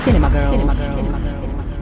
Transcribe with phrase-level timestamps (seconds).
[0.00, 0.50] Cinema Girls.
[0.50, 0.94] Cinema Girls.
[0.94, 1.80] Cinema Girls.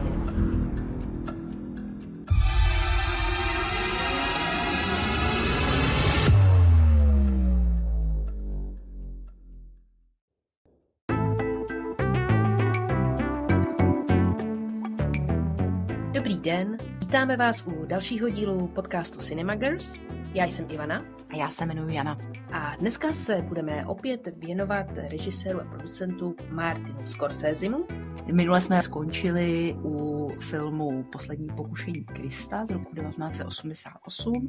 [16.12, 20.17] Dobrý den, vítáme vás u dalšího dílu podcastu Cinema Girls.
[20.34, 22.16] Já jsem Ivana A já se jmenuji Jana.
[22.52, 27.86] a dneska se budeme opět věnovat režiséru a producentu Martinu Scorsesemu.
[28.32, 34.46] Minule jsme skončili u filmu Poslední pokušení Krista z roku 1988.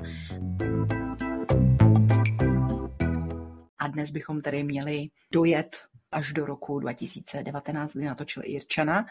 [3.80, 5.78] A dnes bychom tedy měli dojet
[6.12, 9.06] až do roku 2019, kdy natočil Irčana.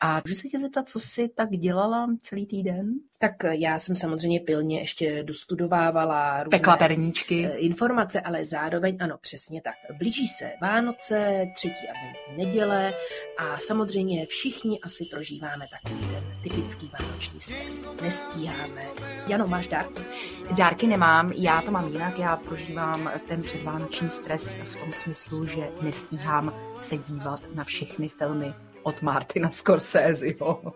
[0.00, 2.92] A můžu se tě zeptat, co jsi tak dělala celý týden?
[3.18, 7.46] Tak já jsem samozřejmě pilně ještě dostudovávala různé Pekla perníčky.
[7.46, 9.74] eh, informace, ale zároveň, ano, přesně tak.
[9.98, 12.94] Blíží se Vánoce, třetí adventní neděle
[13.38, 17.88] a samozřejmě všichni asi prožíváme takový ten typický vánoční stres.
[18.02, 18.82] Nestíháme.
[19.26, 20.02] Jano, máš dárky?
[20.56, 25.68] Dárky nemám, já to mám jinak, já prožívám ten předvánoční stres v tom smyslu, že
[25.82, 28.54] nestíhám se dívat na všechny filmy
[28.84, 30.72] od Martina Scorseseho,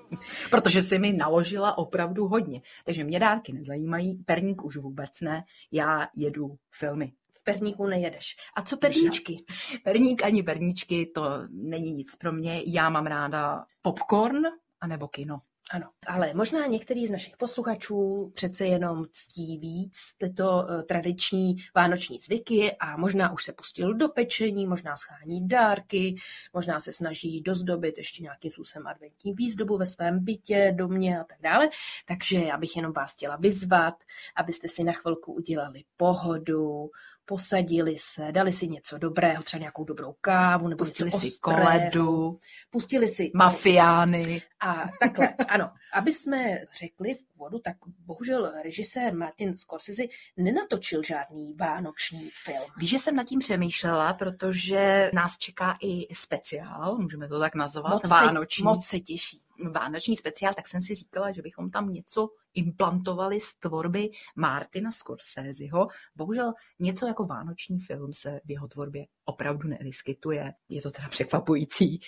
[0.51, 2.63] protože si mi naložila opravdu hodně.
[2.85, 7.13] Takže mě dárky nezajímají, perník už vůbec ne, já jedu filmy.
[7.33, 8.37] V perníku nejedeš.
[8.57, 9.45] A co perníčky?
[9.85, 14.43] Perník ani perníčky, to není nic pro mě, já mám ráda popcorn
[14.81, 15.41] anebo kino.
[15.71, 22.19] Ano, ale možná některý z našich posluchačů přece jenom ctí víc tyto eh, tradiční vánoční
[22.21, 26.17] zvyky a možná už se pustil do pečení, možná schání dárky,
[26.53, 31.39] možná se snaží dozdobit ještě nějakým způsobem adventní výzdobu ve svém bytě, domě a tak
[31.41, 31.69] dále.
[32.07, 33.95] Takže já bych jenom vás chtěla vyzvat,
[34.37, 36.91] abyste si na chvilku udělali pohodu,
[37.29, 42.41] posadili se, dali si něco dobrého, třeba nějakou dobrou kávu, nebo Pustili si ostrého, koledu,
[42.71, 44.43] pustili si mafiány.
[44.61, 50.03] a takhle, ano, aby jsme řekli v úvodu, tak bohužel režisér Martin Scorsese
[50.37, 52.71] nenatočil žádný vánoční film.
[52.77, 58.01] Víš, že jsem nad tím přemýšlela, protože nás čeká i speciál, můžeme to tak nazvat,
[58.01, 59.41] se, vánoční, moc se těší.
[59.73, 65.89] Vánoční speciál, tak jsem si říkala, že bychom tam něco implantovali z tvorby Martina Scorseseho.
[66.17, 70.53] Bohužel něco jako vánoční film se v jeho tvorbě opravdu nevyskytuje.
[70.69, 72.01] Je to teda překvapující.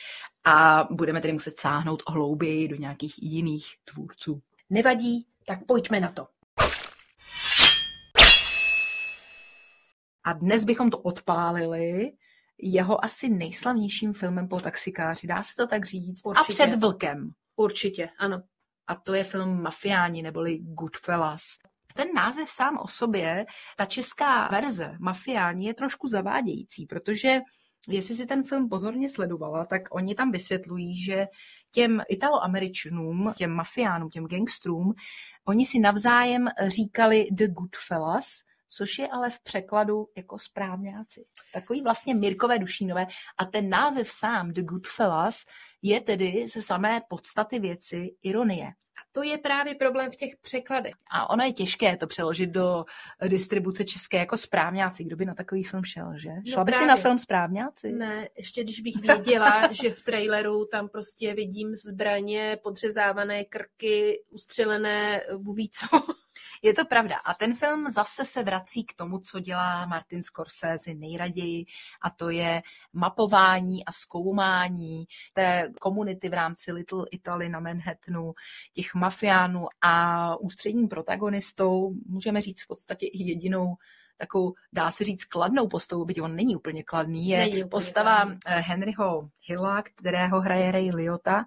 [0.44, 4.43] A budeme tedy muset sáhnout hlouběji do nějakých jiných tvůrců.
[4.71, 6.27] Nevadí, tak pojďme na to.
[10.25, 12.12] A dnes bychom to odpálili
[12.62, 16.21] jeho asi nejslavnějším filmem po taxikáři, dá se to tak říct.
[16.25, 16.62] Určitě.
[16.62, 17.31] A před vlkem.
[17.60, 18.43] Určitě, ano.
[18.87, 21.43] A to je film Mafiáni neboli Goodfellas.
[21.94, 27.41] Ten název sám o sobě, ta česká verze Mafiáni je trošku zavádějící, protože
[27.88, 31.26] jestli si ten film pozorně sledovala, tak oni tam vysvětlují, že
[31.70, 34.94] těm italoameričanům, těm mafiánům, těm gangstrům,
[35.44, 41.25] oni si navzájem říkali The Goodfellas, což je ale v překladu jako správňáci.
[41.53, 43.06] Takový vlastně Mirkové Dušínové.
[43.38, 45.44] A ten název sám, The Goodfellas,
[45.82, 48.66] je tedy ze samé podstaty věci ironie.
[48.66, 50.94] A to je právě problém v těch překladech.
[51.10, 52.84] A ono je těžké to přeložit do
[53.28, 55.04] distribuce české jako správňáci.
[55.04, 56.31] Kdo by na takový film šel, že?
[56.52, 57.92] Šla by si na film správňáci?
[57.92, 65.22] Ne, ještě když bych věděla, že v traileru tam prostě vidím zbraně, podřezávané krky, ustřelené,
[65.38, 65.87] Bůh ví co.
[66.62, 67.16] Je to pravda.
[67.24, 71.64] A ten film zase se vrací k tomu, co dělá Martin Scorsese nejraději,
[72.02, 78.32] a to je mapování a zkoumání té komunity v rámci Little Italy na Manhattanu,
[78.72, 83.74] těch mafiánů a ústředním protagonistou, můžeme říct v podstatě i jedinou
[84.19, 88.16] takovou, dá se říct, kladnou postavu, byť on není úplně kladný, je Není úplně postava
[88.16, 88.38] kladný.
[88.46, 91.44] eh, Henryho Hilla, kterého hraje Ray Liotta.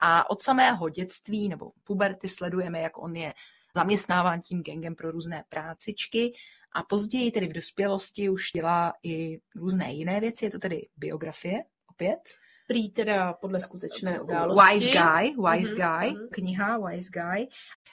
[0.00, 3.34] A od samého dětství nebo puberty sledujeme, jak on je
[3.76, 6.32] zaměstnáván tím gengem pro různé prácičky
[6.72, 10.44] a později tedy v dospělosti už dělá i různé jiné věci.
[10.44, 12.39] Je to tedy biografie opět.
[12.70, 14.74] Prý teda podle skutečné události.
[14.74, 16.28] Wise Guy, Wise Mhm, Guy, mhm.
[16.30, 17.46] kniha Wise Guy.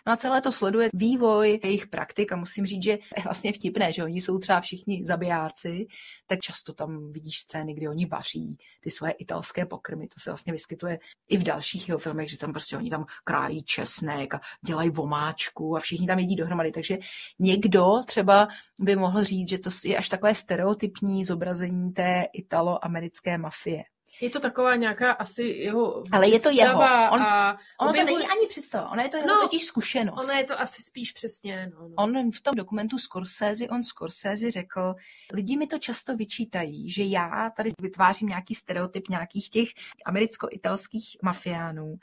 [0.08, 3.94] No a celé to sleduje vývoj jejich praktik a musím říct, že je vlastně vtipné,
[3.94, 5.88] že oni jsou třeba všichni zabijáci,
[6.28, 10.08] tak často tam vidíš scény, kdy oni vaří ty svoje italské pokrmy.
[10.08, 13.64] To se vlastně vyskytuje i v dalších jeho filmech, že tam prostě oni tam krájí
[13.64, 16.72] česnek a dělají vomáčku a všichni tam jedí dohromady.
[16.72, 16.98] Takže
[17.40, 18.48] někdo třeba
[18.80, 23.84] by mohl říct, že to je až takové stereotypní zobrazení té italo-americké mafie.
[24.22, 26.80] Je to taková nějaká asi jeho Ale je to jeho.
[26.80, 30.24] On, a ono objevu- to není ani představa, ona je to jeho No, totiž zkušenost.
[30.24, 31.96] Ono je to asi spíš přesně, no, no.
[31.98, 34.96] On v tom dokumentu Scorsese, on Scorsese řekl,
[35.34, 39.69] lidi mi to často vyčítají, že já tady vytvářím nějaký stereotyp nějakých těch
[40.06, 41.96] americko-italských mafiánů,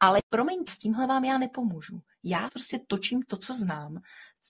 [0.00, 2.00] ale promiň, s tímhle vám já nepomůžu.
[2.24, 4.00] Já prostě točím to, co znám,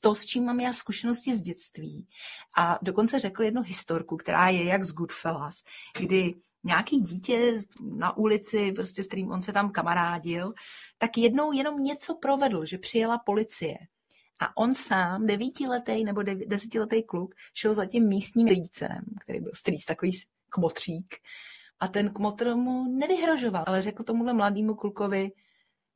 [0.01, 2.09] to, s čím mám já zkušenosti z dětství.
[2.57, 5.63] A dokonce řekl jednu historku, která je jak z Goodfellas,
[5.99, 6.35] kdy
[6.67, 10.53] nějaký dítě na ulici, prostě s kterým on se tam kamarádil,
[10.99, 13.77] tak jednou jenom něco provedl, že přijela policie.
[14.39, 19.51] A on sám, devítiletý nebo dev- desetiletý kluk, šel za tím místním strýcem, který byl
[19.55, 20.13] strýc, takový
[20.49, 21.15] kmotřík.
[21.81, 25.31] A ten kmotr mu nevyhrožoval, ale řekl tomuhle mladému klukovi,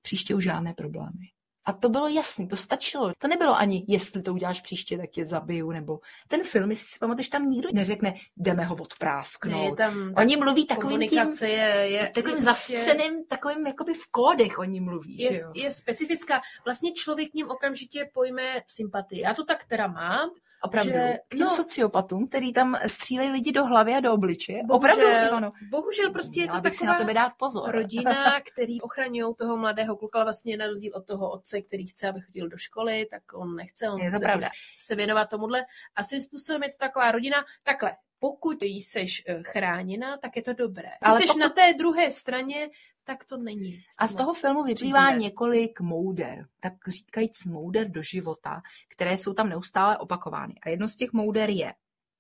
[0.03, 1.27] příště už žádné problémy.
[1.65, 3.13] A to bylo jasný, to stačilo.
[3.19, 5.99] To nebylo ani, jestli to uděláš příště, tak tě zabiju, nebo
[6.29, 9.77] ten film, jestli si pamatuješ, tam nikdo neřekne, jdeme ho Ne, je odprásknout.
[9.77, 14.59] tam Oni mluví takovým tím, je, je, takovým je prostě- zastřeným, takovým jakoby v kódech
[14.59, 15.51] oni mluví, je, že jo?
[15.55, 16.41] je specifická.
[16.65, 19.21] Vlastně člověk k ním okamžitě pojme sympatii.
[19.21, 20.31] Já to tak teda mám.
[20.63, 20.93] Opravdu.
[20.93, 21.51] že- K těm no.
[21.51, 24.63] sociopatům, který tam střílejí lidi do hlavy a do obličeje.
[24.65, 25.53] Bohužel, Opravdu, Ivano.
[25.71, 27.71] bohužel prostě je to bych si taková na tebe dát pozor.
[27.75, 32.09] rodina, který ochraňují toho mladého kluka, ale vlastně na rozdíl od toho otce, který chce,
[32.09, 34.49] aby chodil do školy, tak on nechce, on Je chce pravda.
[34.79, 35.65] se věnovat tomuhle.
[35.97, 40.53] A svým způsobem je to taková rodina, takhle, pokud jsi eh, chráněna, tak je to
[40.53, 40.89] dobré.
[40.89, 42.69] Ale Ale jsi pokud- na té druhé straně,
[43.05, 43.83] tak to není.
[43.99, 45.23] A z toho filmu vyplývá příznivé.
[45.23, 50.55] několik mouder, tak říkajíc mouder do života, které jsou tam neustále opakovány.
[50.63, 51.75] A jedno z těch mouder je,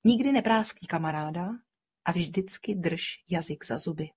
[0.04, 1.48] nikdy nepráský kamaráda
[2.04, 4.10] a vždycky drž jazyk za zuby.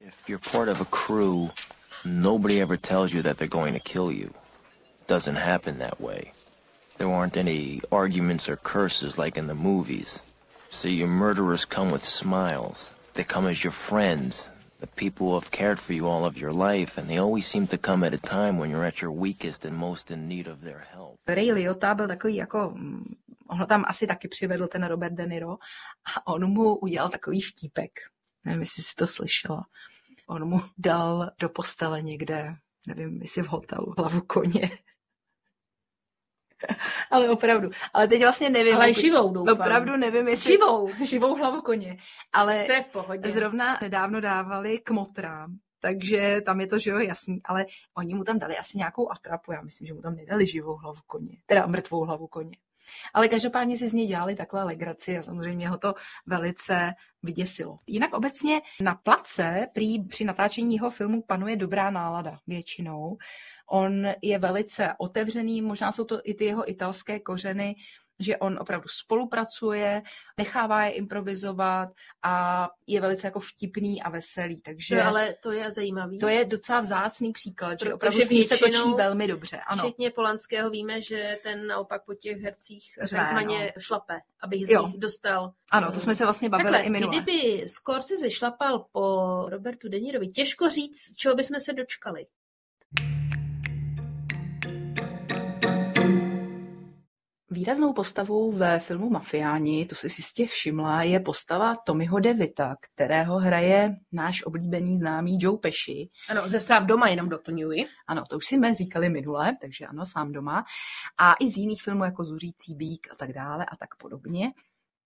[0.00, 1.50] If you're part of a crew,
[2.04, 4.30] nobody ever tells you that they're going to kill you.
[5.08, 6.32] Doesn't happen that way.
[6.98, 10.20] There aren't any arguments or curses like in the movies.
[10.70, 12.90] So your murderers come with smiles.
[13.14, 14.48] They come as your friends,
[14.82, 17.78] the people have cared for you all of your life, and they always seem to
[17.78, 20.82] come at a time when you're at your weakest and most in need of their
[20.92, 21.20] help.
[21.28, 23.14] Ray Liotta byl takový jako, mm,
[23.48, 25.52] on ho tam asi taky přivedl ten Robert De Niro
[26.14, 27.90] a on mu udělal takový vtípek.
[28.44, 29.66] Nevím, jestli si to slyšela.
[30.28, 32.54] On mu dal do postele někde,
[32.88, 34.70] nevím, jestli v hotelu, hlavu koně.
[37.10, 37.70] Ale opravdu.
[37.92, 38.76] Ale teď vlastně nevím.
[38.76, 39.54] Ale živou, doufám.
[39.60, 40.52] Opravdu nevím, jestli...
[40.52, 40.90] Živou.
[41.04, 41.96] Živou hlavu koně.
[42.32, 43.30] Ale To je v pohodě.
[43.30, 47.66] zrovna nedávno dávali k motrám, takže tam je to, že jo, jasný, ale
[47.96, 51.00] oni mu tam dali asi nějakou atrapu, já myslím, že mu tam nedali živou hlavu
[51.06, 52.56] koně, teda mrtvou hlavu koně.
[53.14, 55.94] Ale každopádně si z něj dělali takhle legraci a samozřejmě ho to
[56.26, 56.92] velice
[57.22, 57.78] vyděsilo.
[57.86, 63.16] Jinak obecně na place prý při natáčení jeho filmu panuje dobrá nálada většinou.
[63.70, 67.74] On je velice otevřený, možná jsou to i ty jeho italské kořeny,
[68.18, 70.02] že on opravdu spolupracuje,
[70.38, 71.88] nechává je improvizovat
[72.22, 76.18] a je velice jako vtipný a veselý, takže To ale to je zajímavý.
[76.18, 79.60] to je docela vzácný příklad, že opravdu ním se točí většinou velmi dobře.
[79.66, 79.82] Ano.
[79.82, 84.98] Včetně Polanského víme, že ten naopak po těch hercích Řve, takzvaně šlape, abych z nich
[84.98, 85.52] dostal.
[85.70, 87.16] ano, to jsme se vlastně bavili Takhle, i minule.
[87.20, 92.26] kdyby Scorsese šlapal po Robertu De Nirovi, těžko říct, čeho bychom se dočkali.
[97.52, 103.96] Výraznou postavou ve filmu Mafiáni, to si jistě všimla, je postava Tommyho DeVita, kterého hraje
[104.12, 106.08] náš oblíbený známý Joe Pesci.
[106.28, 107.84] Ano, ze sám doma jenom doplňuji.
[108.06, 110.64] Ano, to už si jsme říkali minule, takže ano, sám doma.
[111.18, 114.52] A i z jiných filmů jako Zuřící bík a tak dále a tak podobně.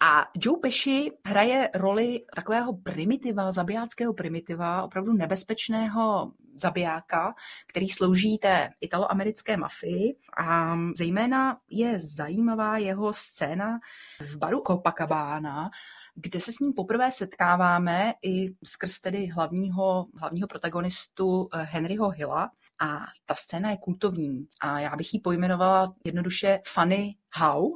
[0.01, 7.35] A Joe Pesci hraje roli takového primitiva, zabijáckého primitiva, opravdu nebezpečného zabijáka,
[7.67, 10.17] který slouží té italoamerické mafii.
[10.39, 13.79] A zejména je zajímavá jeho scéna
[14.21, 15.71] v baru Copacabana,
[16.15, 22.51] kde se s ním poprvé setkáváme i skrz tedy hlavního, hlavního protagonistu eh, Henryho Hilla.
[22.81, 27.71] A ta scéna je kultovní a já bych ji pojmenovala jednoduše Funny How,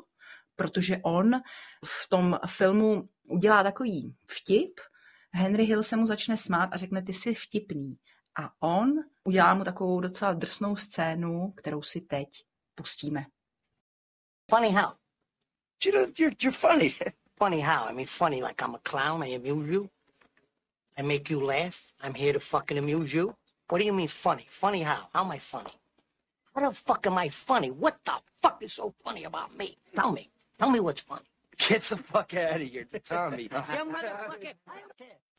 [0.61, 1.41] protože on
[1.85, 4.81] v tom filmu udělá takový vtip,
[5.33, 7.97] Henry Hill se mu začne smát a řekne, ty jsi vtipný.
[8.43, 8.93] A on
[9.25, 12.29] udělá mu takovou docela drsnou scénu, kterou si teď
[12.75, 13.27] pustíme.
[14.51, 14.93] Funny how?
[15.85, 16.95] You know, you're, you're funny.
[17.39, 17.89] Funny how?
[17.89, 19.23] I mean, funny like I'm a clown.
[19.23, 19.89] I amuse you.
[20.99, 21.77] I make you laugh.
[22.03, 23.27] I'm here to fucking amuse you.
[23.71, 24.47] What do you mean funny?
[24.51, 25.09] Funny how?
[25.15, 25.73] How am I funny?
[26.55, 27.71] How the fuck am I funny?
[27.71, 28.13] What the
[28.43, 29.79] fuck is so funny about me?
[29.95, 30.31] Tell me.
[30.61, 31.25] Tell me what's funny.
[31.69, 33.49] Get the fuck out of here, Tommy.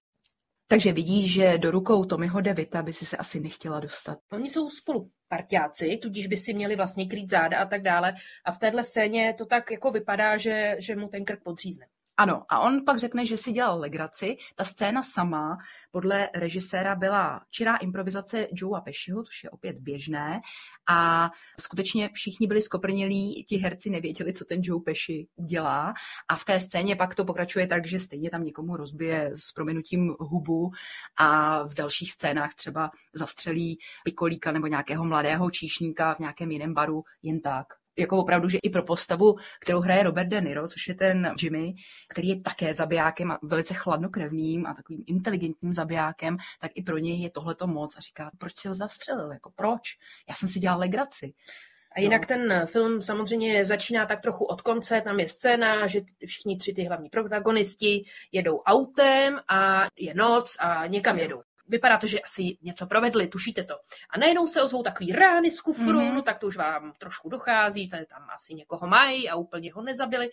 [0.68, 4.18] Takže vidíš, že do rukou Tommyho Devita by si se asi nechtěla dostat.
[4.32, 8.14] Oni jsou spolu partiáci, tudíž by si měli vlastně krýt záda a tak dále.
[8.46, 11.86] A v téhle scéně to tak jako vypadá, že, že mu ten krk podřízne.
[12.18, 14.38] Ano, a on pak řekne, že si dělal legraci.
[14.56, 15.58] Ta scéna sama
[15.92, 20.42] podle režiséra byla čirá improvizace Joea Pesciho, což je opět běžné.
[20.90, 25.94] A skutečně všichni byli skoprnělí, ti herci nevěděli, co ten Joe Pesci udělá.
[26.30, 30.16] A v té scéně pak to pokračuje tak, že stejně tam někomu rozbije s prominutím
[30.20, 30.72] hubu
[31.18, 37.04] a v dalších scénách třeba zastřelí pikolíka nebo nějakého mladého číšníka v nějakém jiném baru
[37.24, 40.96] jen tak jako opravdu, že i pro postavu, kterou hraje Robert De Niro, což je
[40.96, 41.74] ten Jimmy,
[42.10, 47.22] který je také zabijákem a velice chladnokrevným a takovým inteligentním zabijákem, tak i pro něj
[47.22, 49.82] je tohleto moc a říká, proč si ho zastřelil, jako proč?
[50.30, 51.34] Já jsem si dělal legraci.
[51.96, 52.28] A jinak no.
[52.28, 56.84] ten film samozřejmě začíná tak trochu od konce, tam je scéna, že všichni tři ty
[56.84, 61.42] hlavní protagonisti jedou autem a je noc a někam jedou
[61.72, 63.76] vypadá to, že asi něco provedli, tušíte to.
[64.10, 66.14] A najednou se ozvou takový rány z kufru, mm-hmm.
[66.14, 69.82] no tak to už vám trošku dochází, tady tam asi někoho mají a úplně ho
[69.82, 70.30] nezabili.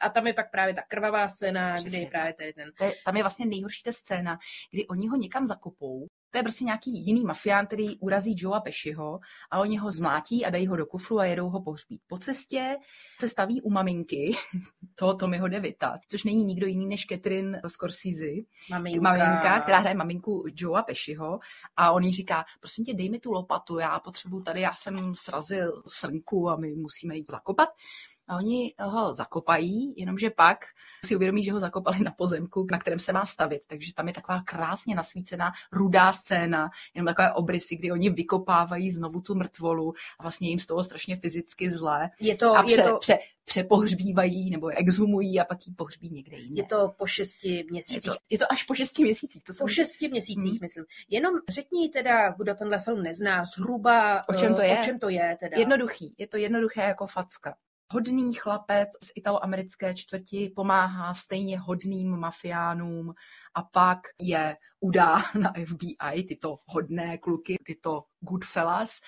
[0.00, 2.72] A tam je pak právě ta krvavá scéna, Přesně, kdy právě tady ten...
[3.04, 4.38] Tam je vlastně nejhorší ta scéna,
[4.70, 9.20] kdy oni ho někam zakopou to je prostě nějaký jiný mafián, který urazí Joea Pešiho
[9.50, 12.00] a oni ho zmlátí a dají ho do kufru a jedou ho pohřbít.
[12.06, 12.76] Po cestě
[13.20, 14.36] se staví u maminky
[14.94, 18.26] toho Tommyho Devita, což není nikdo jiný než Catherine Scorsese,
[18.70, 19.02] maminka.
[19.02, 21.38] maminka která hraje maminku Joea Pešiho
[21.76, 25.14] a on jí říká, prosím tě, dej mi tu lopatu, já potřebuji tady, já jsem
[25.14, 27.68] srazil srnku a my musíme jít zakopat
[28.32, 30.58] a oni ho zakopají, jenomže pak
[31.04, 33.62] si uvědomí, že ho zakopali na pozemku, na kterém se má stavit.
[33.66, 39.20] Takže tam je taková krásně nasvícená rudá scéna, jenom takové obrysy, kdy oni vykopávají znovu
[39.20, 42.10] tu mrtvolu a vlastně jim z toho strašně fyzicky zlé.
[42.20, 42.98] Je to, a pře, je to...
[42.98, 46.62] Pře, přepohřbívají nebo exhumují a pak ji pohřbí někde jinde.
[46.62, 48.06] Je to po šesti měsících.
[48.06, 49.44] Je to, je to až po šesti měsících.
[49.44, 49.64] To jsem...
[49.64, 50.58] Po šesti měsících, hmm.
[50.62, 50.84] myslím.
[51.08, 54.78] Jenom řekni teda, kdo tenhle film nezná, zhruba o čem to je.
[54.80, 55.58] O čem to je teda.
[55.58, 56.14] Jednoduchý.
[56.18, 57.54] Je to jednoduché jako facka
[57.92, 63.14] hodný chlapec z italoamerické čtvrti pomáhá stejně hodným mafiánům
[63.54, 69.00] a pak je udá na FBI, tyto hodné kluky, tyto Goodfellas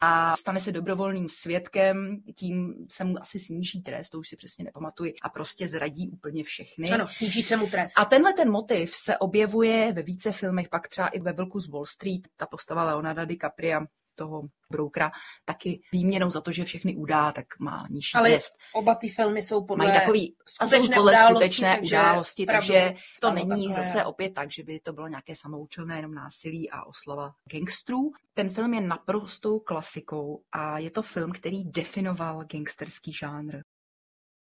[0.00, 4.64] a stane se dobrovolným svědkem, tím se mu asi sníží trest, to už si přesně
[4.64, 6.90] nepamatuji, a prostě zradí úplně všechny.
[6.90, 7.98] Ano, sníží se mu trest.
[7.98, 11.68] A tenhle ten motiv se objevuje ve více filmech, pak třeba i ve Vlku z
[11.68, 13.86] Wall Street, ta postava Leonarda DiCapria
[14.22, 15.10] toho broukra
[15.44, 18.52] taky výměnou za to, že všechny udá, tak má nižší Ale trest.
[18.74, 23.30] oba ty filmy jsou podle Mají takový, skutečné podle události, skutečné takže události, takže to
[23.30, 23.84] není takhle.
[23.84, 28.10] zase opět tak, že by to bylo nějaké samoučelné jenom násilí a oslava gangstrů.
[28.34, 33.60] Ten film je naprostou klasikou a je to film, který definoval gangsterský žánr.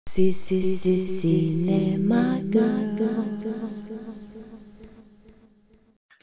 [0.09, 2.36] Si, si, si, cinema,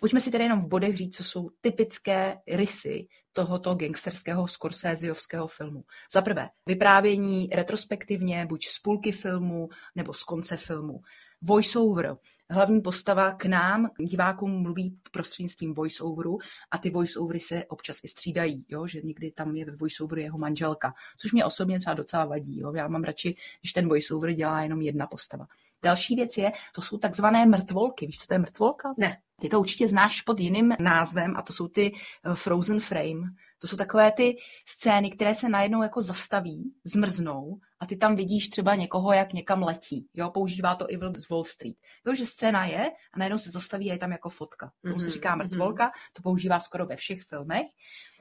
[0.06, 5.84] Pojďme si tedy jenom v bodech říct, co jsou typické rysy tohoto gangsterského Scorseseovského filmu.
[6.12, 11.00] Za prvé, vyprávění retrospektivně, buď z půlky filmu nebo z konce filmu.
[11.42, 12.16] Voiceover.
[12.50, 16.38] Hlavní postava k nám, divákům, mluví prostřednictvím voiceoveru
[16.70, 18.86] a ty voiceovery se občas i střídají, jo?
[18.86, 22.58] že někdy tam je ve voiceoveru jeho manželka, což mě osobně třeba docela vadí.
[22.58, 22.72] Jo?
[22.74, 25.46] Já mám radši, když ten voiceover dělá jenom jedna postava.
[25.82, 28.06] Další věc je, to jsou takzvané mrtvolky.
[28.06, 28.94] Víš, co to je mrtvolka?
[28.98, 29.16] Ne.
[29.40, 31.92] Ty to určitě znáš pod jiným názvem a to jsou ty
[32.24, 33.30] eh, frozen frame.
[33.58, 38.48] To jsou takové ty scény, které se najednou jako zastaví, zmrznou a ty tam vidíš
[38.48, 40.08] třeba někoho, jak někam letí.
[40.14, 41.76] Jo, používá to i z Wall Street.
[42.06, 44.72] Jo, že scéna je a najednou se zastaví a je tam jako fotka.
[44.82, 45.04] To mm-hmm.
[45.04, 45.38] se říká mhm.
[45.38, 47.66] mrtvolka, to používá skoro ve všech filmech.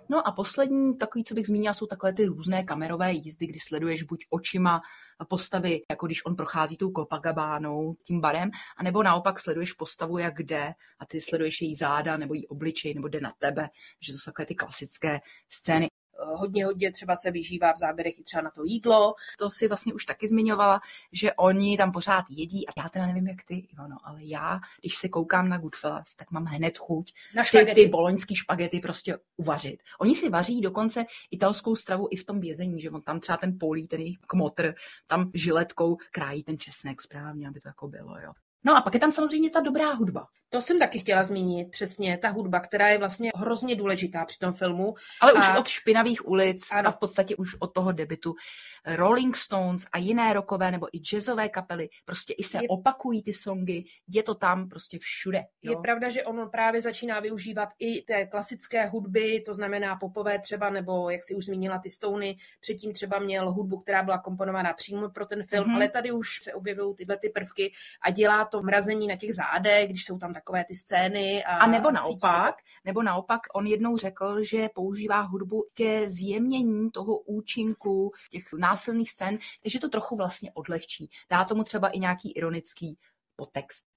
[0.10, 4.04] No a poslední, takový, co bych zmínila, jsou takové ty různé kamerové jízdy, kdy sleduješ
[4.04, 4.82] buď očima
[5.30, 10.74] postavy, jako když on prochází tou Copacabánou, tím barem, anebo naopak sleduješ postavu, jak jde
[11.00, 13.70] a ty sleduješ její záda nebo její obličej, nebo jde na tebe,
[14.02, 15.20] že to jsou takové ty klasické
[15.50, 15.88] scény
[16.26, 19.16] hodně, hodně třeba se vyžívá v záběrech i třeba na to jídlo.
[19.40, 23.28] To si vlastně už taky zmiňovala, že oni tam pořád jedí a já teda nevím,
[23.28, 27.44] jak ty, Ivano, ale já, když se koukám na Goodfellas, tak mám hned chuť na
[27.44, 29.84] si ty boloňský špagety prostě uvařit.
[30.00, 33.58] Oni si vaří dokonce italskou stravu i v tom vězení, že on tam třeba ten
[33.60, 34.74] polí, ten jejich kmotr,
[35.08, 38.34] tam žiletkou krájí ten česnek správně, aby to jako bylo, jo.
[38.66, 40.28] No a pak je tam samozřejmě ta dobrá hudba.
[40.50, 44.54] To jsem taky chtěla zmínit, přesně, ta hudba, která je vlastně hrozně důležitá při tom
[44.54, 44.94] filmu.
[45.22, 45.40] Ale a...
[45.40, 46.90] už od špinavých ulic ano.
[46.90, 48.36] a v podstatě už od toho debitu
[48.86, 52.68] Rolling Stones a jiné rokové nebo i jazzové kapely, prostě i se je...
[52.68, 55.44] opakují ty songy, je to tam prostě všude.
[55.62, 55.72] Jo?
[55.72, 60.70] Je pravda, že ono právě začíná využívat i té klasické hudby, to znamená popové třeba,
[60.70, 65.10] nebo jak si už zmínila ty Stony, předtím třeba měl hudbu, která byla komponovaná přímo
[65.10, 65.76] pro ten film, mm-hmm.
[65.76, 69.36] ale tady už se objevují tyhle ty prvky a dělá to to mrazení na těch
[69.36, 71.44] zádech, když jsou tam takové ty scény.
[71.44, 77.20] A, A nebo naopak, nebo naopak, on jednou řekl, že používá hudbu ke zjemnění toho
[77.20, 81.10] účinku těch násilných scén, takže to trochu vlastně odlehčí.
[81.30, 82.98] Dá tomu třeba i nějaký ironický
[83.36, 83.88] podtext.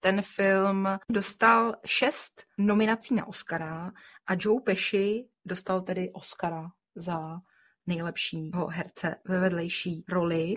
[0.00, 3.92] Ten film dostal šest nominací na Oscara
[4.26, 7.40] a Joe Pesci dostal tedy Oscara za
[7.86, 10.56] nejlepšího herce ve vedlejší roli.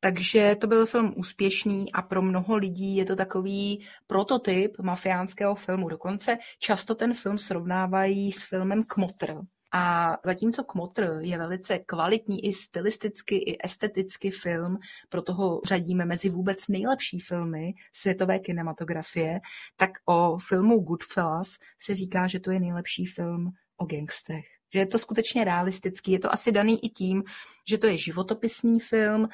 [0.00, 5.88] Takže to byl film úspěšný a pro mnoho lidí je to takový prototyp mafiánského filmu.
[5.88, 9.34] Dokonce často ten film srovnávají s filmem Kmotr.
[9.72, 14.78] A zatímco Kmotr je velice kvalitní i stylisticky, i esteticky film,
[15.08, 19.40] proto ho řadíme mezi vůbec nejlepší filmy světové kinematografie,
[19.76, 24.44] tak o filmu Goodfellas se říká, že to je nejlepší film o gangstrech.
[24.72, 26.12] Že je to skutečně realistický.
[26.12, 27.22] Je to asi daný i tím,
[27.68, 29.28] že to je životopisný film,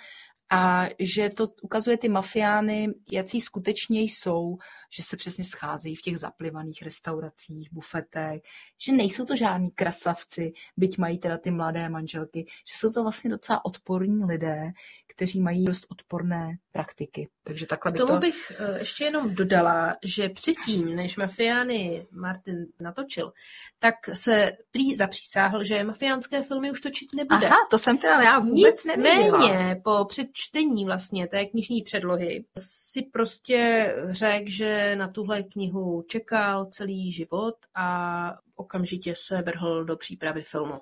[0.50, 4.57] a že to ukazuje ty mafiány, jaký skutečně jsou,
[4.90, 8.43] že se přesně scházejí v těch zaplivaných restauracích, bufetech,
[8.78, 13.31] že nejsou to žádní krasavci, byť mají teda ty mladé manželky, že jsou to vlastně
[13.31, 14.73] docela odporní lidé,
[15.16, 17.28] kteří mají dost odporné praktiky.
[17.45, 18.19] Takže takhle K tomu to...
[18.19, 23.33] bych eh, ještě jenom dodala, že předtím, než mafiány Martin natočil,
[23.78, 27.47] tak se prý zapřísáhl, že mafiánské filmy už točit nebude.
[27.47, 28.85] Aha, to jsem teda já vůbec.
[28.85, 36.66] Nicméně po předčtení vlastně té knižní předlohy si prostě řekl, že na tuhle knihu čekal
[36.66, 40.80] celý život a okamžitě se vrhl do přípravy filmu.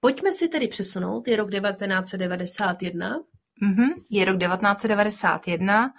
[0.00, 3.16] Pojďme si tedy přesunout, je rok 1991.
[3.62, 5.92] Mhm, je rok 1991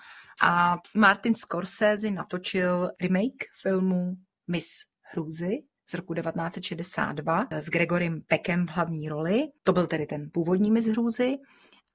[0.43, 4.15] a Martin Scorsese natočil remake filmu
[4.47, 4.67] Miss
[5.11, 9.47] Hrůzy z roku 1962 s Gregorem Peckem v hlavní roli.
[9.63, 11.35] To byl tedy ten původní Miss Hrůzy.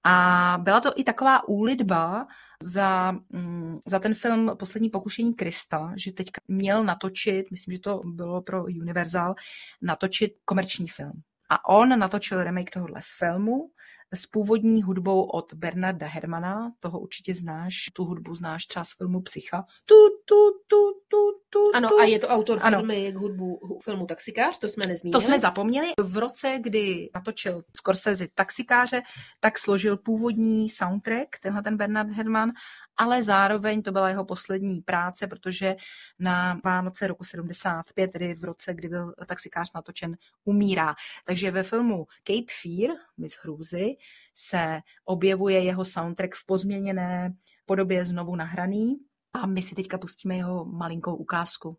[0.07, 2.27] A byla to i taková úlitba
[2.63, 8.01] za, mm, za ten film Poslední pokušení Krista, že teďka měl natočit, myslím, že to
[8.05, 9.35] bylo pro Universal,
[9.83, 11.13] natočit komerční film.
[11.51, 13.71] A on natočil remake tohohle filmu
[14.15, 19.21] s původní hudbou od Bernarda Hermana, toho určitě znáš, tu hudbu znáš třeba z filmu
[19.21, 19.65] Psycha.
[19.87, 19.95] Tu,
[20.25, 20.35] tu,
[20.67, 20.77] tu,
[21.09, 21.17] tu,
[21.51, 21.99] tu, Ano, tu.
[22.01, 22.79] a je to autor Ano.
[22.79, 25.13] filmy k hudbu hu- filmu Taxikář, to jsme nezmínili.
[25.13, 25.89] To jsme zapomněli.
[26.03, 29.03] V roce, kdy natočil Scorsese taxikáře,
[29.41, 32.53] tak složil původní soundtrack, tenhle ten Bernard Herrmann,
[32.97, 35.77] ale zároveň to byla jeho poslední práce, protože
[36.19, 40.95] na Vánoce roku 75, tedy v roce, kdy byl taxikář natočen, umírá.
[41.25, 43.97] Takže ve filmu Cape Fear, Miss Hrůzy,
[44.35, 47.35] se objevuje jeho soundtrack v pozměněné
[47.67, 48.97] podobě znovu nahraný
[49.33, 51.79] a my si teďka pustíme jeho malinkou ukázku.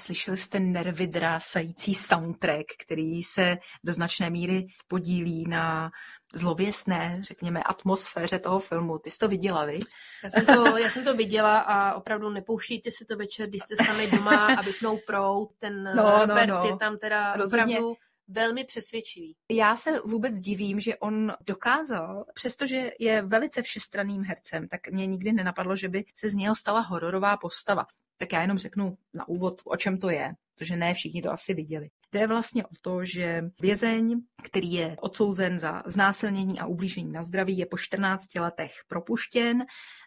[0.00, 5.90] Slyšeli jste nervy drásající soundtrack, který se do značné míry podílí na
[6.34, 8.98] zlověstné, řekněme, atmosféře toho filmu.
[8.98, 9.78] Ty jsi to viděla, vy?
[10.24, 13.84] Já jsem, to, já jsem to viděla a opravdu nepouštějte si to večer, když jste
[13.84, 15.48] sami doma a vypnou prout.
[15.58, 16.64] Ten No, no, no, no.
[16.64, 17.78] je tam teda Rozhodně.
[17.78, 17.94] opravdu
[18.30, 19.36] velmi přesvědčivý.
[19.50, 25.32] Já se vůbec divím, že on dokázal, přestože je velice všestranným hercem, tak mě nikdy
[25.32, 27.86] nenapadlo, že by se z něho stala hororová postava.
[28.16, 31.54] Tak já jenom řeknu na úvod, o čem to je, protože ne všichni to asi
[31.54, 31.90] viděli.
[32.12, 37.58] Jde vlastně o to, že vězeň, který je odsouzen za znásilnění a ublížení na zdraví,
[37.58, 39.64] je po 14 letech propuštěn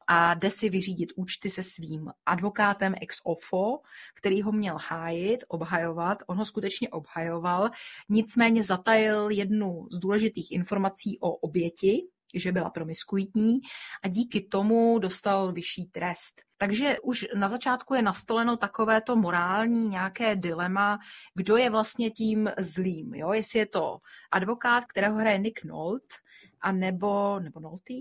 [0.08, 3.80] a jde si vyřídit účty se svým advokátem ex ofo,
[4.16, 6.18] který ho měl hájit, obhajovat.
[6.28, 7.70] On ho skutečně obhajoval,
[8.10, 12.02] nicméně zatajil jednu z důležitých informací o oběti,
[12.34, 13.60] že byla promiskuitní
[14.04, 16.41] a díky tomu dostal vyšší trest.
[16.58, 21.00] Takže už na začátku je nastoleno takovéto morální nějaké dilema,
[21.36, 23.13] kdo je vlastně tím zlým.
[23.13, 23.34] Jo?
[23.34, 23.98] Jestli je to
[24.32, 26.15] advokát, kterého hraje Nick Nolte,
[26.62, 27.93] a nebo, nebo Nolte?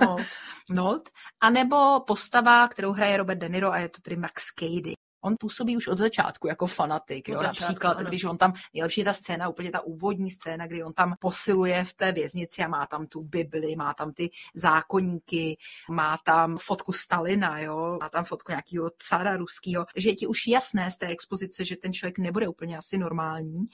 [0.00, 0.16] No.
[0.70, 4.94] Nolte, a nebo postava, kterou hraje Robert De Niro a je to tedy Max Cady.
[5.24, 7.28] On působí už od začátku jako fanatik.
[7.28, 7.38] Jo?
[7.38, 8.08] začátku, Například, ano.
[8.08, 11.84] když on tam, nejlepší je ta scéna, úplně ta úvodní scéna, kdy on tam posiluje
[11.84, 15.56] v té věznici a má tam tu Bibli, má tam ty zákonníky,
[15.90, 17.98] má tam fotku Stalina, jo?
[18.00, 19.86] má tam fotku nějakého cara ruského.
[19.94, 23.66] Takže je ti už jasné z té expozice, že ten člověk nebude úplně asi normální.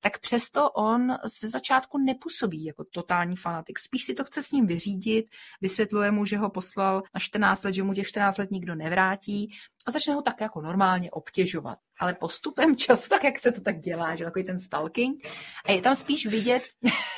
[0.00, 3.78] tak přesto on ze začátku nepůsobí jako totální fanatik.
[3.78, 5.26] Spíš si to chce s ním vyřídit,
[5.60, 9.50] vysvětluje mu, že ho poslal na 14 let, že mu těch 14 let nikdo nevrátí
[9.86, 11.78] a začne ho tak jako normálně obtěžovat.
[12.00, 15.28] Ale postupem času, tak jak se to tak dělá, že takový ten stalking,
[15.64, 16.62] a je tam spíš vidět,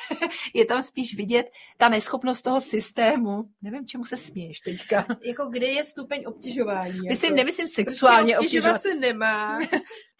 [0.55, 3.45] je tam spíš vidět ta neschopnost toho systému.
[3.63, 5.07] Nevím, čemu se směješ teďka.
[5.25, 7.01] Jako kde je stupeň obtěžování?
[7.09, 7.37] Myslím, jako?
[7.37, 8.77] nemyslím sexuálně prostě obtěžovat.
[8.77, 9.01] obtěžovat.
[9.01, 9.59] se nemá.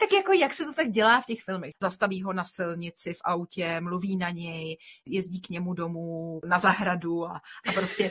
[0.01, 1.71] Tak jako jak se to tak dělá v těch filmech.
[1.83, 7.27] Zastaví ho na silnici v autě, mluví na něj, jezdí k němu domů na zahradu
[7.27, 8.11] a, a prostě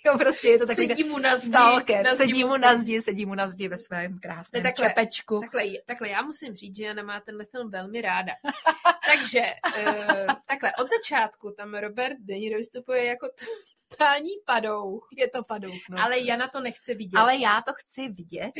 [0.06, 2.04] Jo, prostě je to takový Sedí mu na zdi, stalker.
[2.04, 4.88] na zdi sedí mu na zdi, sedí mu na zdi ve svém krásném Ne, takhle,
[4.88, 5.40] čepečku.
[5.40, 8.32] Takhle, takhle, já musím říct, že Jana má tenhle film velmi ráda.
[9.06, 9.40] Takže,
[9.86, 13.26] uh, takhle, od začátku tam Robert De Niro vystupuje jako
[13.90, 16.02] totální padouch, Je to padouch, no.
[16.02, 17.18] ale Jana to nechce vidět.
[17.18, 18.52] ale já to chci vidět.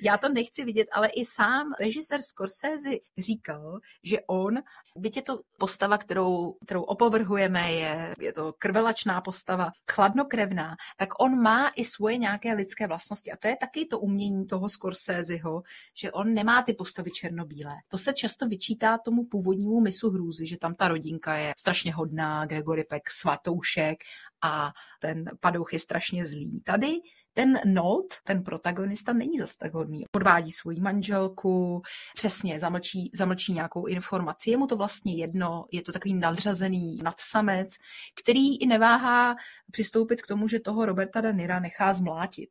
[0.00, 4.58] Já to nechci vidět, ale i sám režisér Scorsese říkal, že on,
[4.96, 11.42] byť je to postava, kterou, kterou opovrhujeme, je, je to krvelačná postava, chladnokrevná, tak on
[11.42, 13.32] má i svoje nějaké lidské vlastnosti.
[13.32, 15.62] A to je taky to umění toho Scorseseho,
[15.94, 17.74] že on nemá ty postavy černobílé.
[17.88, 22.46] To se často vyčítá tomu původnímu misu hrůzy, že tam ta rodinka je strašně hodná,
[22.46, 23.98] Gregory Peck, svatoušek
[24.44, 26.60] a ten padouch je strašně zlý.
[26.64, 26.92] Tady
[27.36, 30.04] ten Nolt, ten protagonista, není zas tak hodný.
[30.10, 31.82] Podvádí svoji manželku,
[32.14, 34.50] přesně zamlčí, zamlčí nějakou informaci.
[34.50, 37.68] Je mu to vlastně jedno, je to takový nadřazený nadsamec,
[38.22, 39.36] který i neváhá
[39.72, 42.50] přistoupit k tomu, že toho Roberta De Nira nechá zmlátit.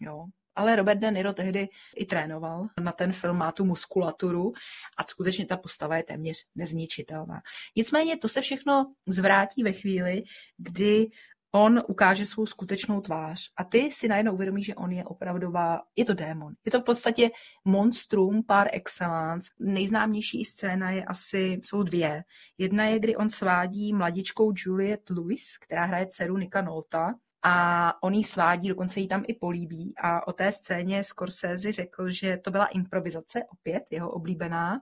[0.00, 0.24] Jo.
[0.54, 4.52] Ale Robert De Niro tehdy i trénoval na ten film, má tu muskulaturu
[4.96, 7.40] a skutečně ta postava je téměř nezničitelná.
[7.76, 10.22] Nicméně to se všechno zvrátí ve chvíli,
[10.58, 11.10] kdy
[11.52, 16.04] on ukáže svou skutečnou tvář a ty si najednou uvědomíš, že on je opravdová, je
[16.04, 16.54] to démon.
[16.64, 17.30] Je to v podstatě
[17.64, 19.50] monstrum par excellence.
[19.58, 22.22] Nejznámější scéna je asi, jsou dvě.
[22.58, 28.14] Jedna je, kdy on svádí mladičkou Juliet Lewis, která hraje dceru Nika Nolta, a on
[28.14, 29.94] jí svádí, dokonce jí tam i políbí.
[30.02, 34.80] A o té scéně Scorsese řekl, že to byla improvizace, opět jeho oblíbená,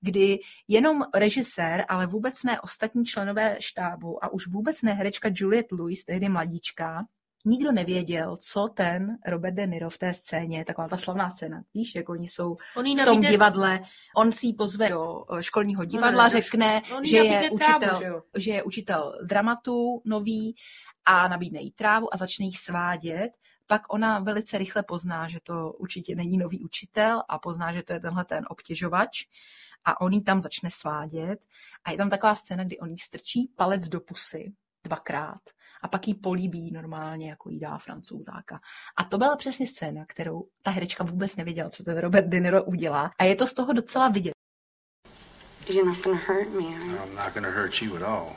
[0.00, 5.72] kdy jenom režisér, ale vůbec ne ostatní členové štábu a už vůbec ne herečka Juliet
[5.72, 7.04] Lewis, tehdy mladíčka,
[7.44, 11.94] nikdo nevěděl, co ten Robert De Niro v té scéně, taková ta slavná scéna, víš,
[11.94, 13.80] jak oni jsou On v tom nabídne- divadle,
[14.16, 17.50] on si ji pozve do eh, školního divadla, ne, do řekne, on jí že je,
[17.50, 20.54] učitel, že že je učitel dramatu nový
[21.04, 23.32] a nabídne jí trávu a začne jí svádět,
[23.66, 27.92] pak ona velice rychle pozná, že to určitě není nový učitel a pozná, že to
[27.92, 29.26] je tenhle ten obtěžovač
[29.84, 31.40] a on jí tam začne svádět
[31.84, 34.52] a je tam taková scéna, kdy on jí strčí palec do pusy
[34.84, 35.40] dvakrát
[35.82, 38.60] a pak jí políbí normálně, jako jí dá francouzáka.
[38.96, 42.64] A to byla přesně scéna, kterou ta herečka vůbec nevěděla, co ten Robert De Niro
[42.64, 43.10] udělá.
[43.18, 44.32] A je to z toho docela vidět.
[45.68, 46.96] You're not gonna hurt me, are you?
[46.96, 48.36] I'm not to hurt you at all.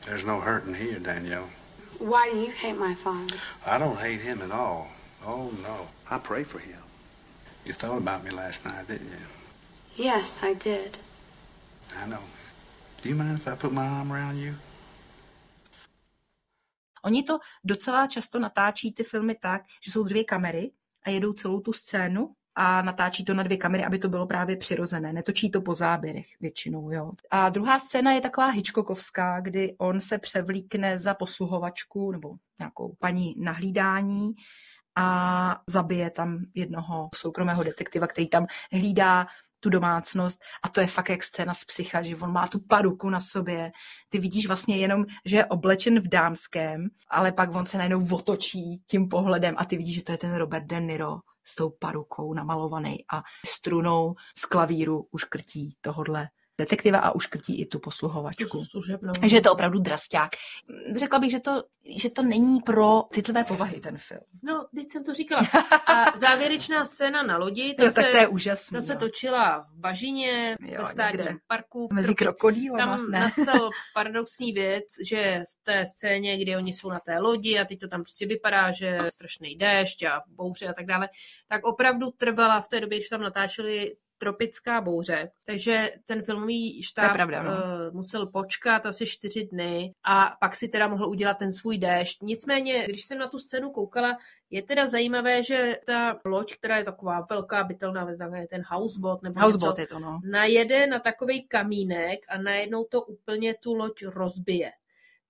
[0.00, 1.63] There's no hurting here, Danielle.
[1.98, 3.36] Why do you hate my father?
[3.66, 4.88] I don't hate him at all.
[5.26, 5.88] Oh, no.
[6.10, 6.80] I pray for him.
[7.64, 10.04] You thought about me last night, didn't you?
[10.04, 10.98] Yes, I did.
[11.96, 12.22] I know.
[13.02, 14.54] Do you mind if I put my arm around you?
[17.04, 20.70] Oni to docela často natáčí ty filmy tak, že jsou dvě kamery
[21.02, 24.56] a jedou celou tu scénu a natáčí to na dvě kamery, aby to bylo právě
[24.56, 25.12] přirozené.
[25.12, 26.90] Netočí to po záběrech většinou.
[26.90, 27.10] Jo.
[27.30, 33.34] A druhá scéna je taková Hitchcockovská, kdy on se převlíkne za posluhovačku nebo nějakou paní
[33.38, 34.34] na hlídání
[34.96, 39.26] a zabije tam jednoho soukromého detektiva, který tam hlídá
[39.60, 43.10] tu domácnost a to je fakt jak scéna z psycha, že on má tu paruku
[43.10, 43.72] na sobě,
[44.08, 48.82] ty vidíš vlastně jenom, že je oblečen v dámském, ale pak on se najednou otočí
[48.86, 52.34] tím pohledem a ty vidíš, že to je ten Robert De Niro s tou parukou
[52.34, 58.64] namalovaný a strunou z klavíru už krtí tohodle detektiva a už krtí i tu posluhovačku.
[58.64, 59.12] Služebnou.
[59.20, 60.30] Takže je to opravdu drasták.
[60.96, 61.62] Řekla bych, že to,
[61.96, 64.20] že to není pro citlivé povahy ten film.
[64.42, 65.42] No, teď jsem to říkala.
[65.86, 68.76] A závěrečná scéna na lodi, ta, Jo, se, tak to je úžasný.
[68.76, 69.00] ta se no.
[69.00, 71.36] točila v Bažině, Jo, ve státním někde.
[71.46, 71.88] parku.
[71.92, 72.96] Mezi krokodýlama.
[72.96, 73.20] Tam ne?
[73.20, 77.80] nastal paradoxní věc, že v té scéně, kdy oni jsou na té lodi a teď
[77.80, 81.08] to tam prostě vypadá, že strašný déšť a bouře a tak dále,
[81.48, 87.12] tak opravdu trvala v té době, když tam natáčeli tropická bouře, takže ten filmový štáb
[87.12, 87.50] pravda, no.
[87.50, 92.22] uh, musel počkat asi čtyři dny a pak si teda mohl udělat ten svůj déšť.
[92.22, 94.16] Nicméně, když jsem na tu scénu koukala,
[94.50, 99.40] je teda zajímavé, že ta loď, která je taková velká bytelná, takový ten houseboat nebo
[99.40, 100.20] Houseboat něco, je to, no.
[100.24, 104.70] najede na takový kamínek a najednou to úplně tu loď rozbije.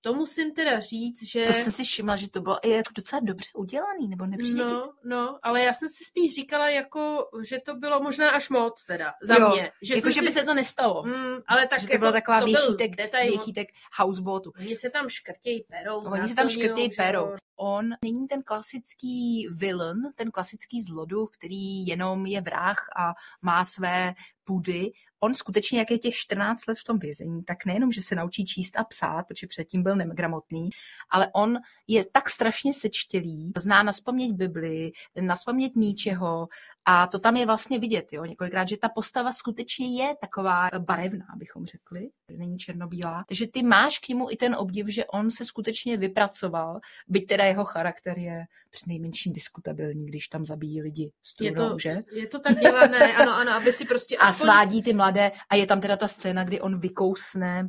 [0.04, 1.46] To musím teda říct, že...
[1.46, 4.92] To jsem si všimla, že to bylo i jako docela dobře udělaný, nebo nepřijde No,
[5.04, 9.12] no, ale já jsem si spíš říkala, jako, že to bylo možná až moc teda,
[9.22, 9.72] za Jo, mě.
[9.82, 10.26] Že jako, že si...
[10.26, 11.02] by se to nestalo.
[11.02, 13.28] Mm, ale tak že to jako, byla taková to byl věchýtek, detail.
[13.28, 14.52] věchýtek houseboatu.
[14.58, 16.00] Oni se tam škrtějí perou.
[16.00, 17.36] Oni si tam škrtějí perou.
[17.56, 23.12] On není ten klasický villain, ten klasický zloduch, který jenom je vrah a
[23.42, 24.14] má své
[24.44, 24.90] půdy.
[25.20, 28.44] On skutečně, jak je těch 14 let v tom vězení, tak nejenom, že se naučí
[28.44, 30.70] číst a psát, protože předtím byl negramotný,
[31.10, 36.48] ale on je tak strašně sečtělý, zná naspaměť Bibli, naspaměť ničeho
[36.86, 41.26] a to tam je vlastně vidět, jo, několikrát, že ta postava skutečně je taková barevná,
[41.36, 43.24] bychom řekli, není černobílá.
[43.28, 47.44] Takže ty máš k němu i ten obdiv, že on se skutečně vypracoval, byť teda
[47.44, 51.96] jeho charakter je přinejmenším diskutabilní, když tam zabíjí lidi s Je to, že?
[52.12, 54.44] je to tak dělané, ano, ano, aby si prostě A aspoň...
[54.46, 57.68] svádí ty mladé a je tam teda ta scéna, kdy on vykousne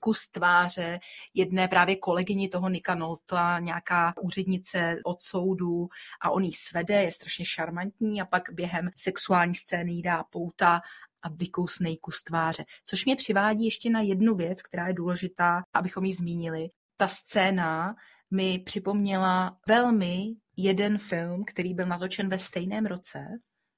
[0.00, 1.00] kus tváře
[1.34, 5.88] jedné právě kolegyni toho Nika Nolta, nějaká úřednice od soudu
[6.20, 10.80] a on jí svede, je strašně šarmantní a pak během sexuální scény jí dá pouta
[11.22, 12.64] a vykousne jí kus tváře.
[12.84, 16.70] Což mě přivádí ještě na jednu věc, která je důležitá, abychom ji zmínili.
[16.96, 17.94] Ta scéna
[18.30, 23.26] mi připomněla velmi jeden film, který byl natočen ve stejném roce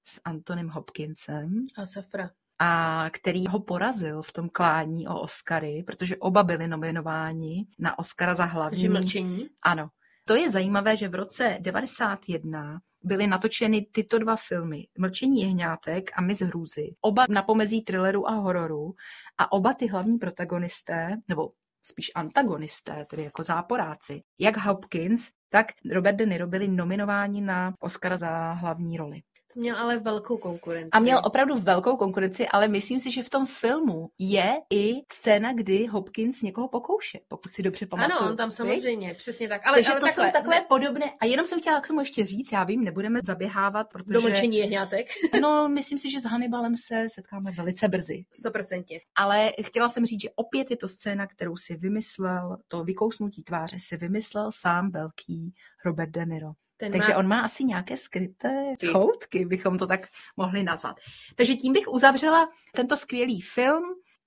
[0.04, 2.30] s Antonym Hopkinsem A Safra.
[2.62, 8.34] A který ho porazil v tom klání o Oscary, protože oba byli nominováni na Oscara
[8.34, 8.76] za hlavní.
[8.76, 9.48] Takže mlčení.
[9.62, 9.88] Ano.
[10.24, 14.86] To je zajímavé, že v roce 91 byly natočeny tyto dva filmy.
[14.98, 16.94] Mlčení jehňátek a Miss Hrůzy.
[17.00, 18.94] Oba na pomezí thrilleru a hororu.
[19.38, 26.16] A oba ty hlavní protagonisté, nebo spíš antagonisté, tedy jako záporáci, jak Hopkins, tak Robert
[26.16, 29.22] De Niro byli nominováni na Oscara za hlavní roli.
[29.54, 30.90] To měl ale velkou konkurenci.
[30.92, 35.52] A měl opravdu velkou konkurenci, ale myslím si, že v tom filmu je i scéna,
[35.52, 38.18] kdy Hopkins někoho pokouše, pokud si dobře pamatuju.
[38.18, 39.66] Ano, on tam samozřejmě, přesně tak.
[39.66, 41.12] Ale, Takže ale to takhle, jsou takové ne, podobné.
[41.20, 44.14] A jenom jsem chtěla k tomu ještě říct, já vím, nebudeme zaběhávat, protože...
[44.14, 45.06] do mlčení jehňátek.
[45.40, 48.24] No, myslím si, že s Hannibalem se setkáme velice brzy.
[48.44, 49.00] 100%.
[49.14, 53.76] Ale chtěla jsem říct, že opět je to scéna, kterou si vymyslel, to vykousnutí tváře
[53.78, 56.52] si vymyslel sám velký Robert De Niro.
[56.80, 57.18] Ten Takže má...
[57.18, 58.86] on má asi nějaké skryté Ty.
[58.86, 60.96] choutky, bychom to tak mohli nazvat.
[61.36, 63.82] Takže tím bych uzavřela tento skvělý film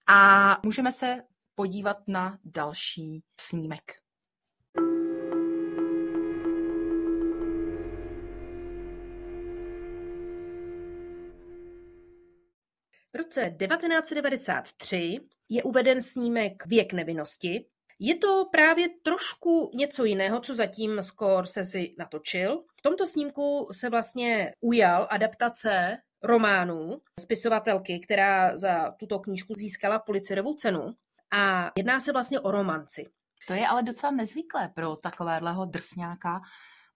[0.07, 1.21] a můžeme se
[1.55, 3.91] podívat na další snímek.
[13.13, 17.65] V roce 1993 je uveden snímek Věk nevinnosti.
[18.05, 22.63] Je to právě trošku něco jiného, co zatím Scorsese natočil.
[22.79, 30.53] V tomto snímku se vlastně ujal adaptace románu spisovatelky, která za tuto knížku získala Pulitzerovu
[30.53, 30.93] cenu.
[31.33, 33.05] A jedná se vlastně o romanci.
[33.47, 36.41] To je ale docela nezvyklé pro takovéhleho drsňáka.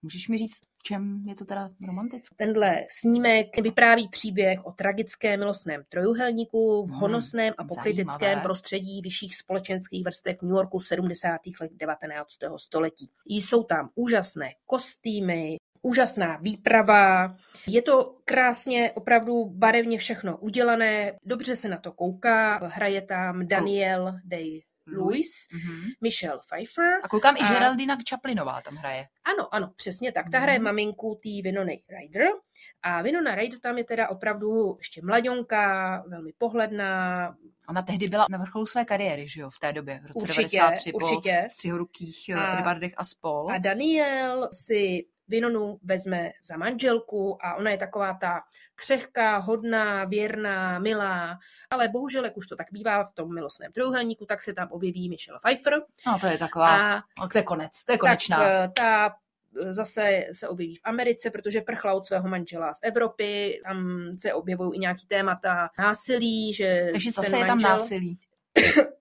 [0.02, 2.34] Můžeš mi říct, v čem je to teda romantické?
[2.36, 8.42] Tenhle snímek vypráví příběh o tragickém milostném trojuhelníku v Hmm, honosném a pokritickém zajímavé.
[8.42, 11.40] prostředí vyšších společenských vrstev New Yorku 70.
[11.60, 12.28] let 19.
[12.56, 13.10] století.
[13.26, 17.36] Jsou tam úžasné kostýmy, úžasná výprava.
[17.66, 22.58] Je to krásně, opravdu barevně všechno udělané, dobře se na to kouká.
[22.68, 24.62] Hraje tam Daniel Day
[24.96, 25.82] Lewis, Mhm.
[26.00, 27.00] Michelle Pfeiffer.
[27.02, 29.06] A koukám, i A- Geraldina Chaplinová tam hraje.
[29.24, 30.30] Ano, ano, přesně tak.
[30.30, 30.64] Ta hraje Mhm.
[30.64, 32.26] maminku té Vinony Ryder.
[32.82, 37.34] A Winona Ryder tam je teda opravdu ještě mladionka, velmi pohledná,
[37.68, 40.56] Ona tehdy byla na vrcholu své kariéry, že jo, v té době, v roce Určitě,
[40.58, 41.40] 93 určitě.
[41.44, 43.50] po střihorukých A- a, Edwardech a spol.
[43.50, 48.40] A Daniel si Vinonu vezme za manželku a ona je taková ta
[48.78, 51.38] křehká, hodná, věrná, milá,
[51.70, 55.08] ale bohužel, jak už to tak bývá v tom milostném trojuhelníku, tak se tam objeví
[55.08, 57.28] Michelle Pfeiffer No to je taková, a a...
[57.32, 58.44] to je konec, to je tak konečná.
[58.44, 59.14] eh, ta
[59.62, 64.32] eh, zase se objeví v Americe, protože prchla od svého manžela z Evropy, tam se
[64.34, 68.18] objevují i nějaký témata násilí, že Takže zase je tam násilí.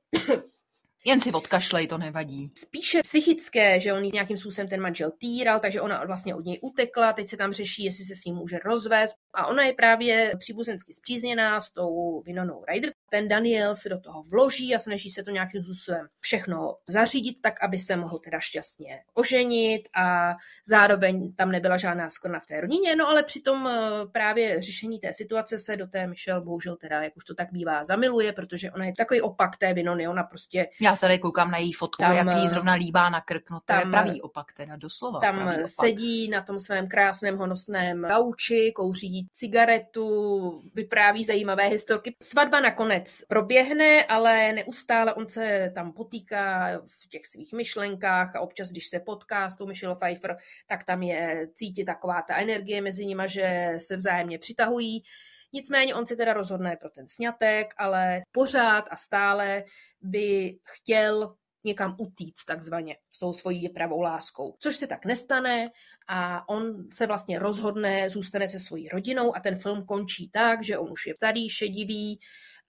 [1.08, 2.52] Jen si odkašlej, to nevadí.
[2.58, 7.14] spíše psychické, že on nějakým způsobem ten manžel týral, takže ona vlastně od něj utekla,
[7.14, 9.16] teď se tam řeší, jestli se s ním může rozvést.
[9.34, 12.92] A ona je právě příbuzensky zpřízněná s tou Vinonou Ryder.
[13.10, 17.64] Ten Daniel se do toho vloží a snaží se to nějakým způsobem všechno zařídit tak,
[17.64, 19.90] aby se mohl teda šťastně oženit.
[19.96, 20.36] A
[20.68, 23.80] zároveň tam nebyla žádná sklona v té rodině, no ale přitom eh,
[24.12, 27.84] právě řešení té situace se do té Michelle bohužel teda, jak už to tak bývá,
[27.84, 31.74] zamiluje, protože ona je takový opak té Vinony, ona prostě Já tady koukám na její
[31.74, 34.54] fotku, Tam, jak jí eh, zrovna líbá na krk, no to je tam, pravý opak
[34.54, 42.16] teda, doslova Tam sedí na tom svém krásném honosném gauči, kouří cigaretu, vypráví zajímavé historky.
[42.24, 48.70] Svatba nakonec proběhne, ale neustále on se tam potýká v těch svých myšlenkách a občas,
[48.72, 53.06] když se potká s tou Michelle Pfeiffer, tak tam je cítit taková ta energie mezi
[53.06, 55.04] nima, že se vzájemně přitahují.
[55.54, 59.64] Nicméně on se teda rozhodne pro ten sňatek, ale pořád a stále
[60.02, 64.56] by chtěl někam utíct takzvaně s tou svojí pravou láskou.
[64.60, 65.70] Což se tak nestane
[66.08, 70.78] a on se vlastně rozhodne, zůstane se svojí rodinou a ten film končí tak, že
[70.78, 72.20] on už je starý, šedivý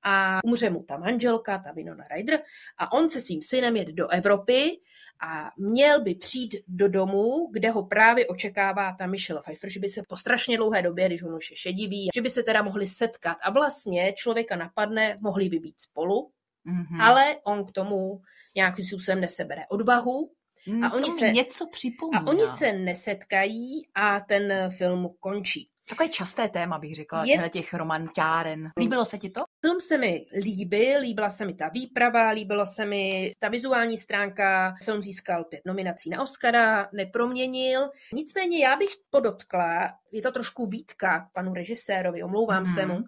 [0.03, 2.41] a umře mu ta manželka, ta Winona Ryder
[2.79, 4.81] a on se svým synem jede do Evropy
[5.21, 9.89] a měl by přijít do domu, kde ho právě očekává ta Michelle Pfeiffer, že by
[9.89, 12.87] se po strašně dlouhé době, když on už je šedivý, že by se teda mohli
[12.87, 16.31] setkat a vlastně člověka napadne, mohli by být spolu,
[16.65, 17.01] Mhm.
[17.01, 18.21] ale on k tomu
[18.57, 20.31] nějakým způsobem nesebere odvahu
[20.69, 22.19] Mm, a oni se- něco připomíná.
[22.21, 25.69] a oni se nesetkají a ten film končí.
[25.89, 28.71] Takové časté téma, bych řekla, Je- těch romantáren.
[28.79, 29.41] Líbilo se ti to?
[29.67, 34.75] Film se mi líbil, líbila se mi ta výprava, líbila se mi ta vizuální stránka.
[34.85, 37.91] Film získal pět nominací na Oscara, neproměnil.
[38.13, 42.75] Nicméně já bych podotkla, je to trošku výtka panu režisérovi, omlouvám Mhm.
[42.75, 42.99] se mu,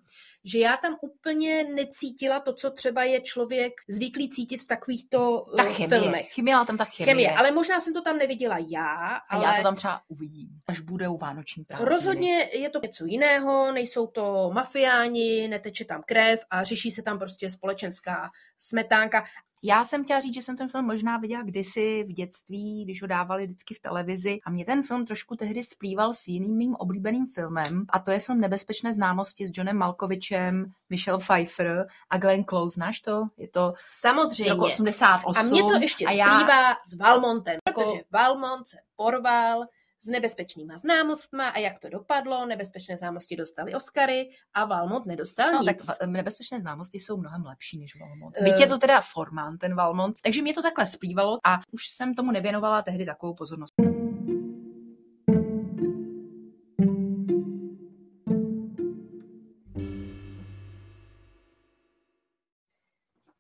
[0.44, 5.64] že já tam úplně necítila to, co třeba je člověk zvyklý cítit v takovýchto Ta
[5.64, 6.00] eh, chemie.
[6.00, 6.32] filmech.
[6.32, 7.10] Chyběla tam ta chemie.
[7.14, 10.48] Chemie, ale možná jsem to tam neviděla já, A ale já to tam třeba uvidím,
[10.66, 11.90] až budou vánoční prázdniny.
[11.90, 17.18] Rozhodně je to něco jiného, nejsou to mafiáni, neteče tam krev a řeší se tam
[17.18, 19.24] prostě společenská smetánka.
[19.62, 23.08] Já jsem chtěla říct, že jsem ten film možná viděla kdysi v dětství, když ho
[23.08, 24.38] dávali vždycky v televizi.
[24.46, 27.84] A mě ten film trošku tehdy splýval s jiným mým oblíbeným filmem.
[27.88, 32.74] A to je film Nebezpečné známosti s Johnem Malkovičem, Michelle Pfeiffer a Glenn Close.
[32.74, 33.22] Znáš to?
[33.36, 34.52] Je to z Samozřejmě.
[34.52, 35.40] roku 88.
[35.40, 39.64] A mě to ještě a já- splývá s Valmontem, Jako- protože Valmont se porval
[40.02, 45.60] s nebezpečnýma známostma a jak to dopadlo, nebezpečné známosti dostali Oscary a Valmont nedostal No,
[45.62, 45.86] nic.
[45.86, 48.36] tak nebezpečné známosti jsou mnohem lepší než Valmont.
[48.40, 48.44] Eh.
[48.44, 52.14] Byť je to teda formán, ten Valmont, takže mě to takhle splývalo a už jsem
[52.14, 53.72] tomu nevěnovala tehdy takovou pozornost.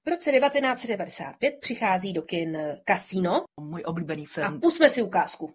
[0.06, 4.60] V roce 1995 přichází do kin Casino Můj oblíbený a film.
[4.60, 5.54] pusme si ukázku.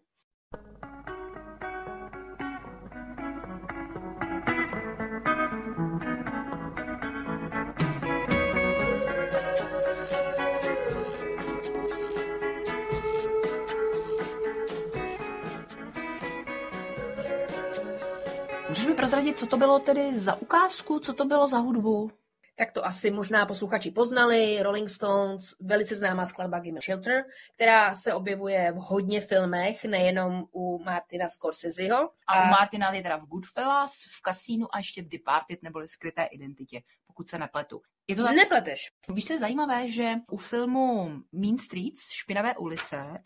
[19.35, 22.11] Co to bylo tedy za ukázku, co to bylo za hudbu?
[22.57, 24.63] tak to asi možná posluchači poznali.
[24.63, 27.23] Rolling Stones, velice známá skladba Gimme Shelter,
[27.55, 32.09] která se objevuje v hodně filmech, nejenom u Martina Scorseseho.
[32.27, 36.23] A u Martina je teda v Goodfellas, v Casínu a ještě v Departed neboli skryté
[36.23, 37.81] identitě, pokud se nepletu.
[38.07, 38.35] Je to tak?
[38.35, 38.79] Nepleteš.
[39.13, 43.23] Víš, co je zajímavé, že u filmu Mean Streets, Špinavé ulice,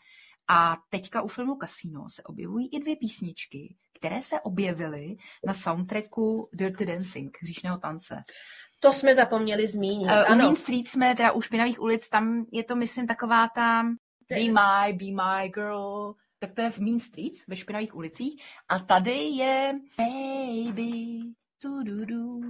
[0.52, 6.50] a teďka u filmu Casino se objevují i dvě písničky, které se objevily na soundtracku
[6.54, 8.24] Dirty Dancing, hříšného tance.
[8.80, 10.06] To jsme zapomněli zmínit.
[10.06, 10.36] Uh, u ano.
[10.36, 13.84] Mean Street jsme teda u Špinavých ulic, tam je to, myslím, taková ta
[14.30, 18.44] Be my, be my girl, tak to je v Mean Streets, ve Špinavých ulicích.
[18.70, 21.20] A tady je Baby,
[21.62, 22.42] tu du du,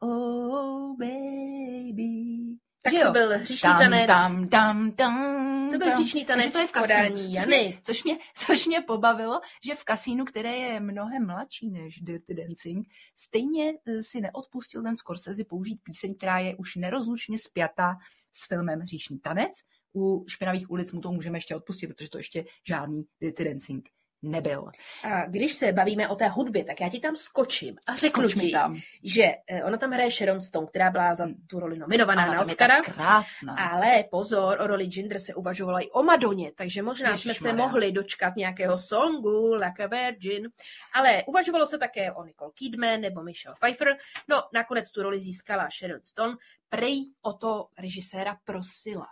[0.00, 2.56] oh baby.
[2.84, 3.12] Tak Že to jo?
[3.12, 4.06] byl hříšný Tam, tanec.
[4.06, 6.00] tam, tam, tam, To byl tam.
[6.00, 7.34] hříšný tanec to je v podání kasínu.
[7.34, 7.78] Jany.
[7.82, 12.00] Což mě, což, mě, což mě pobavilo, že v kasínu, které je mnohem mladší než
[12.00, 17.96] Dirty Dancing, stejně eh, si neodpustil ten Scorsese použít píseň, která je už nerozlučně spjata
[18.32, 19.52] s filmem Hříšný tanec.
[19.96, 23.88] U Špinavých ulic mu to můžeme ještě odpustit, protože to ještě žádný Dirty Dancing
[24.30, 24.70] nebyl.
[25.04, 28.42] A když se bavíme o té hudbě, tak já ti tam skočím a řeknu Skoč
[28.42, 28.80] ti, tam.
[29.02, 32.40] že eh, ona tam hraje Sharon Stone, která byla za tu roli nominovaná Ona na
[32.40, 32.82] Oscara.
[32.82, 33.56] krásná.
[33.70, 37.56] Ale pozor, o roli Ginger se uvažovalo i o Madoně, takže možná jsme se Ježišmarja.
[37.66, 40.48] mohli dočkat nějakého songu Like a Virgin,
[40.94, 43.96] ale uvažovalo se také o Nicole Kidman nebo Michelle Pfeiffer.
[44.28, 46.36] No, nakonec tu roli získala Sharon Stone.
[46.68, 49.06] Prej o to režiséra prosila.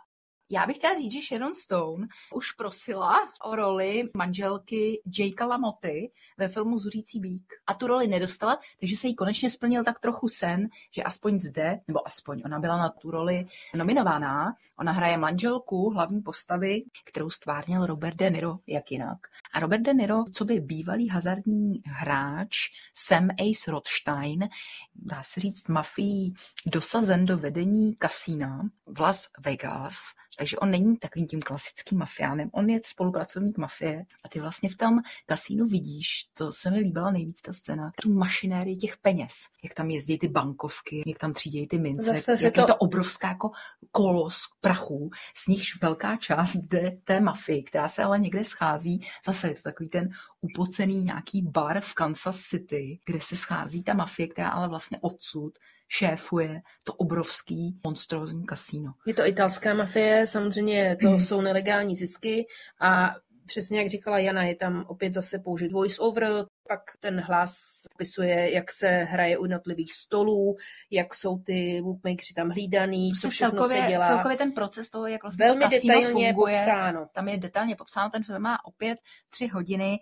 [0.54, 6.48] Já bych chtěla říct, že Sharon Stone už prosila o roli manželky Jakea LaMoty ve
[6.48, 7.52] filmu Zuřící bík.
[7.66, 11.80] A tu roli nedostala, takže se jí konečně splnil tak trochu sen, že aspoň zde,
[11.88, 14.56] nebo aspoň ona byla na tu roli nominovaná.
[14.78, 19.18] Ona hraje manželku hlavní postavy, kterou stvárnil Robert De Niro, jak jinak.
[19.52, 22.56] A Robert De Niro, co by bývalý hazardní hráč
[22.94, 24.48] Sam Ace Rothstein,
[24.94, 26.34] dá se říct mafií,
[26.66, 29.96] dosazen do vedení kasína v Las Vegas,
[30.42, 34.76] Takže on není takovým tím klasickým mafiánem, on je spolupracovník mafie a ty vlastně v
[34.76, 39.74] tom kasínu vidíš, to se mi líbila nejvíc ta scéna, tu mašinérii těch peněz, jak
[39.74, 42.76] tam jezdí ty bankovky, jak tam třídějí ty mince, Zase jak se je to- to
[42.76, 43.50] obrovská jako
[43.90, 49.07] kolos prachů, z nichž velká část jde té mafii, která se ale někde schází.
[49.26, 50.09] Zase je to takový ten
[50.40, 55.59] upocený nějaký bar v Kansas City, kde se schází ta mafie, která ale vlastně odsud
[55.93, 58.93] šéfuje to obrovský monstrózní kasíno.
[59.07, 61.20] Je to italská mafie, samozřejmě to Mhm.
[61.20, 62.47] jsou nelegální zisky
[62.80, 63.14] a
[63.47, 66.28] přesně jak říkala Jana, je tam opět zase použit voice-over,
[66.68, 70.57] pak ten hlas popisuje, jak se hraje u jednotlivých stolů,
[70.90, 74.07] jak jsou ty bookmakeri tam hlídaný, co Prostě všechno celkově, se dělá.
[74.09, 77.09] celkově ten proces toho, jak vlastně Velmi detailně funguje, popsáno.
[77.14, 78.99] tam je detailně popsáno, ten film má opět
[79.30, 79.99] tři hodiny.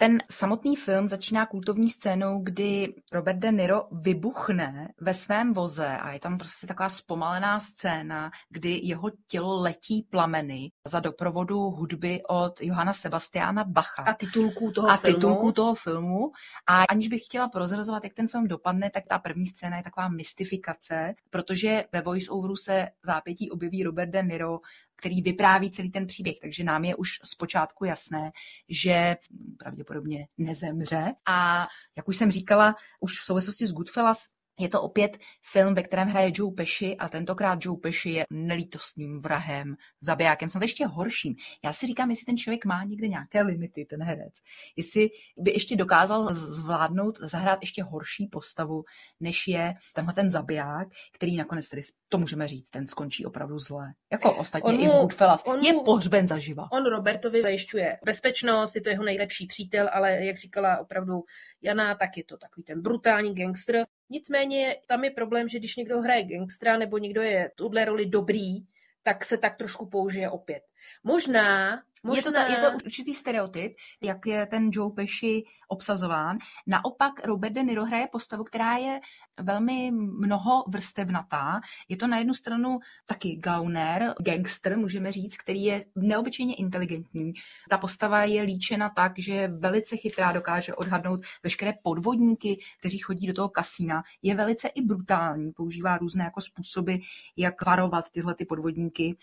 [0.00, 6.12] Ten samotný film začíná kultovní scénou, kdy Robert De Niro vybuchne ve svém voze a
[6.12, 12.60] je tam prostě taková zpomalená scéna, kdy jeho tělo letí plameny za doprovodu hudby od
[12.60, 15.16] Johana Sebastiana Bacha A titulků toho a filmu.
[15.16, 16.32] titulků toho filmu.
[16.66, 20.08] A aniž bych chtěla prozrazovat, jak ten film dopadne, tak ta první scéna je taková
[20.08, 24.58] mystifikace, protože ve voice-overu se zápětí objeví Robert De Niro,
[25.00, 28.30] který vypráví celý ten příběh, takže nám je už zpočátku jasné,
[28.68, 29.16] že
[29.58, 31.12] pravděpodobně nezemře.
[31.28, 34.26] A jak už jsem říkala, už v souvislosti s Goodfellas,
[34.60, 39.20] je to opět film, ve kterém hraje Joe Pesci a tentokrát Joe Pesci je nelítostným
[39.20, 41.34] vrahem, zabijákem, snad ještě horším.
[41.64, 44.34] Já si říkám, jestli ten člověk má někde nějaké limity, ten herec.
[44.76, 48.84] Jestli by ještě dokázal zvládnout, zahrát ještě horší postavu,
[49.20, 53.92] než je tenhle ten zabiják, který nakonec tedy, to můžeme říct, ten skončí opravdu zle.
[54.12, 55.42] Jako ostatně On i v Goodfellas.
[55.46, 56.68] on Je pohřben zaživa.
[56.72, 61.24] On Robertovi zajišťuje bezpečnost, je to jeho nejlepší přítel, ale jak říkala opravdu
[61.62, 63.84] Jana, tak je to takový ten brutální gangster.
[64.10, 68.66] Nicméně tam je problém, že když někdo hraje gangstra nebo někdo je tuhle roli dobrý,
[69.02, 70.62] tak se tak trošku použije opět.
[71.04, 72.16] Možná, možná...
[72.16, 76.38] Je to, ta, je to určitý stereotyp, jak je ten Joe Pesci obsazován.
[76.66, 79.00] Naopak Robert De Niro hraje postavu, která je
[79.40, 81.60] velmi mnoho vrstevnatá.
[81.88, 87.32] Je to na jednu stranu taky gauner, gangster, můžeme říct, který je neobyčejně inteligentní.
[87.70, 93.26] Ta postava je líčena tak, že je velice chytrá, dokáže odhadnout veškeré podvodníky, kteří chodí
[93.26, 94.02] do toho kasína.
[94.22, 96.94] Je velice i brutální, používá různé jako způsoby,
[97.36, 99.16] jak varovat tyhle ty podvodníky.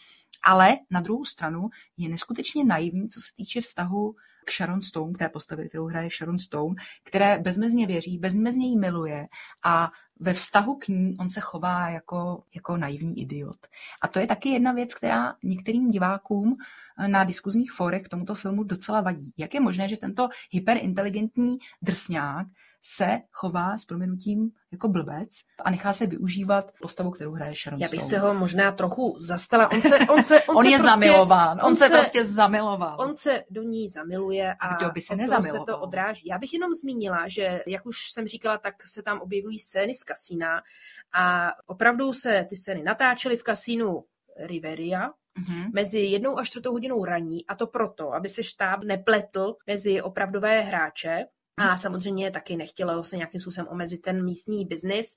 [0.43, 4.15] Ale na druhou stranu je neskutečně naivní, co se týče vztahu
[4.45, 8.77] k Sharon Stone, k té postavě, kterou hraje Sharon Stone, které bezmezně věří, bezmezně jí
[8.77, 9.27] miluje
[9.65, 13.57] a ve vztahu k ní on se chová jako, jako naivní idiot.
[14.01, 16.57] A to je taky jedna věc, která některým divákům
[17.07, 19.33] na diskuzních fórech k tomuto filmu docela vadí.
[19.37, 22.47] Jak je možné, že tento hyperinteligentní drsňák
[22.81, 25.29] se chová s proměnutím jako blbec
[25.63, 28.09] a nechá se využívat postavu, kterou hraje Sharon Já bych Stone.
[28.09, 29.71] se ho možná trochu zastala.
[29.71, 32.25] On, se, on, se, on, On se je prostě, zamilován, on, on se, se- prostě
[32.25, 32.97] zamiloval.
[32.99, 35.83] On se do ní zamiluje a Kdo by se toho se to nezamiloval?
[35.83, 36.27] odráží.
[36.27, 40.03] Já bych jenom zmínila, že jak už jsem říkala, tak se tam objevují scény z
[40.03, 40.61] kasína
[41.13, 44.03] a opravdu se ty scény natáčely v kasínu
[44.39, 45.09] Riveria
[45.39, 45.71] Mhm.
[45.73, 50.61] mezi jednou a čtvrtou hodinou raní a to proto, aby se štáb nepletl mezi opravdové
[50.61, 51.25] hráče
[51.57, 55.15] a samozřejmě taky nechtělo se nějakým způsobem omezit ten místní biznis.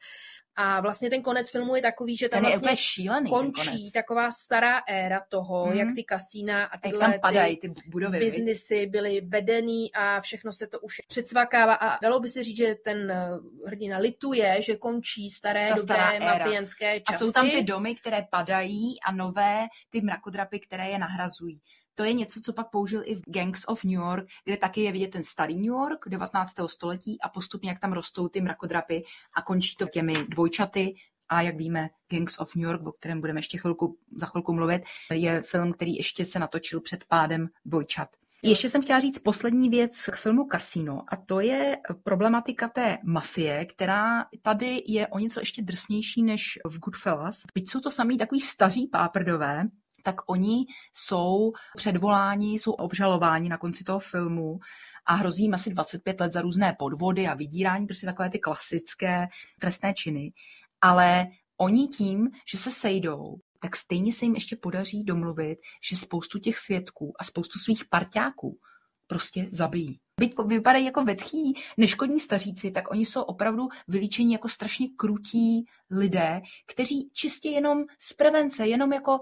[0.57, 5.21] A vlastně ten konec filmu je takový, že tam vlastně šílený, končí taková stará éra
[5.29, 5.77] toho, Mhm.
[5.79, 10.21] jak ty kasína a Jak tyhle tam ty padají ty budovy, biznisy byly vedený a
[10.21, 13.29] všechno se to už předsvakává a dalo by se říct, že ten eh,
[13.67, 17.19] hrdina lituje, že končí staré Ta dobré stará mafiánské A časy.
[17.25, 21.61] jsou tam ty domy, které padají a nové ty mrakodrapy, které je nahrazují.
[21.95, 24.93] To je něco, co pak použil i v Gangs of New York, kde taky je
[24.93, 26.55] vidět ten starý New York 19.
[26.67, 29.05] století a postupně, jak tam rostou ty mrakodrapy
[29.37, 30.95] a končí to těmi dvojčaty.
[31.29, 34.83] A jak víme, Gangs of New York, o kterém budeme ještě chvilku, za chvilku mluvit,
[35.13, 38.09] je film, který ještě se natočil před pádem dvojčat.
[38.43, 43.65] Ještě jsem chtěla říct poslední věc k filmu Casino a to je problematika té mafie,
[43.65, 47.43] která tady je o něco ještě drsnější než v Goodfellas.
[47.55, 49.65] Byť jsou to samý takový staří páprdové,
[50.03, 54.59] tak oni jsou předvoláni, jsou obžalováni na konci toho filmu
[55.07, 59.27] a hrozí jim asi 25 let za různé podvody a vydírání, prostě takové ty klasické
[59.61, 60.33] trestné činy.
[60.81, 61.27] Ale
[61.57, 65.59] oni tím, že se sejdou, tak stejně se jim ještě podaří domluvit,
[65.91, 68.59] že spoustu těch svědků a spoustu svých parťáků
[69.07, 69.99] prostě zabijí.
[70.21, 76.41] Byť vypadají jako vetchý, neškodní staříci, tak oni jsou opravdu vylíčení jako strašně krutí lidé,
[76.67, 79.19] kteří čistě jenom z prevence, jenom jako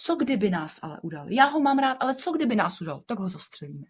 [0.00, 1.26] co kdyby nás ale udal.
[1.32, 3.86] Já ho mám rád, ale co kdyby nás udal, tak ho zastřelíme.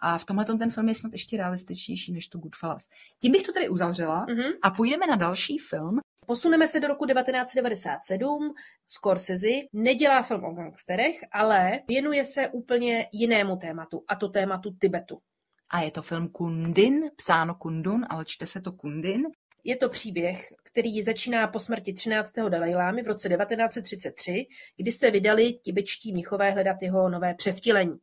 [0.00, 2.88] A v tomhle ten film je snad ještě realističtější než to Goodfellas.
[3.20, 4.52] Tím bych to tady uzavřela Mhm.
[4.62, 5.98] a půjdeme na další film.
[6.26, 8.54] Posuneme se do roku 1997.
[8.88, 15.18] Scorsese nedělá film o gangsterech, ale věnuje se úplně jinému tématu, a to tématu Tibetu.
[15.70, 19.26] A je to film Kundin, psáno Kundun, ale čte se to Kundin.
[19.64, 22.32] Je to příběh, který začíná po smrti 13.
[22.48, 24.46] Dalajlámy v roce 1933,
[24.76, 27.98] kdy se vydali tibetští mnichové hledat jeho nové převtilení.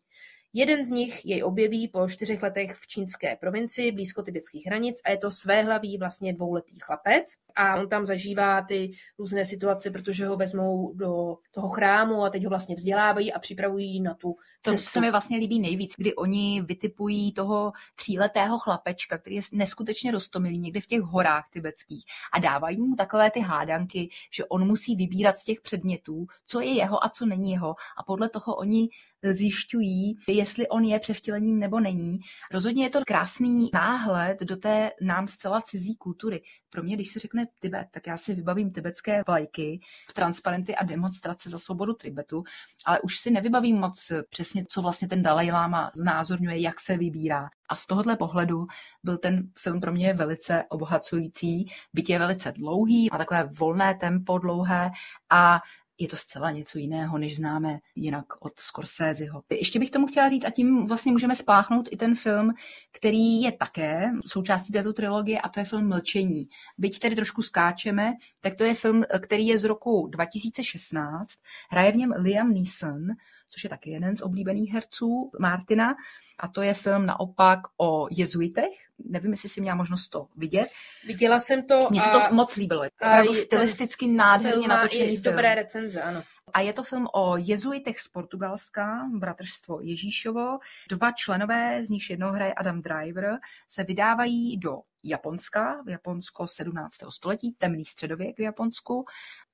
[0.58, 5.12] Jeden z nich jej objeví po čtyřech letech v čínské provincii blízko tibetských hranic a
[5.12, 10.38] je to svéhlavý vlastně dvouletý chlapec a on tam zažívá ty různé situace, protože ho
[10.38, 14.90] vezmou do toho chrámu a teď ho vlastně vzdělávají a připravují na tu To cestu.
[14.90, 20.60] se mi vlastně líbí nejvíc, kdy oni vytipují toho tříletého chlapečka, který je neskutečně rostomilý
[20.60, 25.38] někde v těch horách tibetských a dávají mu takové ty hádanky, že on musí vybírat
[25.38, 28.90] z těch předmětů, co je jeho a co není jeho a podle toho oni
[29.24, 32.20] zjišťují, jestli on je převtělením nebo není.
[32.52, 36.42] Rozhodně je to krásný náhled do té nám zcela cizí kultury.
[36.70, 39.80] Pro mě, když se řekne Tibet, tak já si vybavím tibetské vlajky,
[40.16, 42.44] transparenty a demonstrace za svobodu Tibetu,
[42.86, 47.50] ale už si nevybavím moc přesně, co vlastně ten Dalai Lama znázorňuje, jak se vybírá.
[47.70, 48.66] A z tohohle pohledu
[49.04, 54.38] byl ten film pro mě velice obohacující, byť je velice dlouhý, má takové volné tempo
[54.38, 54.90] dlouhé
[55.30, 55.62] a
[56.00, 59.44] je to zcela něco jiného, než známe jinak od Scorseseho.
[59.50, 62.54] Ještě bych tomu chtěla říct, a tím vlastně můžeme spláchnout i ten film,
[62.92, 66.48] který je také součástí této trilogie, a to je film Mlčení.
[66.78, 71.28] Byť tedy trošku skáčeme, tak to je film, který je z roku 2016.
[71.70, 73.08] Hraje v něm Liam Neeson,
[73.50, 75.96] což je taky jeden z oblíbených herců Martina.
[76.40, 78.74] A to je film naopak o jezuitech.
[79.06, 80.68] Nevím, jestli jsi měla možnost to vidět.
[81.08, 82.84] Viděla jsem to Mně se a to moc líbilo.
[82.84, 85.36] Je to opravdu stylisticky nádherně natočený film.
[85.36, 86.24] dobré recenze, ano.
[86.54, 90.60] A je to film o jezuitech z Portugalska, Bratrstvo Ježíšovo.
[90.90, 96.96] Dva členové, z nichž jednoho hraje Adam Driver, se vydávají do Japonska, v Japonsko 17.
[97.10, 99.06] století, temný středověk v Japonsku,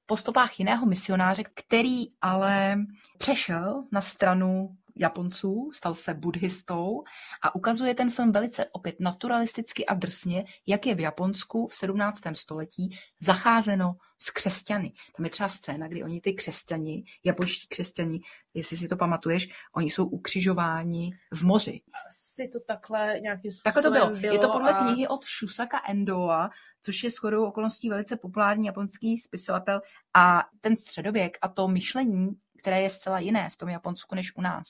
[0.05, 2.77] po stopách jiného misionáře, který ale
[3.17, 7.03] přešel na stranu Japonců, stal se buddhistou
[7.43, 12.21] a ukazuje ten film velice opět naturalisticky a drsně, jak je v Japonsku v 17.
[12.33, 14.93] století zacházeno s křesťany.
[15.17, 18.21] Tam je třeba scéna, kdy oni ty křesťani, japonští křesťani,
[18.53, 21.81] jestli si to pamatuješ, oni jsou ukřižováni v moři.
[22.07, 24.33] Asi to takhle nějakým Takhle to způsobem bylo.
[24.33, 24.83] Je to podle a...
[24.83, 26.49] knihy od Shusaka Endoa,
[26.81, 29.81] což je shodou okolností velice populární japonský spisovatel.
[30.13, 32.29] A ten středověk a to myšlení,
[32.63, 34.63] které je zcela jiné v tom Japonsku než u nás.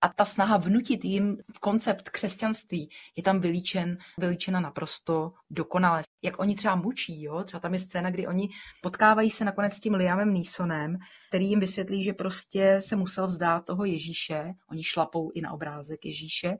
[0.00, 6.02] A ta snaha vnutit jim koncept křesťanství je tam vylíčen, vylíčena naprosto dokonale.
[6.22, 7.44] Jak oni třeba mučí, jo?
[7.44, 8.48] třeba tam je scéna, kdy oni
[8.82, 10.96] potkávají se nakonec s tím Liamem Neesonem,
[11.28, 14.52] který jim vysvětlí, že prostě se musel vzdát toho Ježíše.
[14.70, 16.56] Oni šlapou i na obrázek Ježíše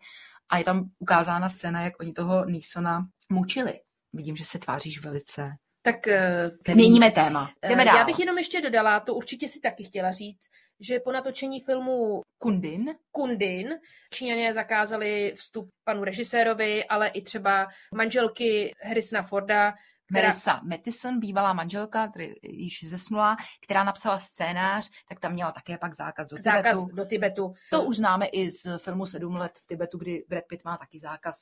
[0.51, 3.80] a je tam ukázána scéna, jak oni toho Nisona mučili.
[4.12, 5.51] Vidím, že se tváříš velice.
[5.83, 7.51] Tak eh, Změníme téma.
[7.68, 7.97] Jdeme eh, dál.
[7.97, 10.49] Já bych jenom ještě dodala, to určitě si taky chtěla říct,
[10.83, 12.95] že po natočení filmu Kundin.
[13.11, 13.74] Kundin
[14.11, 19.74] Číňané zakázali vstup panu režisérovi, ale i třeba manželky Harrisona Forda,
[20.11, 25.78] která Melissa Mattison, bývalá manželka, který již zesnula, která napsala scénář, tak tam měla také
[25.78, 26.97] pak zákaz do zákaz Tibetu.
[26.97, 27.53] do Tibetu.
[27.70, 30.99] To už známe i z filmu Sedm let v Tibetu, kdy Brad Pitt má taky
[31.01, 31.35] zákaz.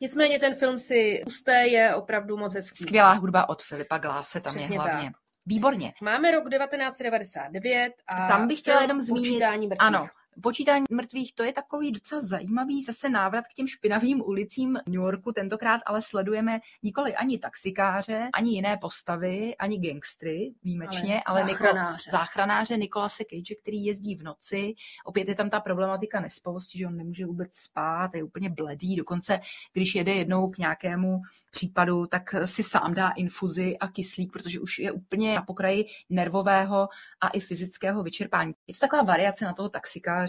[0.00, 2.82] Nicméně ten film si pusté je opravdu moc hezký.
[2.84, 5.10] Skvělá hudba od Filipa Gláse tam Přesně je hlavně.
[5.10, 5.27] tak.
[5.48, 5.92] Výborně.
[6.02, 9.42] Máme rok 1999 a Tam bych chtěla jenom zmínit,
[9.78, 10.08] ano,
[10.42, 15.32] Počítání mrtvých, to je takový docela zajímavý zase návrat k těm špinavým ulicím New Yorku.
[15.32, 22.04] Tentokrát ale sledujeme nikoli ani taxikáře, ani jiné postavy, ani gangstry výjimečně, ale, ale záchranáře.
[22.06, 24.74] Niko, záchranáře Nikolase Cage, který jezdí v noci.
[25.04, 28.96] Opět je tam ta problematika nespavosti, že on nemůže vůbec spát, je úplně bledý.
[28.96, 29.40] Dokonce,
[29.72, 31.20] když jede jednou k nějakému
[31.50, 36.88] případu, tak si sám dá infuzi a kyslík, protože už je úplně na pokraji nervového
[37.20, 38.52] a i fyzického vyčerpání.
[38.66, 40.27] Je to taková variace na toho taxikáře.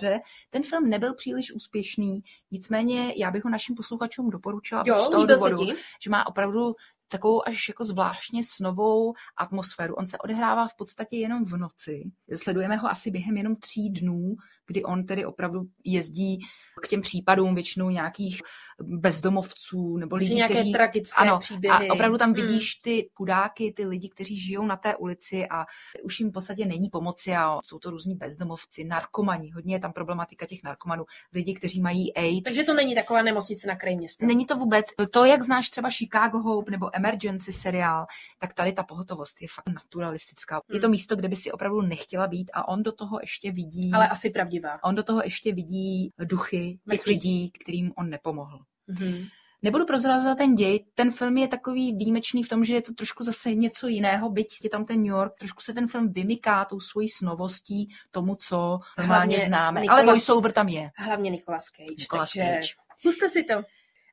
[0.50, 5.26] Ten film nebyl příliš úspěšný, nicméně já bych ho našim posluchačům doporučila jo, z toho
[5.26, 5.66] důvodu,
[6.04, 6.76] že má opravdu
[7.10, 9.96] takovou až jako zvláštně snovou atmosféru.
[9.96, 12.04] On se odehrává v podstatě jenom v noci.
[12.36, 14.36] Sledujeme ho asi během jenom tří dnů,
[14.68, 16.40] kdy on tedy opravdu jezdí
[16.84, 18.42] k těm případům většinou nějakých
[18.82, 20.72] bezdomovců nebo lidí, nějaké kteří...
[20.72, 21.88] tragické ano, příběhy.
[21.88, 22.42] A opravdu tam Hmm.
[22.46, 25.66] vidíš ty chudáky, ty lidi, kteří žijou na té ulici a
[26.04, 29.94] už jim v podstatě není pomoci a jsou to různí bezdomovci, narkomani, hodně je tam
[29.94, 31.04] problematika těch narkomanů,
[31.34, 32.44] lidi, kteří mají AIDS.
[32.44, 34.26] Takže to není taková nemocnice na kraji města.
[34.26, 38.06] Není to vůbec to, jak znáš třeba Chicago Hope nebo Emergency seriál,
[38.40, 40.62] tak tady ta pohotovost je fakt naturalistická.
[40.74, 40.92] Je to Hmm.
[40.92, 44.30] místo, kde by si opravdu nechtěla být a on do toho ještě vidí, Ale asi
[44.30, 44.84] pravdivá.
[44.84, 48.60] on do toho ještě vidí duchy těch lidí, kterým on nepomohl.
[48.88, 49.26] Mhm.
[49.62, 53.24] Nebudu prozrazovat ten děj, ten film je takový výjimečný v tom, že je to trošku
[53.24, 56.80] zase něco jiného, byť je tam ten New York, trošku se ten film vymyká tou
[56.80, 59.82] svojí snovostí tomu, co normálně Hlavně známe.
[59.82, 60.90] Nicolas- Ale voiceover tam je.
[60.98, 61.94] Hlavně Nicolas Cage.
[62.00, 62.68] Nicolas takže Cage.
[63.04, 63.54] Puste si to.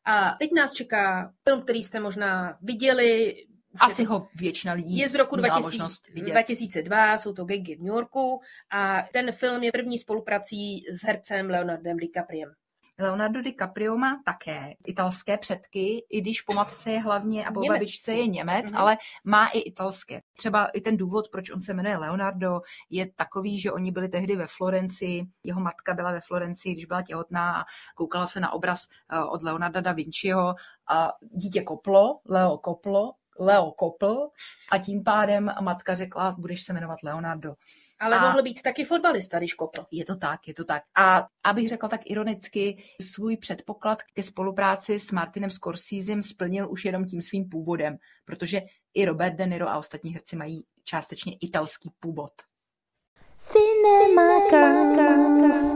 [0.06, 3.34] A teď nás čeká film, který jste možná viděli.
[3.80, 6.30] Asi je, ho většina lidí je z roku měla 2000, možnost vidět.
[6.30, 8.40] 2002, jsou to Gangy v New Yorku
[8.72, 12.52] a ten film je první spoluprací s hercem Leonardem DiCapriem.
[12.98, 17.76] Leonardo DiCaprio má také italské předky, i když po matce je hlavně a po Němec.
[17.78, 18.80] babičce je Němec, Mhm.
[18.80, 20.20] ale má i italské.
[20.36, 24.36] Třeba i ten důvod, proč on se jmenuje Leonardo, je takový, že oni byli tehdy
[24.36, 28.86] ve Florencii, jeho matka byla ve Florencii, když byla těhotná a koukala se na obraz
[29.12, 30.54] eh, od Leonarda da Vinciho
[30.88, 34.28] a dítě koplo, Leo koplo, Leo kopl
[34.72, 37.54] a tím pádem matka řekla, budeš se jmenovat Leonardo.
[37.98, 39.86] Ale A- mohl být taky fotbalista, když kopl.
[39.90, 40.82] Je to tak, je to tak.
[40.96, 47.04] A abych řekla tak ironicky, svůj předpoklad ke spolupráci s Martinem Scorsesem splnil už jenom
[47.04, 48.60] tím svým původem, protože
[48.94, 52.32] i Robert De Niro a ostatní herci mají částečně italský původ.
[53.36, 55.75] Cinema Girls.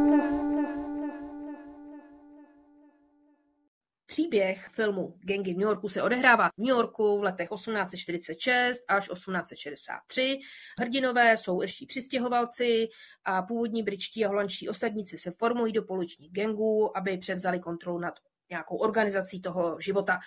[4.10, 9.08] Příběh filmu Gangy v New Yorku se odehrává v New Yorku v letech 1846 až
[9.08, 10.38] 1863.
[10.78, 12.88] Hrdinové jsou irští přistěhovalci
[13.24, 18.14] a původní britští a holandští osadníci se formují do polučních gangů, aby převzali kontrolu nad
[18.50, 20.18] nějakou organizací toho života.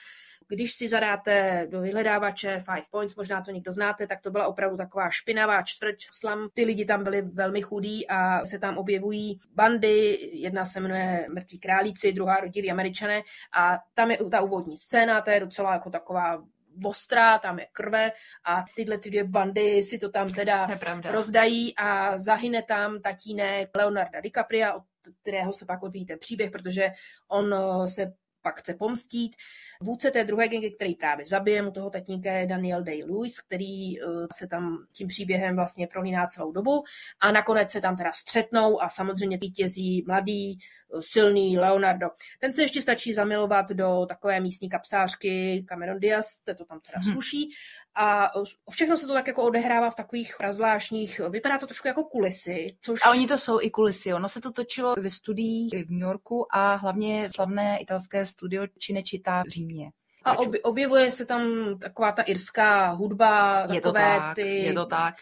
[0.47, 4.77] Když si zadáte do vyhledávače Five Points, možná to někdo znáte, tak to byla opravdu
[4.77, 6.49] taková špinavá čtvrť slam.
[6.53, 11.59] Ty lidi tam byli velmi chudí a se tam objevují bandy, jedna se jmenuje Mrtví
[11.59, 13.21] králíci, druhá rodilí američané
[13.57, 16.43] a tam je ta úvodní scéna, to je docela jako taková
[16.83, 18.11] ostrá, tam je krve
[18.43, 20.67] a tyhle ty dvě bandy si to tam teda
[21.03, 24.83] To rozdají a zahyne tam tatínek Leonarda DiCapria, od
[25.21, 26.91] kterého se pak odvíjí ten příběh, protože
[27.27, 29.35] on eh, se pak chce pomstít.
[29.83, 34.05] Vůdce té druhé gengy, který právě zabije mu toho tatínka, je Daniel Day-Lewis, který eh,
[34.33, 36.83] se tam tím příběhem vlastně prolíná celou dobu
[37.19, 42.07] a nakonec se tam teda střetnou a samozřejmě vítězí mladý, eh, silný Leonardo.
[42.39, 46.99] Ten se ještě stačí zamilovat do takové místní kapsářky Cameron Diaz, to to tam teda
[47.03, 47.11] Mhm.
[47.11, 47.49] sluší
[47.95, 48.31] a
[48.71, 52.99] všechno se to tak jako odehrává v takových prazvláštních, vypadá to trošku jako kulisy, což...
[53.05, 54.13] A oni to jsou i kulisy.
[54.13, 59.43] Ono se to točilo ve studiích v New Yorku a hlavně slavné italské studio Cinecittà
[59.43, 59.91] v Římě.
[60.23, 61.43] A obj- objevuje se tam
[61.79, 64.57] taková ta irská hudba, Je to takové tak, ty...
[64.57, 65.15] je to tak.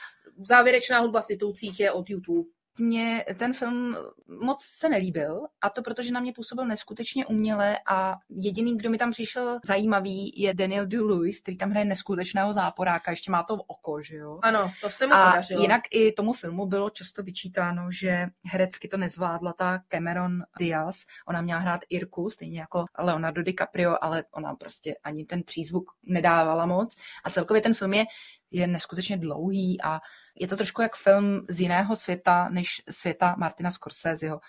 [0.47, 2.49] Závěrečná hudba v titulcích je od YouTube.
[2.78, 3.95] Mně ten film
[4.41, 8.97] moc se nelíbil a to protože na mě působil neskutečně uměle a jediný, kdo mi
[8.97, 13.61] tam přišel zajímavý, je Daniel Day-Lewis, který tam hraje neskutečného záporáka, ještě má to v
[13.67, 14.39] oko, že jo?
[14.41, 15.61] Ano, to se mu A podařilo.
[15.61, 21.05] jinak i tomu filmu bylo často vyčítáno, že herecky to nezvládla ta Cameron Diaz.
[21.28, 26.65] Ona měla hrát Irku, stejně jako Leonardo DiCaprio, ale ona prostě ani ten přízvuk nedávala
[26.65, 26.95] moc.
[27.24, 28.05] A celkově ten film je,
[28.51, 29.99] je neskutečně dlouhý a
[30.39, 34.39] je to trošku jak film z jiného světa, než světa Martina Scorseseho.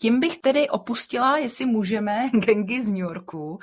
[0.00, 3.58] Tím bych tedy opustila, jestli můžeme, Gengy z New Yorku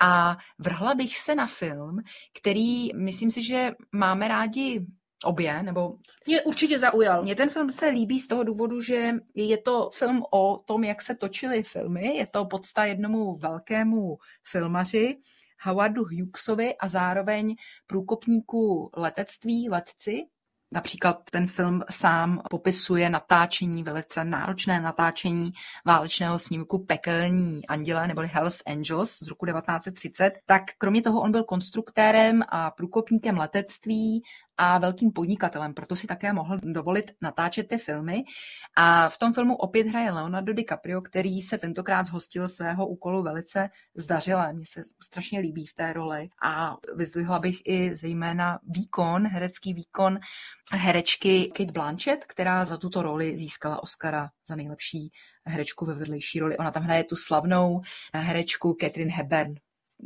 [0.00, 1.96] a vrhla bych se na film,
[2.38, 4.86] který myslím si, že máme rádi
[5.24, 5.94] obě, nebo
[6.26, 7.22] Mě určitě zaujal.
[7.22, 11.02] mně ten film se líbí z toho důvodu, že je to film o tom, jak
[11.02, 12.16] se točily filmy.
[12.16, 14.18] Je to podsta jednomu velkému
[14.50, 15.16] filmaři,
[15.62, 20.26] Howardu Hughesovi a zároveň průkopníku letectví, letci.
[20.72, 25.52] Například ten film sám popisuje natáčení, velice náročné natáčení
[25.86, 30.32] válečného snímku Pekelní anděle neboli Hells Angels z roku 1930.
[30.46, 34.22] Tak kromě toho on byl konstruktérem a průkopníkem letectví
[34.56, 38.24] a velkým podnikatelem, proto si také mohl dovolit natáčet ty filmy.
[38.76, 43.70] A v tom filmu opět hraje Leonardo DiCaprio, který se tentokrát zhostil svého úkolu velice
[43.94, 44.52] zdařile.
[44.52, 50.18] Mně se strašně líbí v té roli a vyzdvihla bych i zejména výkon, herecký výkon
[50.72, 55.12] herečky Kate Blanchett, která za tuto roli získala Oscara za nejlepší
[55.46, 56.56] herečku ve vedlejší roli.
[56.56, 57.80] Ona tam hraje tu slavnou
[58.14, 59.54] herečku Catherine Hepburn.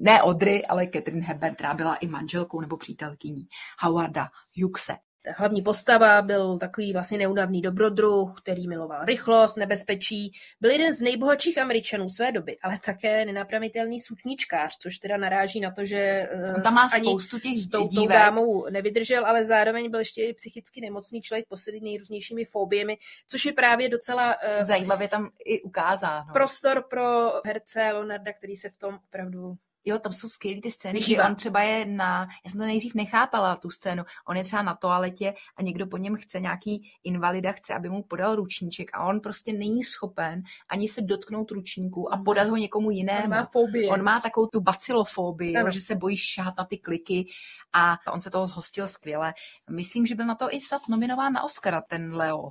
[0.00, 3.48] Ne Audrey, ale Catherine Hepburn, která byla i manželkou nebo přítelkyní
[3.80, 4.28] Howarda
[4.62, 4.92] Hughese.
[5.36, 10.32] Hlavní postava byl takový vlastně neunavný dobrodruh, který miloval rychlost, nebezpečí.
[10.60, 15.70] Byl jeden z nejbohatších Američanů své doby, ale také nenapravitelný sutničkář, což teda naráží na
[15.70, 19.44] to, že eh, On tam má ani spoustu těch s tou, tou dámou nevydržel, ale
[19.44, 22.96] zároveň byl ještě i psychicky nemocný člověk posedlý nejrůznějšími fobiemi,
[23.26, 26.32] což je právě docela eh, Zajímavě tam i ukázáno.
[26.32, 29.54] prostor pro herce Leonarda, který se v tom opravdu
[29.84, 31.22] Jo, tam jsou skvělé ty scény, Vyžívá.
[31.22, 34.62] kdy on třeba je na, já jsem to nejdřív nechápala, tu scénu, on je třeba
[34.62, 39.04] na toaletě a někdo po něm chce, nějaký invalida chce, aby mu podal ručníček a
[39.04, 43.24] on prostě není schopen ani se dotknout ručníku a podat ho někomu jinému.
[43.24, 43.88] On má fobii.
[43.88, 47.26] On má takovou tu bacilofobii, jo, že se bojí šáhat na ty kliky
[47.72, 49.34] a on se toho zhostil skvěle.
[49.70, 52.48] Myslím, že byl na to i snad nominován na Oscara, ten Leo.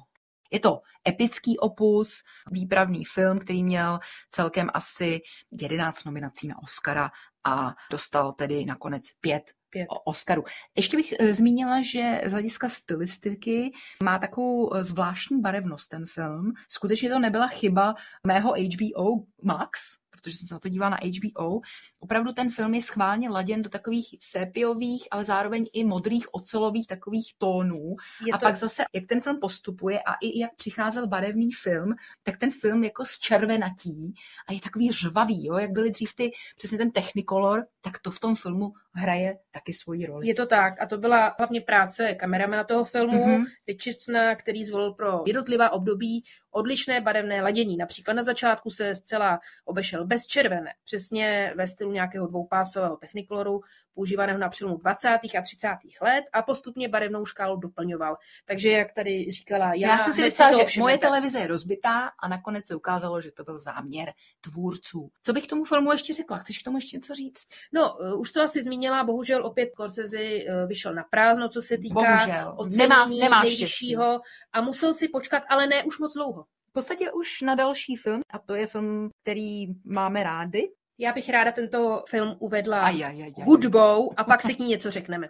[0.51, 5.21] Je to epický opus, výpravný film, který měl celkem asi
[5.61, 7.11] 11 nominací na Oscara
[7.43, 9.87] a dostal tedy nakonec pět Pět.
[10.05, 10.43] Oscaru.
[10.75, 13.71] Ještě bych eh, zmínila, že z hlediska stylistiky
[14.03, 16.53] má takovou eh, zvláštní barevnost ten film.
[16.69, 17.95] Skutečně to nebyla chyba
[18.27, 19.79] mého HBO Max,
[20.27, 21.59] protože jsem se na to dívala na HBO.
[21.99, 27.33] Opravdu ten film je schválně laděn do takových sépiových, ale zároveň i modrých ocelových takových
[27.37, 27.95] tónů.
[28.25, 31.95] Je a to- pak zase, jak ten film postupuje a i jak přicházel barevný film,
[32.23, 34.13] tak ten film jako z červenatí
[34.47, 35.57] a je takový řvavý, jo?
[35.57, 40.05] jak byly dřív ty, přesně ten technicolor, tak to v tom filmu hraje taky svoji
[40.05, 40.27] roli.
[40.27, 40.81] Je to tak.
[40.81, 43.35] A to byla hlavně práce kameramana toho filmu, Mhm.
[43.35, 43.45] mm-hmm.
[43.67, 47.77] Richardsona, který zvolil pro jednotlivá období odlišné barevné ladění.
[47.77, 53.61] Například na začátku se zcela obešel bez červené, přesně ve stylu nějakého dvoupásového technikoloru,
[53.97, 55.07] používaného na přelomu 20.
[55.09, 55.67] a 30.
[56.01, 58.17] let a postupně barevnou škálu doplňoval.
[58.45, 62.27] Takže, jak tady říkala, já, Já jsem si myslela, že moje televize je rozbitá a
[62.27, 65.09] nakonec se ukázalo, že to byl záměr tvůrců.
[65.23, 66.37] Co bych tomu filmu ještě řekla?
[66.37, 67.47] Chceš k tomu ještě něco říct?
[67.73, 71.77] No, uh, už to asi zmínila, bohužel opět Scorsese uh, vyšel na prázdno, co se
[71.77, 72.57] týká Bohužel.
[72.77, 74.21] Nemá- nemá nejvyššího
[74.53, 76.43] a musel si počkat, ale ne už moc dlouho.
[76.69, 80.69] V podstatě už na další film, a to je film, který máme rády.
[80.99, 83.45] Já bych ráda tento film uvedla Aj, aj, aj, aj.
[83.45, 85.29] hudbou a pak si k ní něco řekneme.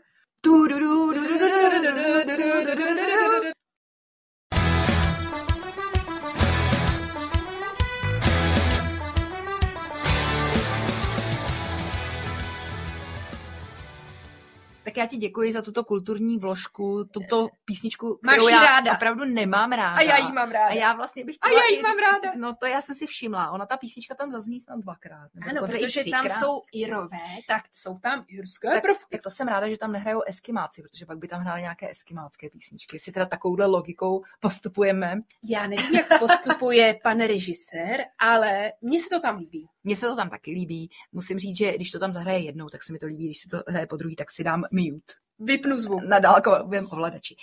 [14.98, 18.94] Tak já ti děkuji za tuto kulturní vložku, tuto písničku, Máš kterou ji já ráda.
[18.94, 19.96] opravdu nemám ráda.
[19.96, 20.68] A já jí mám ráda.
[20.68, 22.32] A já vlastně bych A chtěla já jí i mám ráda.
[22.36, 23.52] No to já jsem si všimla.
[23.52, 25.30] Ona ta písnička tam zazní snad dvakrát.
[25.36, 27.18] nebo Ano, protože tam jsou Irové,
[27.48, 29.06] tak jsou tam irské tak, prvky.
[29.12, 32.50] tak to jsem ráda, že tam nehrajou eskimáci, protože pak by tam hráli nějaké eskimácké
[32.50, 32.96] písničky.
[32.96, 35.22] Jestli teda takovouhle logikou postupujeme.
[35.44, 39.68] Já nevím, jak postupuje pan režisér, ale mně se to tam líbí.
[39.88, 40.90] Mně se to tam taky líbí.
[41.12, 43.26] Musím říct, že když to tam zahraje jednou, tak se mi to líbí.
[43.26, 46.04] Když se to hraje po druhý, tak si dám mute Vypnu zvuk.
[46.04, 47.36] na dálkovém ovladači.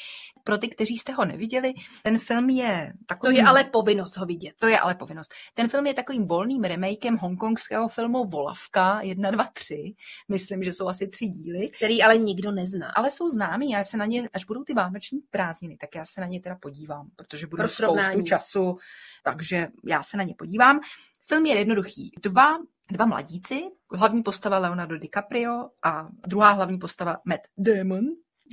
[0.44, 1.72] Pro ty, kteří jste ho neviděli,
[2.02, 3.36] ten film je To takový...
[3.36, 4.52] je ale povinnost ho vidět.
[4.58, 5.34] To je ale povinnost.
[5.54, 9.94] Ten film je takovým volným remakem hongkongského filmu Volavka 1, 2, 3.
[10.28, 11.68] Myslím, že jsou asi tři díly.
[11.68, 12.90] Který ale nikdo nezná.
[12.96, 16.20] Ale jsou známý, já se na ně, až budou ty vánoční prázdniny, tak já se
[16.20, 18.76] na ně teda podívám, protože budu Pro spoustu času,
[19.24, 20.80] takže já se na ně podívám.
[21.28, 22.12] Film je jednoduchý.
[22.22, 22.58] Dva,
[22.90, 23.62] dva mladíci,
[23.92, 28.04] hlavní postava Leonardo DiCaprio a druhá hlavní postava Matt Damon,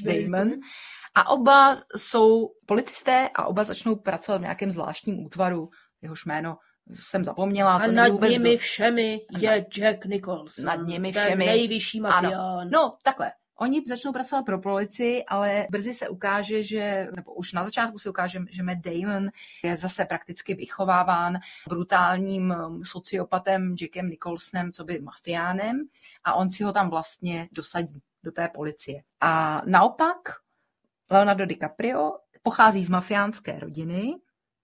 [0.05, 0.51] Damon.
[1.15, 5.69] A oba jsou policisté a oba začnou pracovat v nějakém zvláštním útvaru,
[6.01, 6.57] jehož jméno
[6.93, 7.75] jsem zapomněla.
[7.77, 10.65] A to nad nimi do- všemi je Jack Nicholson.
[10.65, 11.45] Nad nimi všemi.
[11.45, 12.33] nejvyšší mafián.
[12.35, 12.69] Ano.
[12.71, 13.31] No, takhle.
[13.61, 18.09] Oni začnou pracovat pro policii, ale brzy se ukáže, že, nebo už na začátku se
[18.09, 19.29] ukáže, že Matt Damon
[19.63, 21.39] je zase prakticky vychováván
[21.69, 25.83] brutálním um, sociopatem Jackem Nicholsonem, co by mafiánem,
[26.23, 29.03] a on si ho tam vlastně dosadí do té policie.
[29.19, 30.17] A naopak
[31.09, 34.15] Leonardo DiCaprio pochází z mafiánské rodiny,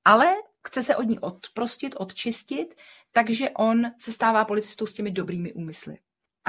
[0.05, 0.35] ale
[0.67, 2.75] chce se od ní odprostit, odčistit,
[3.11, 5.97] takže on se stává policistou s těmi dobrými úmysly.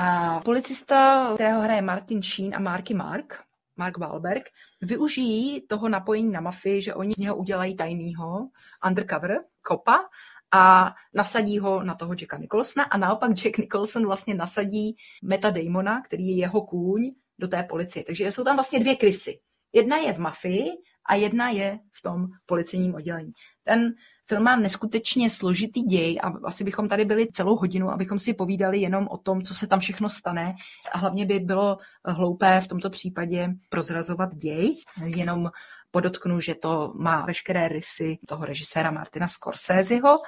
[0.01, 3.45] A policista, kterého hraje Martin Sheen a Marky Mark,
[3.77, 8.49] Mark Wahlberg, využijí toho napojení na mafii, že oni z něho udělají tajnýho
[8.87, 10.09] undercover kopa
[10.55, 16.03] a nasadí ho na toho Jacka Nicholsona a naopak Jack Nicholson vlastně nasadí Meta Damona,
[16.03, 18.05] který je jeho kůň, do té policie.
[18.05, 19.39] Takže jsou tam vlastně dvě krysy.
[19.73, 20.71] Jedna je v mafii
[21.09, 23.33] a jedna je v tom policejním oddělení.
[23.63, 23.95] Ten
[24.29, 28.79] film má neskutečně složitý děj a asi bychom tady byli celou hodinu, abychom si povídali
[28.79, 30.55] jenom o tom, co se tam všechno stane.
[30.93, 34.77] A hlavně by bylo hloupé v tomto případě prozrazovat děj.
[35.17, 35.51] Jenom
[35.91, 40.19] podotknu, že to má veškeré rysy toho režiséra Martina Scorseseho.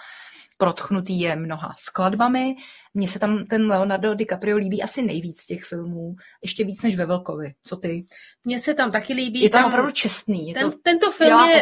[0.60, 2.56] Protchnutý je mnoha skladbami.
[2.94, 6.14] Mně se tam ten Leonardo DiCaprio líbí asi nejvíc z těch filmů.
[6.42, 7.52] Ještě víc než ve Velkovi.
[7.62, 8.04] Co ty?
[8.44, 9.42] Mně se tam taky líbí.
[9.42, 10.48] Je tam opravdu čestný.
[10.48, 11.60] Je ten, to tento film je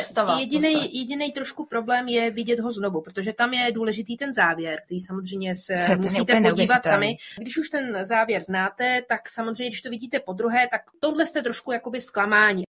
[0.92, 5.54] jediný, trošku problém je vidět ho znovu, protože tam je důležitý ten závěr, který samozřejmě
[5.54, 6.82] se ten musíte podívat neuvěřitelný.
[6.82, 7.16] sami.
[7.38, 11.42] Když už ten závěr znáte, tak samozřejmě, když to vidíte po druhé, tak tohle jste
[11.42, 12.67] trošku jakoby zklamání.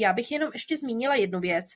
[0.00, 1.66] Já bych jenom ještě zmínila jednu věc,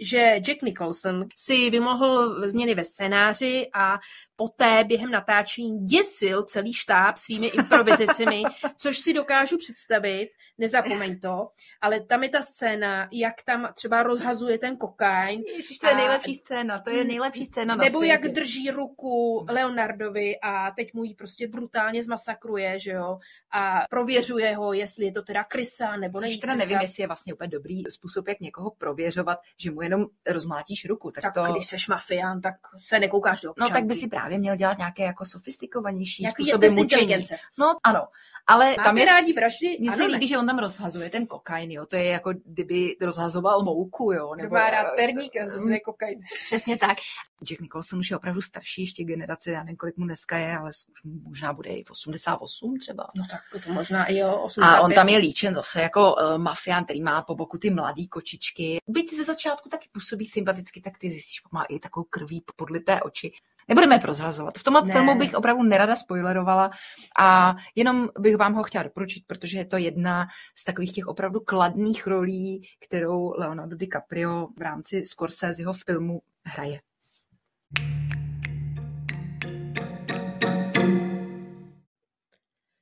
[0.00, 3.98] že Jack Nicholson si vymohl změny ve scénáři a
[4.36, 8.42] poté během natáčení děsil celý štáb svými improvizacemi,
[8.78, 11.48] což si dokážu představit, nezapomeň to,
[11.80, 15.42] ale tam je ta scéna, jak tam třeba rozhazuje ten kokain.
[15.56, 18.12] Ježiš, to je nejlepší scéna, to je nejlepší scéna na Nebo světě.
[18.12, 23.18] jak drží ruku Leonardovi a teď mu ji prostě brutálně zmasakruje, že jo,
[23.52, 26.64] a prověřuje ho, jestli je to teda krysa, nebo Což není teda krysa.
[26.66, 31.10] nevím, jestli je vlastně úplně dobrý způsob, jak někoho prověřovat, že mu jenom rozmlátíš ruku.
[31.10, 31.52] Tak, Tak to...
[31.52, 33.72] když seš mafián, tak se nekoukáš do No občanky.
[33.72, 37.24] tak by si právě měl dělat nějaké jako sofistikovanější Nějaký způsoby mučení.
[37.58, 38.08] No ano,
[38.46, 39.06] ale Máte tam je...
[39.06, 39.76] rádi vraždy?
[39.80, 41.86] Mně se líbí, že on tam rozhazuje ten kokain, jo.
[41.86, 44.34] To je jako kdyby rozhazoval mouku, jo.
[44.36, 46.20] Kdo má rád perník a zase kokain.
[46.46, 46.98] Přesně tak.
[47.44, 50.70] Jack Nicholson už je opravdu starší ještě generace, já nevím, kolik mu dneska je, ale
[50.92, 53.08] už možná bude i v 88 třeba.
[53.16, 54.76] No tak to možná i jo, 85.
[54.76, 58.08] A on tam je líčen zase jako uh, mafián, který má po boku ty mladý
[58.08, 58.78] kočičky.
[58.88, 63.32] Byť ze začátku taky působí sympaticky, tak ty zjistíš, má i takovou krví podlité oči.
[63.68, 64.58] Nebudeme je prozrazovat.
[64.58, 64.92] V tom Ne.
[64.92, 66.70] filmu bych opravdu nerada spoilerovala
[67.18, 71.40] a jenom bych vám ho chtěla doporučit, protože je to jedna z takových těch opravdu
[71.40, 76.80] kladných rolí, kterou Leonardo DiCaprio v rámci Scorseseho filmu hraje.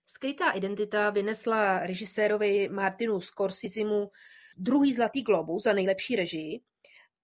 [0.06, 4.10] Skrytá identita vynesla režisérovi Martinu Scorsesemu
[4.56, 6.60] druhý Zlatý globus za nejlepší režii,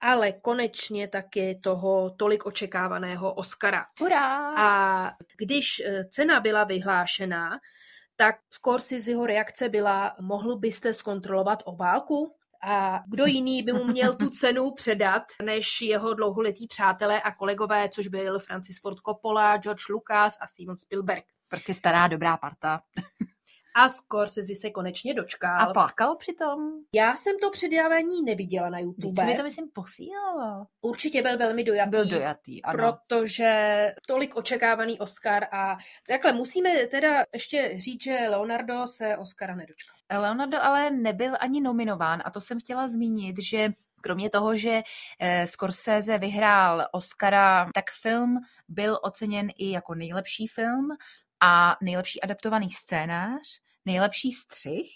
[0.00, 3.84] ale konečně taky toho tolik očekávaného Oscara.
[4.00, 4.54] Hurá!
[4.56, 7.50] A když eh, cena byla vyhlášena,
[8.16, 12.34] tak Scorseseho reakce byla, mohl byste zkontrolovat obálku?
[12.64, 17.88] A kdo jiný by mu měl tu cenu předat, než jeho dlouholetí přátelé a kolegové,
[17.88, 21.24] což byl Francis Ford Coppola, George Lucas a Steven Spielberg.
[21.48, 22.80] Prostě stará dobrá parta.
[23.74, 25.60] A Scorsese se konečně dočkal.
[25.60, 26.72] A plakal přitom?
[26.94, 29.20] Já jsem to předávání neviděla na YouTube.
[29.20, 30.66] se mi to myslím posílalo.
[30.80, 31.90] Určitě byl velmi dojatý.
[31.90, 32.78] Byl dojatý, ano.
[32.78, 35.76] Protože tolik očekávaný Oscar a
[36.08, 39.96] takhle musíme teda ještě říct, že Leonardo se Oscara nedočkal.
[40.20, 43.68] Leonardo ale nebyl ani nominován a to jsem chtěla zmínit, že
[44.02, 44.82] kromě toho, že
[45.20, 50.88] eh, Scorsese vyhrál Oscara, tak film byl oceněn i jako nejlepší film
[51.42, 53.42] a nejlepší adaptovaný scénář,
[53.84, 54.88] nejlepší střih,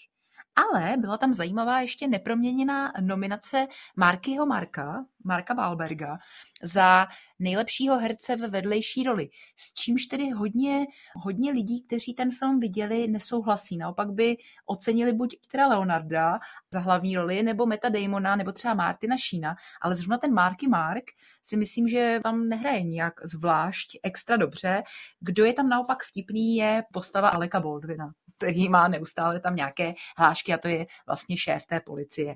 [0.57, 6.17] ale byla tam zajímavá ještě neproměněná nominace Markyho Marka, Marka Wahlberga,
[6.63, 7.07] za
[7.39, 9.29] nejlepšího herce ve vedlejší roli.
[9.55, 10.85] S čímž tedy hodně,
[11.15, 13.77] hodně lidí, kteří ten film viděli, nesouhlasí.
[13.77, 16.39] Naopak by ocenili buď teda Leonarda
[16.73, 21.03] za hlavní roli, nebo Meta Damona, nebo třeba Martina Sheena, ale zrovna ten Marky Mark
[21.43, 24.83] si myslím, že tam nehraje nijak zvlášť extra dobře.
[25.19, 30.53] Kdo je tam naopak vtipný, je postava Aleka Baldwina který má neustále tam nějaké hlášky
[30.53, 32.35] a to je vlastně šéf té policie.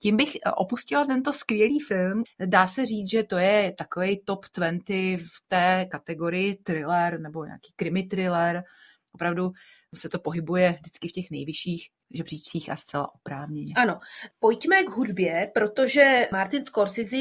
[0.00, 2.22] Tím bych eh, opustila tento skvělý film.
[2.46, 4.82] Dá se říct, že to je takový top 20
[5.18, 8.62] v té kategorii thriller nebo nějaký krimi thriller.
[9.12, 9.52] Opravdu
[9.94, 13.74] se to pohybuje vždycky v těch nejvyšších žebříčcích a zcela oprávněně.
[13.76, 13.98] Ano,
[14.38, 17.16] pojďme k hudbě, protože Martin Scorsese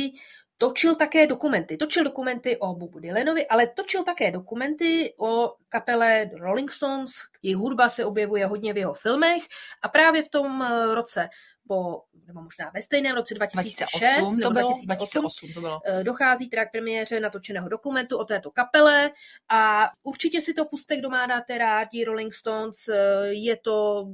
[0.62, 1.78] točil také dokumenty.
[1.78, 7.12] Točil dokumenty o Bobu Dylanovi, ale točil také dokumenty o kapele Rolling Stones.
[7.41, 9.43] Jejich hudba se objevuje hodně v jeho filmech
[9.82, 11.30] a právě v tom eh, roce
[11.68, 15.82] po, nebo možná ve stejném roce 2006 2008 to nebo bylo, 2008, 2008 to bylo.
[16.03, 19.12] dochází teda k premiéře natočeného dokumentu o této kapele
[19.49, 22.88] a určitě si to puste, kdo má dáte rádi Rolling Stones.
[22.88, 24.05] eh, Je to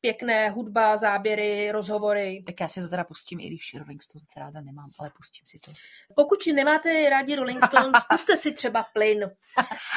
[0.00, 2.42] pěkné hudba, záběry, rozhovory.
[2.46, 5.58] Tak já si to teda pustím, i když Rolling Stones ráda nemám, ale pustím si
[5.58, 5.72] to.
[6.16, 9.30] Pokud nemáte rádi Rolling Stones, puste si třeba plyn.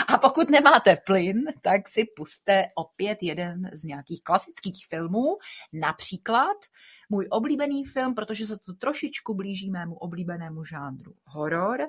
[0.08, 5.38] A pokud nemáte plyn, tak si puste opět jeden z nějakých klasických filmů,
[5.74, 6.58] například
[7.14, 11.80] můj oblíbený film, protože se to trošičku blíží mému oblíbenému žánru horor,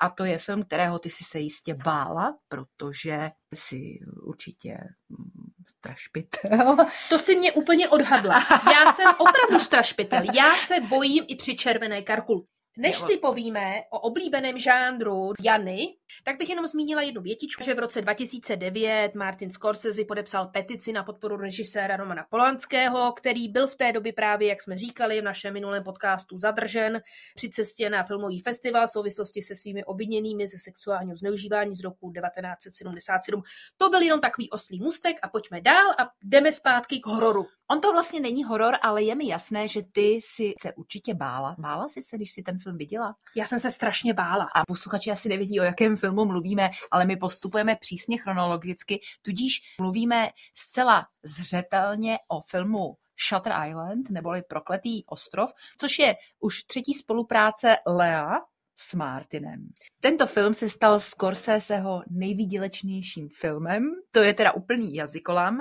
[0.00, 6.76] a to je film, kterého ty si se jistě bála, protože jsi určitě mm, strašpitel.
[7.08, 8.34] To si mě úplně odhadla.
[8.50, 10.22] Já jsem opravdu strašpitel.
[10.34, 12.57] Já se bojím i při červené karkulce.
[12.80, 17.78] Než si povíme o oblíbeném žánru Jany, tak bych jenom zmínila jednu větičku, že v
[17.78, 23.92] roce 2009 Martin Scorsese podepsal petici na podporu režiséra Romana Polanského, který byl v té
[23.92, 27.00] době právě, jak jsme říkali v našem minulém podcastu, zadržen
[27.34, 32.12] při cestě na filmový festival v souvislosti se svými obviněnými ze sexuálního zneužívání z roku
[32.12, 33.42] 1977.
[33.76, 37.46] To byl jenom takový oslý mustek a pojďme dál a jdeme zpátky k hororu.
[37.70, 41.56] On to vlastně není horor, ale je mi jasné, že ty si se určitě bála.
[41.58, 43.14] Bála jsi se, když si ten film viděla?
[43.36, 44.48] Já jsem se strašně bála.
[44.54, 50.28] A posluchači asi nevědí, o jakém filmu mluvíme, ale my postupujeme přísně chronologicky, tudíž mluvíme
[50.54, 52.96] zcela zřetelně o filmu
[53.28, 58.40] Shutter Island, neboli Prokletý ostrov, což je už třetí spolupráce Lea
[58.80, 59.68] s Martinem.
[60.00, 65.60] Tento film se stal Scorseseho nejvýdělečnějším filmem, to je teda úplný jazykolam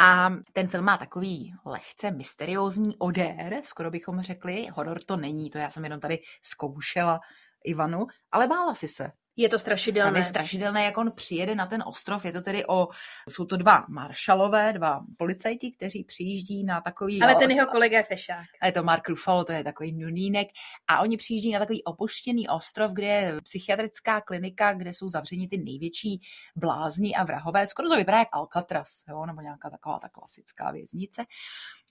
[0.00, 5.58] a ten film má takový lehce mysteriózní odér, skoro bychom řekli, horor to není, to
[5.58, 7.20] já jsem jenom tady zkoušela
[7.64, 9.12] Ivanu, ale bála si se.
[9.36, 10.10] Je to strašidelné.
[10.10, 12.24] Tam je strašidelné, jak on přijede na ten ostrov.
[12.24, 12.88] Je to tedy o,
[13.28, 17.22] jsou to dva maršalové, dva policajti, kteří přijíždí na takový...
[17.22, 18.46] Ale ten jeho kolega je fešák.
[18.60, 20.48] A je to Mark Ruffalo, to je takový nunínek.
[20.88, 25.58] A oni přijíždí na takový opuštěný ostrov, kde je psychiatrická klinika, kde jsou zavřeni ty
[25.58, 26.20] největší
[26.56, 27.66] blázni a vrahové.
[27.66, 29.26] Skoro to vypadá jak Alcatraz, jo?
[29.26, 31.24] nebo nějaká taková ta klasická věznice.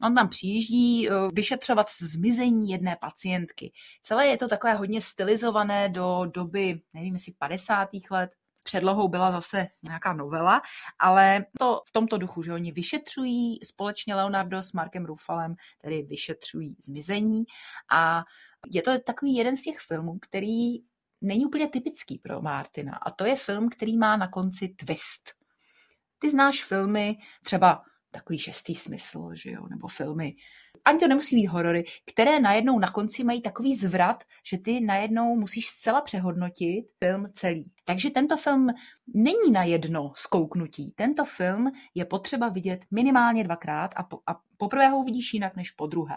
[0.02, 3.72] On tam přijíždí eh, vyšetřovat zmizení jedné pacientky.
[4.02, 7.90] Celé je to takové hodně stylizované do doby, nevím, jestli 50.
[8.12, 8.32] let,
[8.66, 10.62] předlohou byla zase nějaká novela,
[11.00, 16.76] ale to v tomto duchu, že oni vyšetřují společně Leonardo s Markem Ruffalem, tedy vyšetřují
[16.84, 17.44] zmizení
[17.92, 18.24] a
[18.72, 20.78] je to takový jeden z těch filmů, který
[21.22, 25.34] není úplně typický pro Martina a to je film, který má na konci twist.
[26.20, 27.84] Ty znáš filmy, třeba
[28.16, 30.36] takový šestý smysl, že jo, nebo filmy.
[30.86, 35.36] Ani to nemusí být horory, které najednou na konci mají takový zvrat, že ty najednou
[35.36, 37.72] musíš zcela přehodnotit film celý.
[37.86, 38.68] Takže tento film
[39.14, 40.92] není na jedno zkouknutí.
[40.96, 45.72] Tento film je potřeba vidět minimálně dvakrát a, po, a poprvé ho uvidíš jinak než
[45.72, 46.16] po druhé.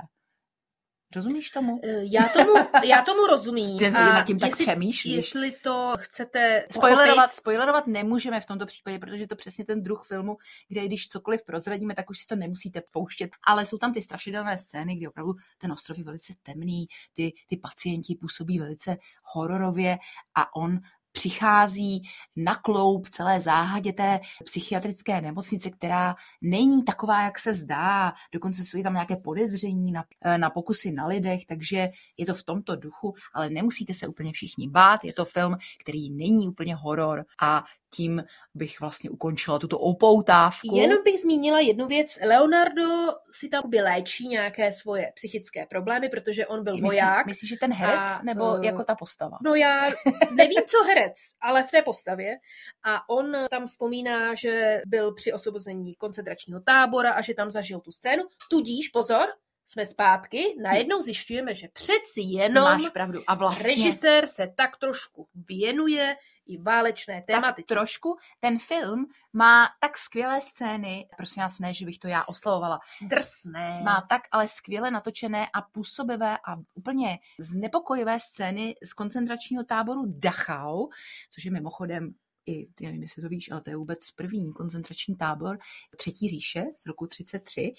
[1.17, 1.81] Rozumíš tomu?
[1.85, 2.53] Eh, já tomu,
[2.85, 3.79] já tomu rozumím.
[3.79, 5.15] Ty nad tím tak jestli, přemýšlíš.
[5.15, 9.83] Jestli to chcete spoilerovat, pochopit, spoilerovat nemůžeme v tomto případě, protože je to přesně ten
[9.83, 10.37] druh filmu,
[10.69, 13.31] kde když cokoliv prozradíme, tak už si to nemusíte pouštět.
[13.47, 17.57] Ale jsou tam ty strašidelné scény, kdy opravdu ten ostrov je velice temný, ty, ty
[17.57, 19.99] pacienti působí velice hororově
[20.35, 20.79] a on
[21.19, 22.03] přichází
[22.37, 28.13] na kloup celé záhadě té psychiatrické nemocnice, která není taková, jak se zdá.
[28.33, 32.43] Dokonce jsou tam nějaké podezření na, eh, na pokusy na lidech, takže je to v
[32.43, 35.05] tomto duchu, ale nemusíte se úplně všichni bát.
[35.05, 38.25] Je to film, který není úplně horor a tím
[38.55, 40.77] bych vlastně ukončila tuto opoutávku.
[40.77, 42.19] Jenom bych zmínila jednu věc.
[42.27, 42.89] Leonardo
[43.31, 47.27] si tam by léčí nějaké svoje psychické problémy, protože on byl Myslí, voják.
[47.27, 49.39] Myslíš, že ten herec a, nebo uh, jako ta postava?
[49.45, 49.91] No já
[50.31, 52.37] nevím, co herec, ale v té postavě.
[52.85, 57.93] A on tam vzpomíná, že byl při osvobození koncentračního tábora a že tam zažil tu
[57.93, 58.23] scénu.
[58.51, 59.27] Tudíž, pozor,
[59.69, 63.23] jsme zpátky, najednou zjišťujeme, že přeci jenom Máš pravdu.
[63.27, 63.69] A vlastně...
[63.69, 66.17] režisér se tak trošku věnuje
[66.47, 67.67] i válečné tématice.
[67.69, 68.17] Tak trošku.
[68.41, 73.81] Ten film má tak skvělé scény, prosím vás ne, že bych to já oslovovala, Drsné.
[73.85, 80.89] má tak ale skvěle natočené a působivé a úplně znepokojivé scény z koncentračního táboru Dachau,
[81.31, 82.15] což je mimochodem
[82.49, 85.59] i, ty nevím, jestli to víš, ale to je vůbec první koncentrační tábor
[85.97, 87.75] Třetí říše z roku 33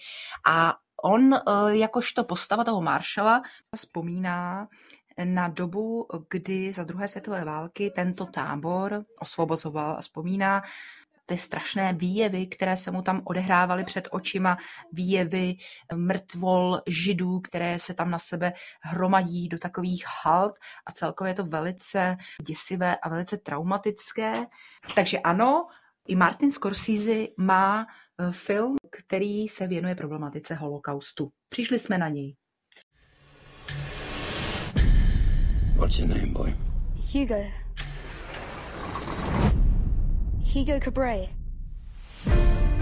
[0.48, 1.40] a on eh,
[1.70, 3.42] jakožto postava toho maršala
[3.76, 4.68] vzpomíná
[5.24, 10.62] na dobu, kdy za druhé světové války tento tábor osvobozoval a vzpomíná
[11.30, 14.58] ty strašné výjevy, které se mu tam odehrávaly před očima,
[14.92, 15.56] výjevy
[15.96, 20.54] mrtvol židů, které se tam na sebe hromadí do takových halt
[20.86, 22.18] a celkově je to velice
[22.48, 24.34] děsivé a velice traumatické.
[24.96, 25.68] Takže ano,
[26.08, 27.88] i Martin Scorsese má
[28.20, 31.32] eh, film, který se věnuje problematice holokaustu.
[31.50, 32.36] Přišli jsme na něj.
[35.76, 36.58] What's your name, boy?
[37.14, 37.59] Hugo.
[40.54, 41.30] Hugo Cabret.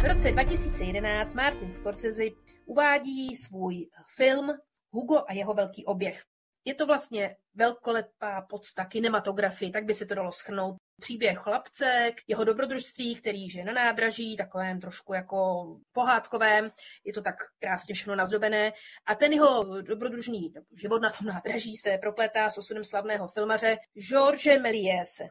[0.01, 2.23] V roce 2011 Martin Scorsese
[2.65, 4.53] uvádí svůj film
[4.91, 6.21] Hugo a jeho velký oběh.
[6.65, 10.75] Je to vlastně velkolepá podsta kinematografie, tak by se to dalo schrnout.
[11.01, 16.71] Příběh chlapce, jeho dobrodružství, který žije na nádraží, takovém trošku jako pohádkovém,
[17.05, 18.71] je to tak krásně všechno nazdobené.
[19.07, 23.77] A ten jeho dobrodružný život na tom nádraží se proplétá s osudem slavného filmaře
[24.09, 25.27] George Mélièse.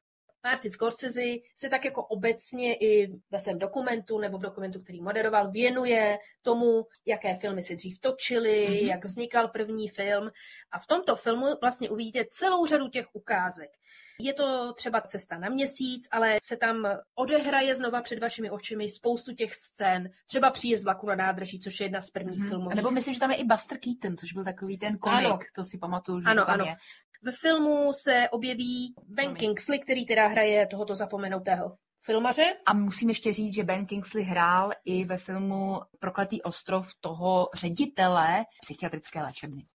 [0.47, 1.21] Martin Scorsese
[1.55, 6.87] se tak jako obecně i ve svém dokumentu nebo v dokumentu, který moderoval, věnuje tomu,
[7.07, 8.89] jaké filmy se dřív točily, mm-hmm.
[8.89, 10.31] jak vznikal první film.
[10.73, 13.71] A v tomto filmu vlastně uvidíte celou řadu těch ukázek.
[14.21, 19.35] Je to třeba cesta na měsíc, ale se tam odehraje znova před vašimi očimi spoustu
[19.35, 20.11] těch scén.
[20.27, 22.49] Třeba příjezd vlaku na nádraží, což je jedna z prvních mm-hmm.
[22.49, 22.71] filmů.
[22.71, 25.39] A nebo myslím, že tam je i Buster Keaton, což byl takový ten komik, ano.
[25.55, 26.65] to si pamatuju, že ano, tam ano.
[26.65, 26.77] je.
[27.23, 32.57] Ve filmu se objeví Ben Kingsley, který teda hraje tohoto zapomenutého filmaře.
[32.67, 38.45] A musím ještě říct, že Ben Kingsley hrál i ve filmu Prokletý ostrov toho ředitele
[38.61, 39.67] psychiatrické léčebny.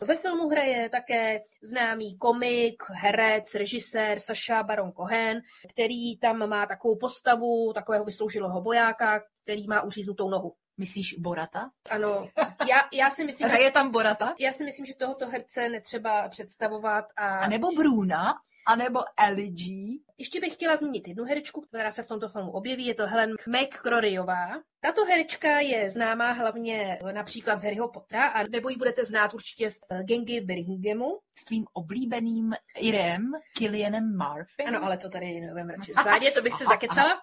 [0.00, 5.40] Ve filmu hraje také známý komik, herec, režisér Saša Baron Cohen,
[5.72, 10.54] který tam má takovou postavu takového vysloužilého vojáka, který má uříznutou nohu.
[10.78, 11.70] Myslíš Borata?
[11.90, 12.28] Ano,
[12.68, 14.34] já, já si myslím, že, Hraje tam Borata?
[14.38, 18.34] já si myslím, že tohoto herce netřeba představovat a, A nebo Bruna?
[18.66, 19.98] A nebo Ellie G?
[20.18, 23.30] Ještě bych chtěla zmínit jednu herečku, která se v tomto filmu objeví, je to Helen
[23.48, 24.48] McCroryová.
[24.80, 29.70] Tato herečka je známá hlavně například z Harryho Pottera, a nebo ji budete znát určitě
[29.70, 31.18] z Gengy Birminghamu.
[31.38, 34.64] S tvým oblíbeným Irem, Killianem Murphy?
[34.66, 37.22] Ano, ale to tady nebudeme radši zvádět, to bych se zakecala.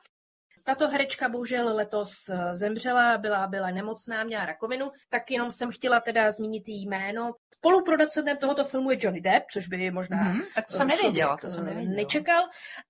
[0.63, 5.99] Tato herečka bohužel letos eh, zemřela, byla, byla nemocná, měla rakovinu, tak jenom jsem chtěla
[5.99, 7.33] teda zmínit její jméno.
[7.55, 11.37] Spoluproducentem tohoto filmu je Johnny Depp, což by možná Mhm, tak to jsem člověk, nevěděla,
[11.37, 11.95] to eh, jsem nevěděla.
[11.95, 12.43] nečekal.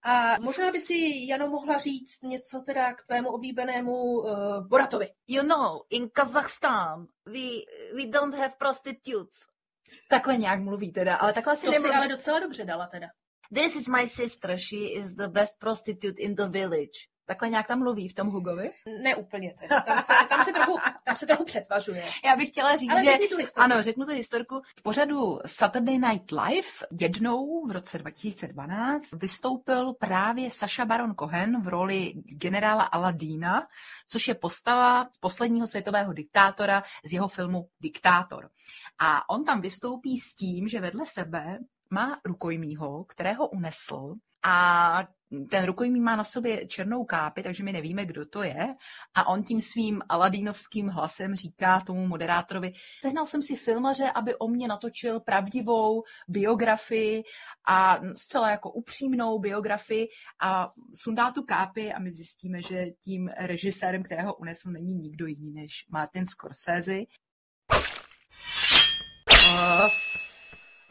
[0.04, 5.10] A možná by si Jano mohla říct něco teda k tvému oblíbenému uh, Boratovi.
[5.28, 7.40] You know, in Kazakhstan we,
[7.96, 9.38] we don't have prostitutes.
[10.10, 11.96] Takhle nějak mluví teda, ale takhle si To si nemluví.
[11.98, 13.08] ale docela dobře dala teda.
[13.56, 16.98] This is my sister, she is the best prostitute in the village.
[17.26, 18.72] Takhle nějak tam mluví v tom Hugovi.
[19.04, 19.82] Ne úplně teda.
[19.82, 22.04] Tam se, tam se, trochu, tam se trochu přetvařuje.
[22.26, 23.18] Já bych chtěla říct, Ale že...
[23.30, 23.72] tu historii.
[23.72, 24.62] Ano, řeknu tu historku.
[24.78, 26.68] V pořadu Saturday Night Live
[27.00, 33.68] jednou v roce 2012 vystoupil právě Saša Baron Cohen v roli generála Aladína,
[34.08, 38.50] což je postava z posledního světového diktátora z jeho filmu Diktátor.
[39.00, 41.58] A on tam vystoupí s tím, že vedle sebe
[41.90, 45.08] má rukojmího, kterého unesl a
[45.50, 48.76] ten rukojmí má na sobě černou kápi, takže my nevíme, kdo to je.
[49.14, 54.48] A on tím svým aladínovským hlasem říká tomu moderátorovi, sehnal jsem si filmaře, aby o
[54.48, 57.24] mě natočil pravdivou biografii
[57.68, 60.08] a zcela jako upřímnou biografii
[60.42, 65.54] a sundá tu kápi a my zjistíme, že tím režisérem, kterého unesl, není nikdo jiný
[65.54, 66.92] než Martin Scorsese.
[69.50, 69.90] A,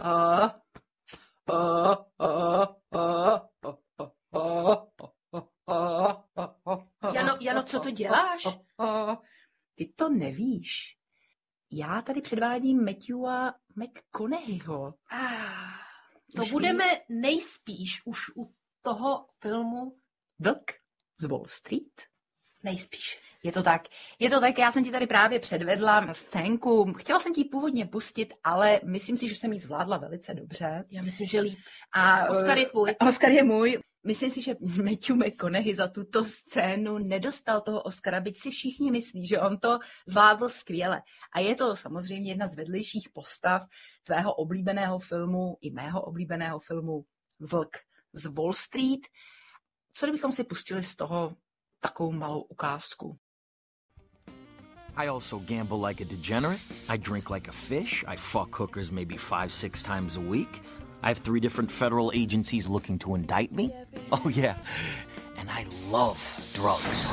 [0.02, 0.60] a,
[1.48, 2.62] a, a,
[2.98, 3.50] a,
[7.14, 8.42] Jano, Jano, co to děláš?
[9.74, 10.96] Ty to nevíš.
[11.72, 14.94] Já tady předvádím Matthewa McConaugheyho.
[15.12, 15.72] Ah,
[16.36, 19.96] to Už budeme nejspíš už u toho filmu
[20.38, 20.70] Vlk
[21.20, 22.02] z Wall Street.
[22.62, 23.20] nejspíš.
[23.42, 23.82] Je to tak.
[24.18, 26.92] Je to tak, já jsem ti tady právě předvedla scénku.
[26.92, 30.84] Chtěla jsem ti původně pustit, ale myslím si, že jsem ji zvládla velice dobře.
[30.90, 31.58] Já myslím, že líp.
[31.92, 32.90] A Oscar je tvůj.
[33.00, 33.78] eh, Oscar je můj.
[34.04, 39.26] Myslím si, že Matthew McConaughey za tuto scénu nedostal toho Oscara, byť si všichni myslí,
[39.26, 41.02] že on to zvládl skvěle.
[41.32, 43.62] A je to samozřejmě jedna z vedlejších postav
[44.02, 47.04] tvého oblíbeného filmu i mého oblíbeného filmu
[47.40, 47.76] Vlk
[48.12, 49.06] z Wall Street.
[49.94, 51.36] Co kdybychom si pustili z toho
[51.80, 53.18] takovou malou ukázku?
[54.96, 56.60] I also gamble like a degenerate.
[56.88, 58.04] I drink like a fish.
[58.06, 60.62] I fuck hookers maybe five, six times a week.
[61.02, 63.70] I have three different federal agencies looking to indict me.
[64.12, 64.56] Oh, yeah.
[65.38, 66.18] And I love
[66.54, 67.08] drugs.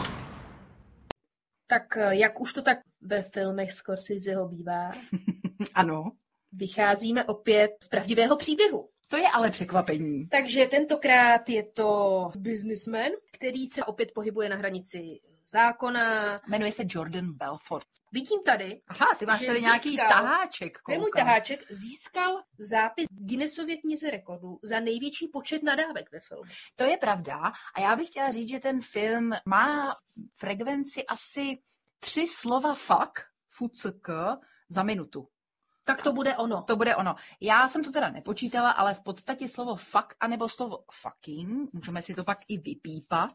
[1.67, 4.91] Tak eh, jak už to tak ve filmech Scorseseho bývá,
[5.73, 6.11] Ano,
[6.51, 8.89] vycházíme opět z pravdivého příběhu.
[9.09, 10.27] to je ale překvapení.
[10.27, 15.19] Takže tentokrát je to businessman, který se opět pohybuje na hranici
[15.49, 16.41] zákona.
[16.47, 17.87] Jmenuje se Jordan Belfort.
[18.11, 20.77] Vidím tady, Aha, ty máš tady nějaký získal- taháček.
[20.89, 21.25] je můj koukám.
[21.25, 26.43] taháček, získal zápis Guinnessově knize rekordů za největší počet nadávek ve filmu.
[26.75, 27.51] To je pravda.
[27.75, 29.95] A já bych chtěla říct, že ten film má
[30.35, 31.57] frekvenci asi
[31.99, 33.19] tři slova fuck,
[33.49, 34.09] fuck,
[34.69, 35.27] za minutu.
[35.83, 36.61] Tak to bude ono.
[36.63, 37.15] To bude ono.
[37.41, 42.15] Já jsem to teda nepočítala, ale v podstatě slovo fuck anebo slovo fucking, můžeme si
[42.15, 43.33] to pak i vypípat,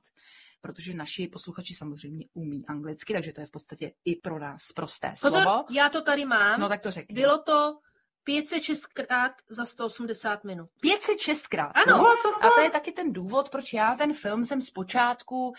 [0.62, 5.14] protože naši posluchači samozřejmě umí anglicky, takže to je v podstatě i pro nás prosté
[5.22, 5.64] Pozor, slovo.
[5.70, 6.60] já to tady mám.
[6.60, 7.14] No tak to řekni.
[7.14, 7.78] Bylo to
[8.24, 10.70] 506 krát za 180 minut.
[10.80, 11.72] 506 krát.
[11.86, 12.06] Ano.
[12.42, 15.52] A to je taky ten důvod, proč já ten film jsem zpočátku,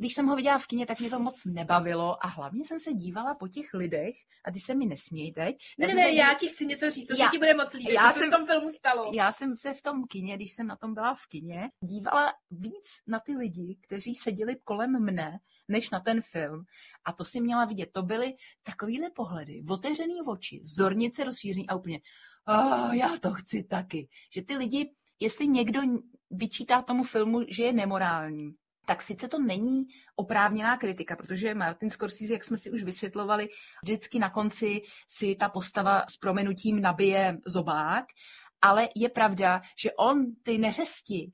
[0.00, 2.92] když jsem ho viděla v kině, tak mě to moc nebavilo a hlavně jsem se
[2.92, 5.56] dívala po těch lidech a ty se mi nesměj teď.
[5.78, 7.92] Ne, ne, se já ti chci něco říct, to Já- se ti bude moc líbit,
[7.94, 9.10] já co se jsem- v tom filmu stalo.
[9.14, 12.86] Já jsem se v tom kině, když jsem na tom byla v kině, dívala víc
[13.06, 15.38] na ty lidi, kteří seděli kolem mne,
[15.68, 16.64] než na ten film.
[17.04, 17.88] A to si měla vidět.
[17.92, 22.00] To byly takovýhle pohledy, otevřený oči, zornice rozšíření a úplně,
[22.48, 24.08] oh, já to chci taky.
[24.34, 25.80] Že ty lidi, jestli někdo
[26.30, 28.54] vyčítá tomu filmu, že je nemorální,
[28.90, 29.86] tak sice to není
[30.16, 33.48] oprávněná kritika, protože Martin Scorsese, jak jsme si už vysvětlovali,
[33.82, 38.04] vždycky na konci si ta postava s promenutím nabije zobák,
[38.62, 41.32] ale je pravda, že on ty neřesti,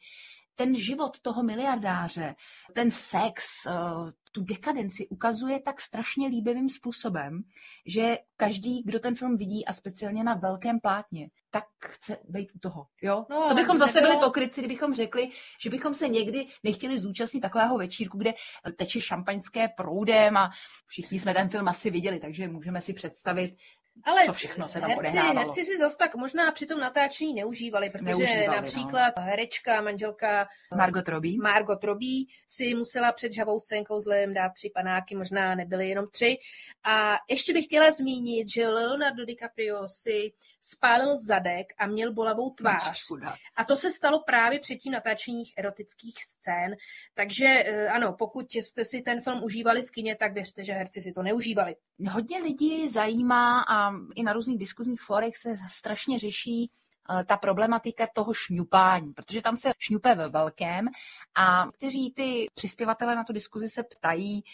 [0.55, 2.35] ten život toho miliardáře,
[2.75, 3.73] ten sex, eh,
[4.37, 7.43] tu dekadenci ukazuje tak strašně líbivým způsobem,
[7.87, 12.59] že každý, kdo ten film vidí a speciálně na velkém plátně, tak chce být u
[12.59, 12.87] toho.
[13.03, 13.27] Jo?
[13.31, 15.31] No, to bychom zase byli pokryci, kdybychom řekli,
[15.61, 18.35] že bychom se někdy nechtěli zúčastnit takového večírku, kde
[18.77, 20.51] teče šampaňské proudem a
[20.87, 23.57] všichni jsme ten film asi viděli, takže můžeme si představit,
[24.05, 25.41] Ale co všechno se tam herci, odehrávalo.
[25.41, 28.55] herci si zas tak možná při tom natáčení neužívali, protože Neužívali, no.
[28.55, 31.39] například herečka, manželka Margot Robbie.
[31.43, 36.07] Margot Robbie si musela před žhavou scénkou s Leem dát tři panáky, možná nebyly jenom
[36.11, 36.39] tři.
[36.85, 43.07] A ještě bych chtěla zmínit, že Leonardo DiCaprio si spálil zadek a měl bolavou tvář.
[43.07, 43.35] Chudák.
[43.57, 46.77] A to se stalo právě před tím natáčením erotických scén.
[47.15, 51.01] Takže eh, ano, pokud jste si ten film užívali v kině, tak věřte, že herci
[51.01, 51.77] si to neužívali.
[52.11, 56.71] hodně lidí zajímá a i na různých diskuzních forech se strašně řeší
[57.21, 60.89] eh, ta problematika toho šňupání, protože tam se šňupe ve velkém
[61.35, 64.45] a kteří ty přispěvatele na tu diskuzi se ptají,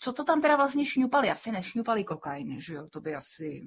[0.00, 1.30] co to tam teda vlastně šňupali.
[1.30, 3.66] Asi nešňupali kokain, že jo, to by asi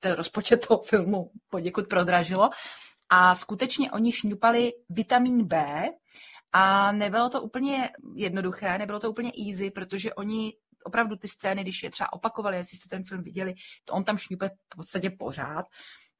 [0.00, 2.50] ten rozpočet toho filmu poděkud prodražilo.
[3.10, 5.84] A skutečně oni šňupali vitamin B
[6.52, 10.54] a nebylo to úplně jednoduché, nebylo to úplně easy, protože oni
[10.84, 13.54] opravdu ty scény, když je třeba opakovali, jestli jste ten film viděli,
[13.84, 15.66] to on tam šňupe v podstatě pořád,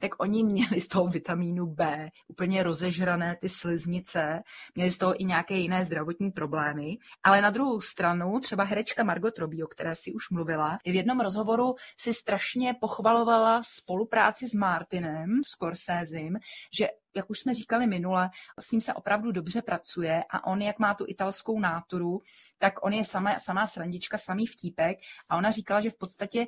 [0.01, 4.43] tak oni měli z toho vitamínu B úplně rozežrané ty sliznice,
[4.75, 6.99] měli z toho i nějaké jiné zdravotní problémy.
[7.23, 11.21] Ale na druhou stranu, třeba herečka Margot Robbie, o které si už mluvila, v jednom
[11.21, 16.39] rozhovoru si strašně pochvalovala spolupráci s Martinem Scorsesim,
[16.73, 20.79] že jak už jsme říkali minule, s ním se opravdu dobře pracuje a on, jak
[20.79, 22.21] má tu italskou náturu,
[22.59, 24.99] tak on je sama, samá srandička, samý vtípek
[25.29, 26.47] a ona říkala, že v podstatě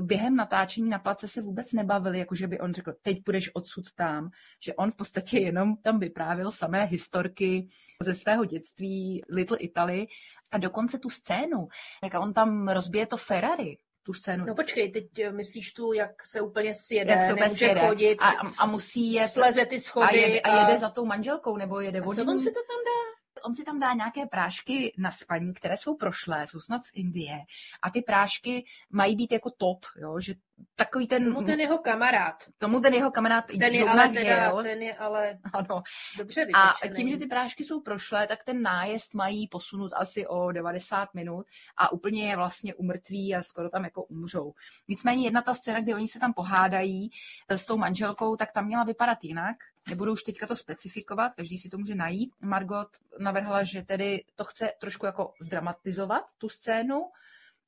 [0.00, 4.30] během natáčení na place se vůbec nebavili, jakože by on řekl, teď půjdeš odsud tam,
[4.64, 7.68] že on v podstatě jenom tam vyprávěl samé historky
[8.02, 10.06] ze svého dětství Little Italy
[10.50, 11.68] a dokonce tu scénu,
[12.04, 14.46] jak on tam rozbije to Ferrari, tu scénu.
[14.46, 17.80] No počkej, teď eh, myslíš tu, jak se úplně sjede, jak se úplně nemůže sjede
[17.88, 20.18] chodit, a, a musí jet sleze ty a schody.
[20.18, 22.32] jede, a jede za tou manželkou, nebo jede a co vodní.
[22.32, 23.05] on si to tam dá?
[23.44, 27.38] On si tam dá nějaké prášky na spaní, které jsou prošlé, jsou snad z Indie.
[27.82, 30.20] A ty prášky mají být jako top, jo?
[30.20, 30.34] že
[30.74, 32.44] takový ten, Tomu ten jeho kamarád.
[32.58, 35.82] tomu ten jeho kamarád Ten je, ale teda, ten je ale ano.
[36.18, 36.96] dobře A vypečený.
[36.96, 41.46] tím, že ty prášky jsou prošlé, tak ten nájezd mají posunout asi o 90 minut
[41.76, 44.54] a úplně je vlastně umrtví a skoro tam jako umřou.
[44.88, 47.10] Nicméně jedna ta scéna, kde oni se tam pohádají
[47.48, 49.56] s tou manželkou, tak tam měla vypadat jinak.
[49.88, 52.34] Nebudu už teďka to specifikovat, každý si to může najít.
[52.40, 52.88] Margot
[53.18, 57.02] navrhla, že tedy to chce trošku jako zdramatizovat, tu scénu,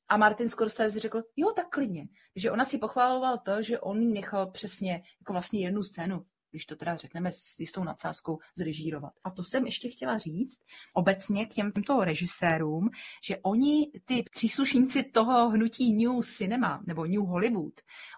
[0.09, 2.07] a Martin Scorsese řekl, jo, tak klidně.
[2.35, 6.75] Že ona si pochváloval to, že on nechal přesně jako vlastně jednu scénu, když to
[6.75, 9.13] teda řekneme s jistou nadsázkou, zrežírovat.
[9.23, 10.59] A to jsem ještě chtěla říct
[10.93, 12.89] obecně k těmto režisérům,
[13.23, 17.73] že oni, ty příslušníci toho hnutí New Cinema nebo New Hollywood,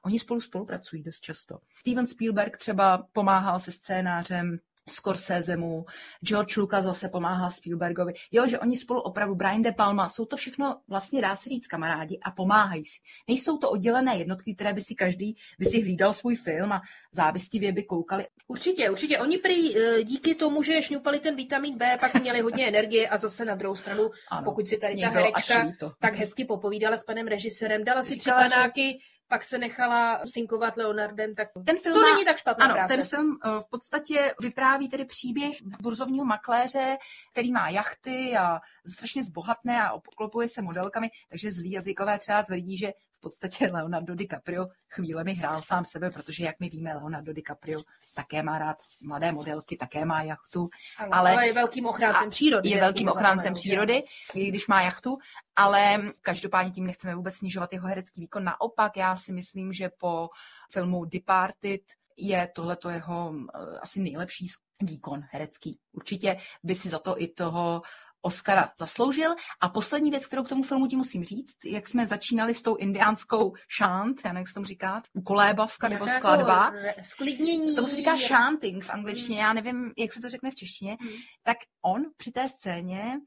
[0.06, 1.60] oni spolu spolupracují dost často.
[1.80, 4.58] Steven Spielberg třeba pomáhal se scénářem
[4.94, 5.86] Scorsesemu,
[6.24, 8.14] George Lucas zase pomáhá Spielbergovi.
[8.32, 11.68] Jo, že oni spolu opravdu, Brian De Palma, jsou to všechno vlastně dá se říct
[11.68, 13.00] kamarádi a pomáhají si.
[13.28, 16.82] Nejsou to oddělené jednotky, které by si každý by si hlídal svůj film a
[17.12, 18.26] závistivě by koukali.
[18.48, 19.20] Určitě, určitě.
[19.20, 23.18] Oni prý eh, díky tomu, že šňupali ten vitamin B, pak měli hodně energie a
[23.18, 25.68] zase na druhou stranu, Ano, pokud si tady ta herečka
[26.00, 29.00] tak hezky popovídala s panem režisérem, dala si tři že- panáky,
[29.32, 32.94] pak se nechala synkovat Leonardem, tak Ten film to má- není tak špatná Ano, práce.
[32.96, 36.98] ten film eh, v podstatě vypráví tedy příběh burzovního makléře,
[37.32, 38.60] který má jachty a
[38.96, 42.92] strašně zbohatné a obklopuje se modelkami, takže zlý jazykové třeba tvrdí, že
[43.22, 47.80] podstatě Leonardo DiCaprio chvílemi hrál sám sebe, protože jak my víme, Leonardo DiCaprio
[48.16, 50.70] také má rád mladé modelky, také má jachtu.
[50.98, 52.70] ale, ale- ale je velkým ochráncem přírody.
[52.70, 54.04] Je velkým ochráncem přírody,
[54.34, 55.18] i když má jachtu,
[55.56, 58.44] ale každopádně tím nechceme vůbec snižovat jeho herecký výkon.
[58.44, 60.30] Naopak, já si myslím, že po
[60.72, 61.82] filmu Departed
[62.18, 64.48] je tohleto jeho eh, asi nejlepší
[64.82, 65.80] výkon herecký.
[65.92, 67.82] Určitě by si za to i toho
[68.22, 69.36] Oscara zasloužil.
[69.62, 72.76] A poslední věc, kterou k tomu filmu ti musím říct, jak jsme začínali s tou
[72.76, 77.76] indiánskou šant, já nevím, jak se tomu říká, kolébavka nebo skladba, sklidnění.
[77.76, 81.10] tomu se říká chanting v angličtině, já nevím, jak se to řekne v češtině, Hmm.
[81.44, 83.20] tak on při té scéně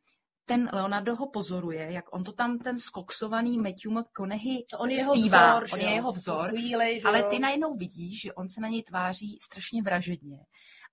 [0.46, 5.14] ten Leonardo ho pozoruje, jak on to tam ten skoksovaný Matthew McConaughey On je jeho
[5.14, 5.52] zpívá.
[5.60, 8.82] vzor, on je jeho vzor, chvíli, ale ty najednou vidíš, že on se na něj
[8.82, 10.38] tváří strašně vražedně.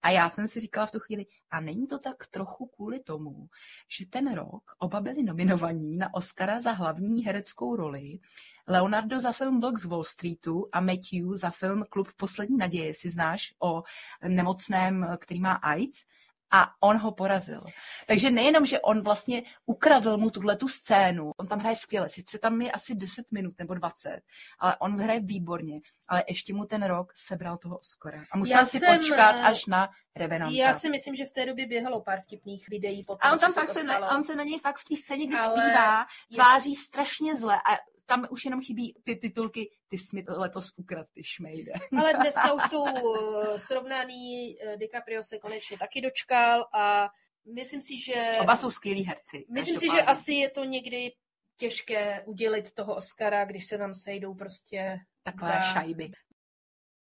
[0.02, 3.50] A já jsem si říkala v tu chvíli, a není to tak trochu kvůli tomu,
[3.90, 8.20] že ten rok oba byli nominovaní na Oscara za hlavní hereckou roli,
[8.68, 13.10] Leonardo za film Vlk z Wall Streetu a Matthew za film Klub poslední naděje, si
[13.10, 13.84] znáš o
[14.28, 16.04] nemocném, který má AIDS.
[16.52, 17.64] A on ho porazil.
[18.08, 22.40] Takže nejenom, že on vlastně ukradl mu tuhle tu scénu, on tam hraje skvěle, sice
[22.40, 24.22] tam je asi 10 minut nebo 20,
[24.60, 28.24] ale on hraje výborně, ale ještě mu ten rok sebral toho Oscara.
[28.32, 30.56] A musel Já si jsem, počkat eh, až na Revenanta.
[30.56, 33.04] Já si myslím, že v té době běhalo pár vtipných videí.
[33.04, 35.28] Potom, a on tam fakt se, na, on se na něj fakt v té scéně,
[35.28, 39.98] kdy Ale zpívá, je- tváří strašně zle a tam už jenom chybí ty titulky ty
[39.98, 41.72] jsi mi to letos ukrad, ty šmejde.
[41.98, 42.86] Ale dneska už jsou
[43.54, 47.10] eh, srovnaný, eh, DiCaprio se konečně taky dočkal a
[47.56, 48.32] myslím si, že...
[48.42, 49.46] Oba jsou skvělí herci.
[49.50, 51.12] Myslím si, že asi je to někdy
[51.58, 56.12] těžké udělit toho Oscara, když se tam sejdou prostě Takové dva- šajby.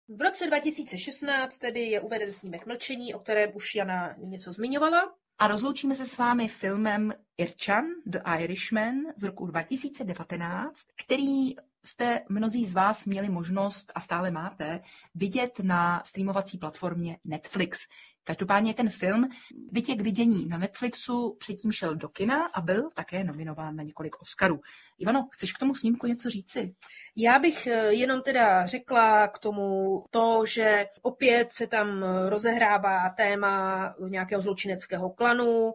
[0.07, 5.15] V roce 2016 tedy je uveden snímek Mlčení, o kterém už Jana něco zmiňovala.
[5.39, 11.55] A rozloučíme se s vámi filmem Irčan, The Irishman z roku 2019, který
[11.85, 14.81] jste mnozí z vás měli možnost a stále máte
[15.15, 17.87] vidět na streamovací platformě Netflix.
[18.27, 19.29] Každopádně ten film,
[19.71, 23.83] byť je k vidění na Netflixu, předtím šel do kina a byl také nominován na
[23.83, 24.61] několik Oscarů.
[24.99, 26.75] Ivano, chceš k tomu snímku něco říci?
[27.15, 33.09] Já bych eh, jenom teda řekla k tomu to, že opět se tam eh, rozehrává
[33.09, 35.71] téma nějakého zločineckého klanu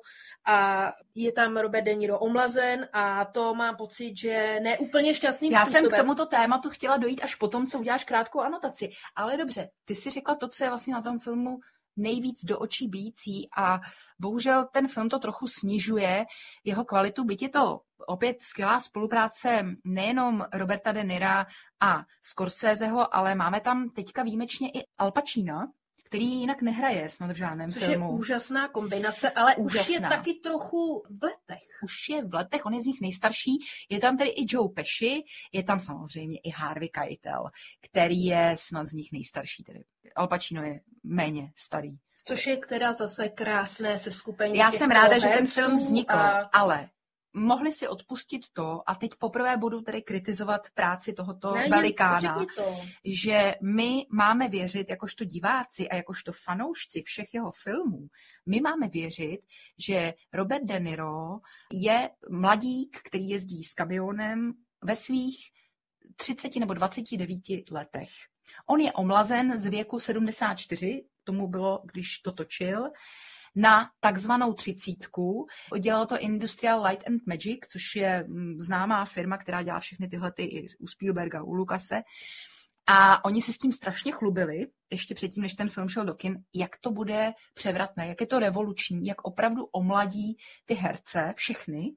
[0.47, 5.53] a je tam Robert De Niro omlazen a to mám pocit, že ne úplně šťastným
[5.53, 5.83] Já způsobem.
[5.83, 8.91] jsem k tomuto tématu chtěla dojít až potom, co uděláš krátkou anotaci.
[9.17, 11.59] Ale dobře, ty si řekla to, co je vlastně na tom filmu
[11.97, 13.81] nejvíc do očí bíjící a
[14.19, 16.25] bohužel ten film to trochu snižuje
[16.65, 21.47] jeho kvalitu, byť je to opět skvělá spolupráce nejenom Roberta De Nira
[21.81, 25.67] a Scorseseho, ale máme tam teďka výjimečně i Al Pacina,
[26.11, 28.11] který jinak nehraje snad v žádném Což je filmu.
[28.11, 30.09] úžasná kombinace, ale už je Úžasná.
[30.09, 31.63] taky trochu v letech.
[31.83, 33.59] už je v letech, on je z nich nejstarší.
[33.89, 35.23] Je tam tedy i Joe Pesci,
[35.53, 37.45] je tam samozřejmě i Harvey Keitel,
[37.81, 39.65] který je snad z nich nejstarší.
[39.65, 39.85] Tedy.
[40.17, 41.97] Al Pacino je méně starý.
[42.25, 44.59] Což je teda zase krásné se skupení.
[44.59, 46.31] Já jsem ráda, že ten film vznikl, A...
[46.53, 46.89] ale
[47.33, 52.77] mohli si odpustit to, a teď poprvé budu tedy kritizovat práci tohoto Ne, velikána, to.
[53.05, 58.09] že my máme věřit, jakožto diváci a jakožto fanoušci všech jeho filmů,
[58.47, 59.41] my máme věřit,
[59.79, 61.39] že Robert De Niro
[61.73, 64.53] je mladík, který jezdí s kamionem
[64.83, 65.51] ve svých
[66.17, 68.11] 30 nebo 29 letech.
[68.67, 72.91] On je omlazen z věku 74, tomu bylo, když to točil,
[73.57, 75.47] na takzvanou třicítku.
[75.81, 80.33] Dělal to Industrial Light and Magic, což je mm, známá firma, která dělá všechny tyhle
[80.33, 82.03] ty i u Spielberga, u Lukase.
[82.87, 86.45] A oni se s tím strašně chlubili, ještě předtím, než ten film šel do kin,
[86.55, 91.93] jak to bude převratné, jak je to revoluční, jak opravdu omladí ty herce, všechny.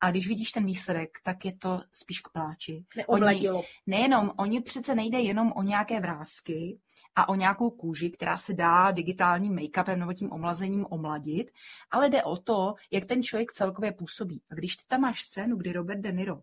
[0.00, 2.84] A když vidíš ten výsledek, tak je to spíš k pláči.
[2.96, 3.58] Neomladilo.
[3.58, 6.78] Oni, nejenom, oni přece nejde jenom o nějaké vrázky
[7.16, 11.50] a o nějakou kůži, která se dá digitálním make-upem nebo tím omlazením omladit,
[11.90, 14.42] ale jde o to, jak ten člověk celkově působí.
[14.50, 16.40] A když ty tam máš scénu, kdy Robert De Niro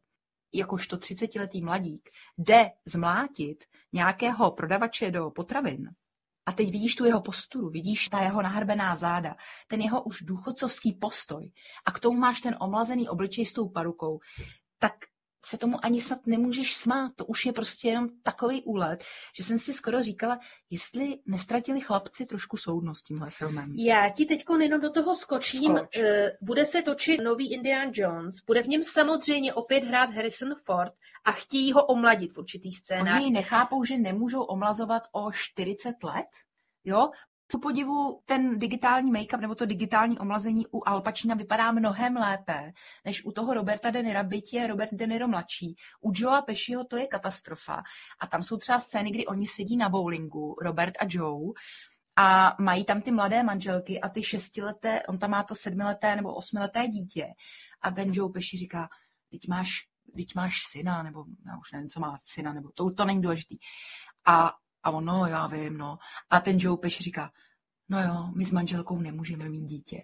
[0.53, 5.89] jakožto 30-letý mladík jde zmlátit nějakého prodavače do potravin,
[6.45, 9.35] a teď vidíš tu jeho posturu, vidíš ta jeho nahrbená záda,
[9.67, 11.51] ten jeho už důchodcovský postoj
[11.85, 14.19] a k tomu máš ten omlazený obličej s tou parukou,
[14.79, 14.93] tak
[15.45, 17.11] se tomu ani snad nemůžeš smát.
[17.15, 19.03] To už je prostě jenom takový úlet,
[19.37, 20.39] že jsem si skoro říkala,
[20.69, 23.75] jestli nestratili chlapci trošku soudnost tímhle filmem.
[23.77, 25.77] Já ti teď jenom do toho skočím.
[25.77, 25.97] Skoč.
[25.97, 30.93] Eh, Bude se točit nový Indiana Jones, bude v něm samozřejmě opět hrát Harrison Ford
[31.25, 33.21] a chtějí ho omladit v určitých scénách.
[33.21, 36.27] Oni nechápou, že nemůžou omlazovat o 40 let,
[36.83, 37.09] jo?
[37.51, 42.73] Ku podivu ten digitální make-up nebo to digitální omlazení u Al Pacina vypadá mnohem lépe
[43.05, 45.75] než u toho Roberta De Nira, byť je Robert De Niro mladší.
[46.01, 47.83] U Joea Pesciho to je katastrofa.
[48.19, 51.53] A tam jsou třeba scény, kdy oni sedí na bowlingu, Robert a Joe,
[52.15, 56.35] a mají tam ty mladé manželky a ty šestileté, on tam má to sedmileté nebo
[56.35, 57.27] osmileté dítě.
[57.81, 58.89] A ten Joe Pesci říká,
[59.31, 59.69] teď máš,
[60.15, 63.57] teď máš syna, nebo já už nevím, co má syna, nebo to, to není důležitý.
[64.25, 65.97] A, a on, no, já vím, no.
[66.29, 67.31] A ten Joe Pesci říká,
[67.89, 70.03] no jo, my s manželkou nemůžeme mít dítě.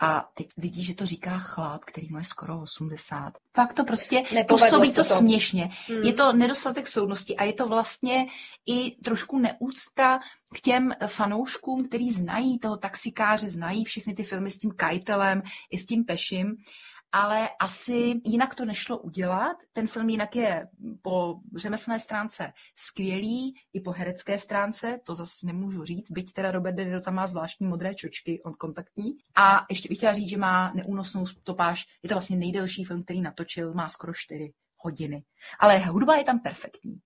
[0.00, 3.32] A teď vidíš, že to říká chlap, který je skoro 80.
[3.54, 5.04] Fakt to prostě Nepovedlo působí to to.
[5.04, 5.70] směšně.
[5.88, 6.02] Hmm.
[6.02, 8.26] Je to nedostatek soudnosti a je to vlastně
[8.66, 10.20] i trošku neúcta
[10.54, 15.78] k těm fanouškům, který znají toho taxikáře, znají všechny ty filmy s tím Kajtelem i
[15.78, 16.56] s tím Pešim,
[17.12, 19.56] ale asi jinak to nešlo udělat.
[19.72, 20.68] Ten film jinak je
[21.02, 26.74] po řemeslné stránce skvělý, i po herecké stránce, to zase nemůžu říct, byť teda Robert
[26.74, 29.12] De Niro tam má zvláštní modré čočky, on kontaktní.
[29.36, 33.20] A ještě bych chtěla říct, že má neúnosnou stopáž, je to vlastně nejdelší film, který
[33.20, 35.22] natočil, má skoro 4 hodiny.
[35.60, 37.00] Ale hudba je tam perfektní.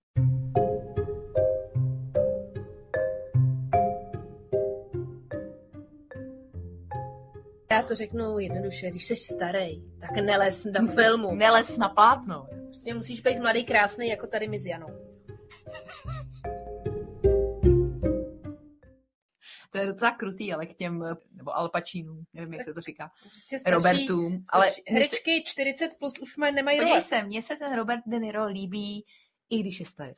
[7.72, 11.34] Já to řeknu jednoduše, když jsi starý, tak neles do filmu.
[11.34, 12.46] Neles na plátno.
[12.66, 14.88] Prostě musíš být mladý, krásný, jako tady my s Janou.
[19.70, 23.10] To je docela krutý, ale k těm, nebo Al Pacínům, nevím, jak se to říká,
[23.30, 24.44] Prostě starší, Robertům.
[24.48, 28.46] Ale herečky 40 plus už mají, nemají podívej se, mně se ten Robert De Niro
[28.46, 29.04] líbí,
[29.50, 30.14] i když je starý.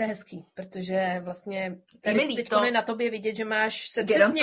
[0.00, 4.42] To je hezký, protože vlastně tady teď je na tobě vidět, že máš se přesně...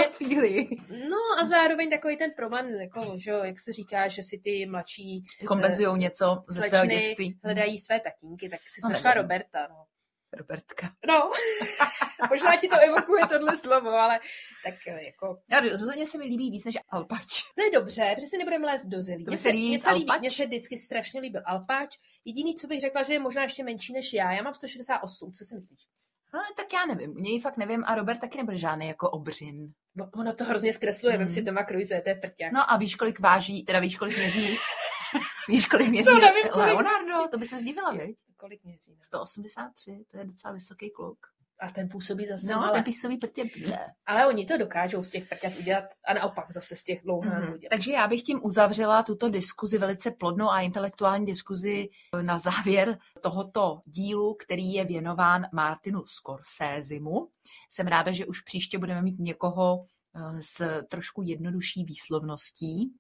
[0.90, 4.66] No a zároveň takový ten problém, jako, že jo, jak se říká, že si ty
[4.66, 7.40] mladší Kompenzují něco ze svého dětství.
[7.44, 9.22] hledají své tatínky, tak si No, našla nevím.
[9.22, 9.86] Roberta, no.
[10.34, 10.90] Robertka.
[11.08, 11.32] No,
[12.30, 14.20] možná ti to evokuje tohle slovo, ale
[14.66, 17.44] tak eh, jako, Já, rozhodně se mi líbí víc než Alpač.
[17.56, 19.24] to je dobře, protože si nebudeme lézt do zelí.
[19.28, 21.98] Mně se víc se líbí, mně se vždycky strašně líbil Alpač.
[22.26, 24.32] Jediný, co bych řekla, že je možná ještě menší než já.
[24.32, 25.80] Já mám 168, co si myslíš?
[26.34, 29.72] No, tak já nevím, u něj fakt nevím a Robert taky nebyl žádný jako obřin.
[29.96, 31.20] No, ono to hrozně zkresluje, Hmm.
[31.26, 32.52] vem si Toma Cruise, to je prťák.
[32.52, 34.58] No a víš, kolik váží, teda víš, kolik měří?
[35.48, 36.68] víš, kolik měří To nevím, kolik.
[36.68, 37.28] Leonardo?
[37.32, 38.18] To by se zdivila, viď?
[38.38, 38.92] Kolik měří?
[38.92, 39.04] no?
[39.04, 41.18] 183, to je docela vysoký kluk.
[41.60, 43.44] A ten působí zase No, ale, ten písový prtě
[44.06, 47.54] ale oni to dokážou z těch prťat udělat a naopak zase z těch dlouhánů Mhm.
[47.54, 47.70] udělat.
[47.70, 51.90] Takže já bych tím uzavřela tuto diskuzi, velice plodnou a intelektuální diskuzi
[52.22, 57.28] na závěr tohoto dílu, který je věnován Martinu Scorsézimu.
[57.70, 62.92] Jsem ráda, že už příště budeme mít někoho eh, s trošku jednodušší výslovností.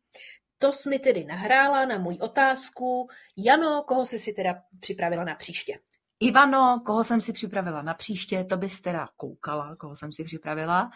[0.59, 3.09] To jsi mi tedy nahrála na můj otázku.
[3.37, 5.79] Jano, koho jsi si teda připravila na příště?
[6.19, 10.89] Ivano, koho jsem si připravila na příště, to bys teda koukala, koho jsem si připravila.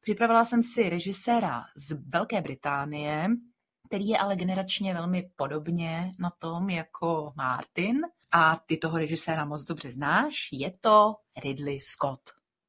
[0.00, 3.26] Připravila jsem si režiséra z Velké Británie,
[3.88, 8.00] který je ale generačně velmi podobně na tom jako Martin.
[8.32, 10.48] A ty toho režiséra moc dobře znáš.
[10.52, 11.14] Je to
[11.44, 12.20] Ridley Scott.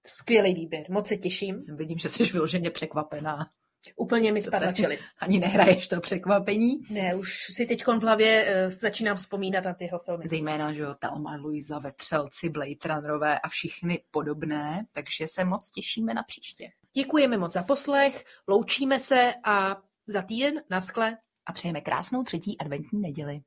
[0.07, 1.57] Skvělý výběr, moc se těším.
[1.75, 3.49] Vidím, že jsi vyloženě překvapená.
[3.95, 5.05] Úplně mi spadla čelist.
[5.19, 6.79] Ani nehraješ to překvapení.
[6.89, 10.23] Ne, už si teď v hlavě uh, začínám vzpomínat na ty jeho filmy.
[10.27, 14.85] Zejména, že jo, Telma, Luisa, Vetřelci, Blade Runnerové a všichni podobné.
[14.91, 16.69] Takže se moc těšíme na příště.
[16.93, 19.77] Děkujeme moc za poslech, loučíme se a
[20.07, 21.17] za týden na skle.
[21.45, 23.41] a přejeme krásnou třetí adventní neděli.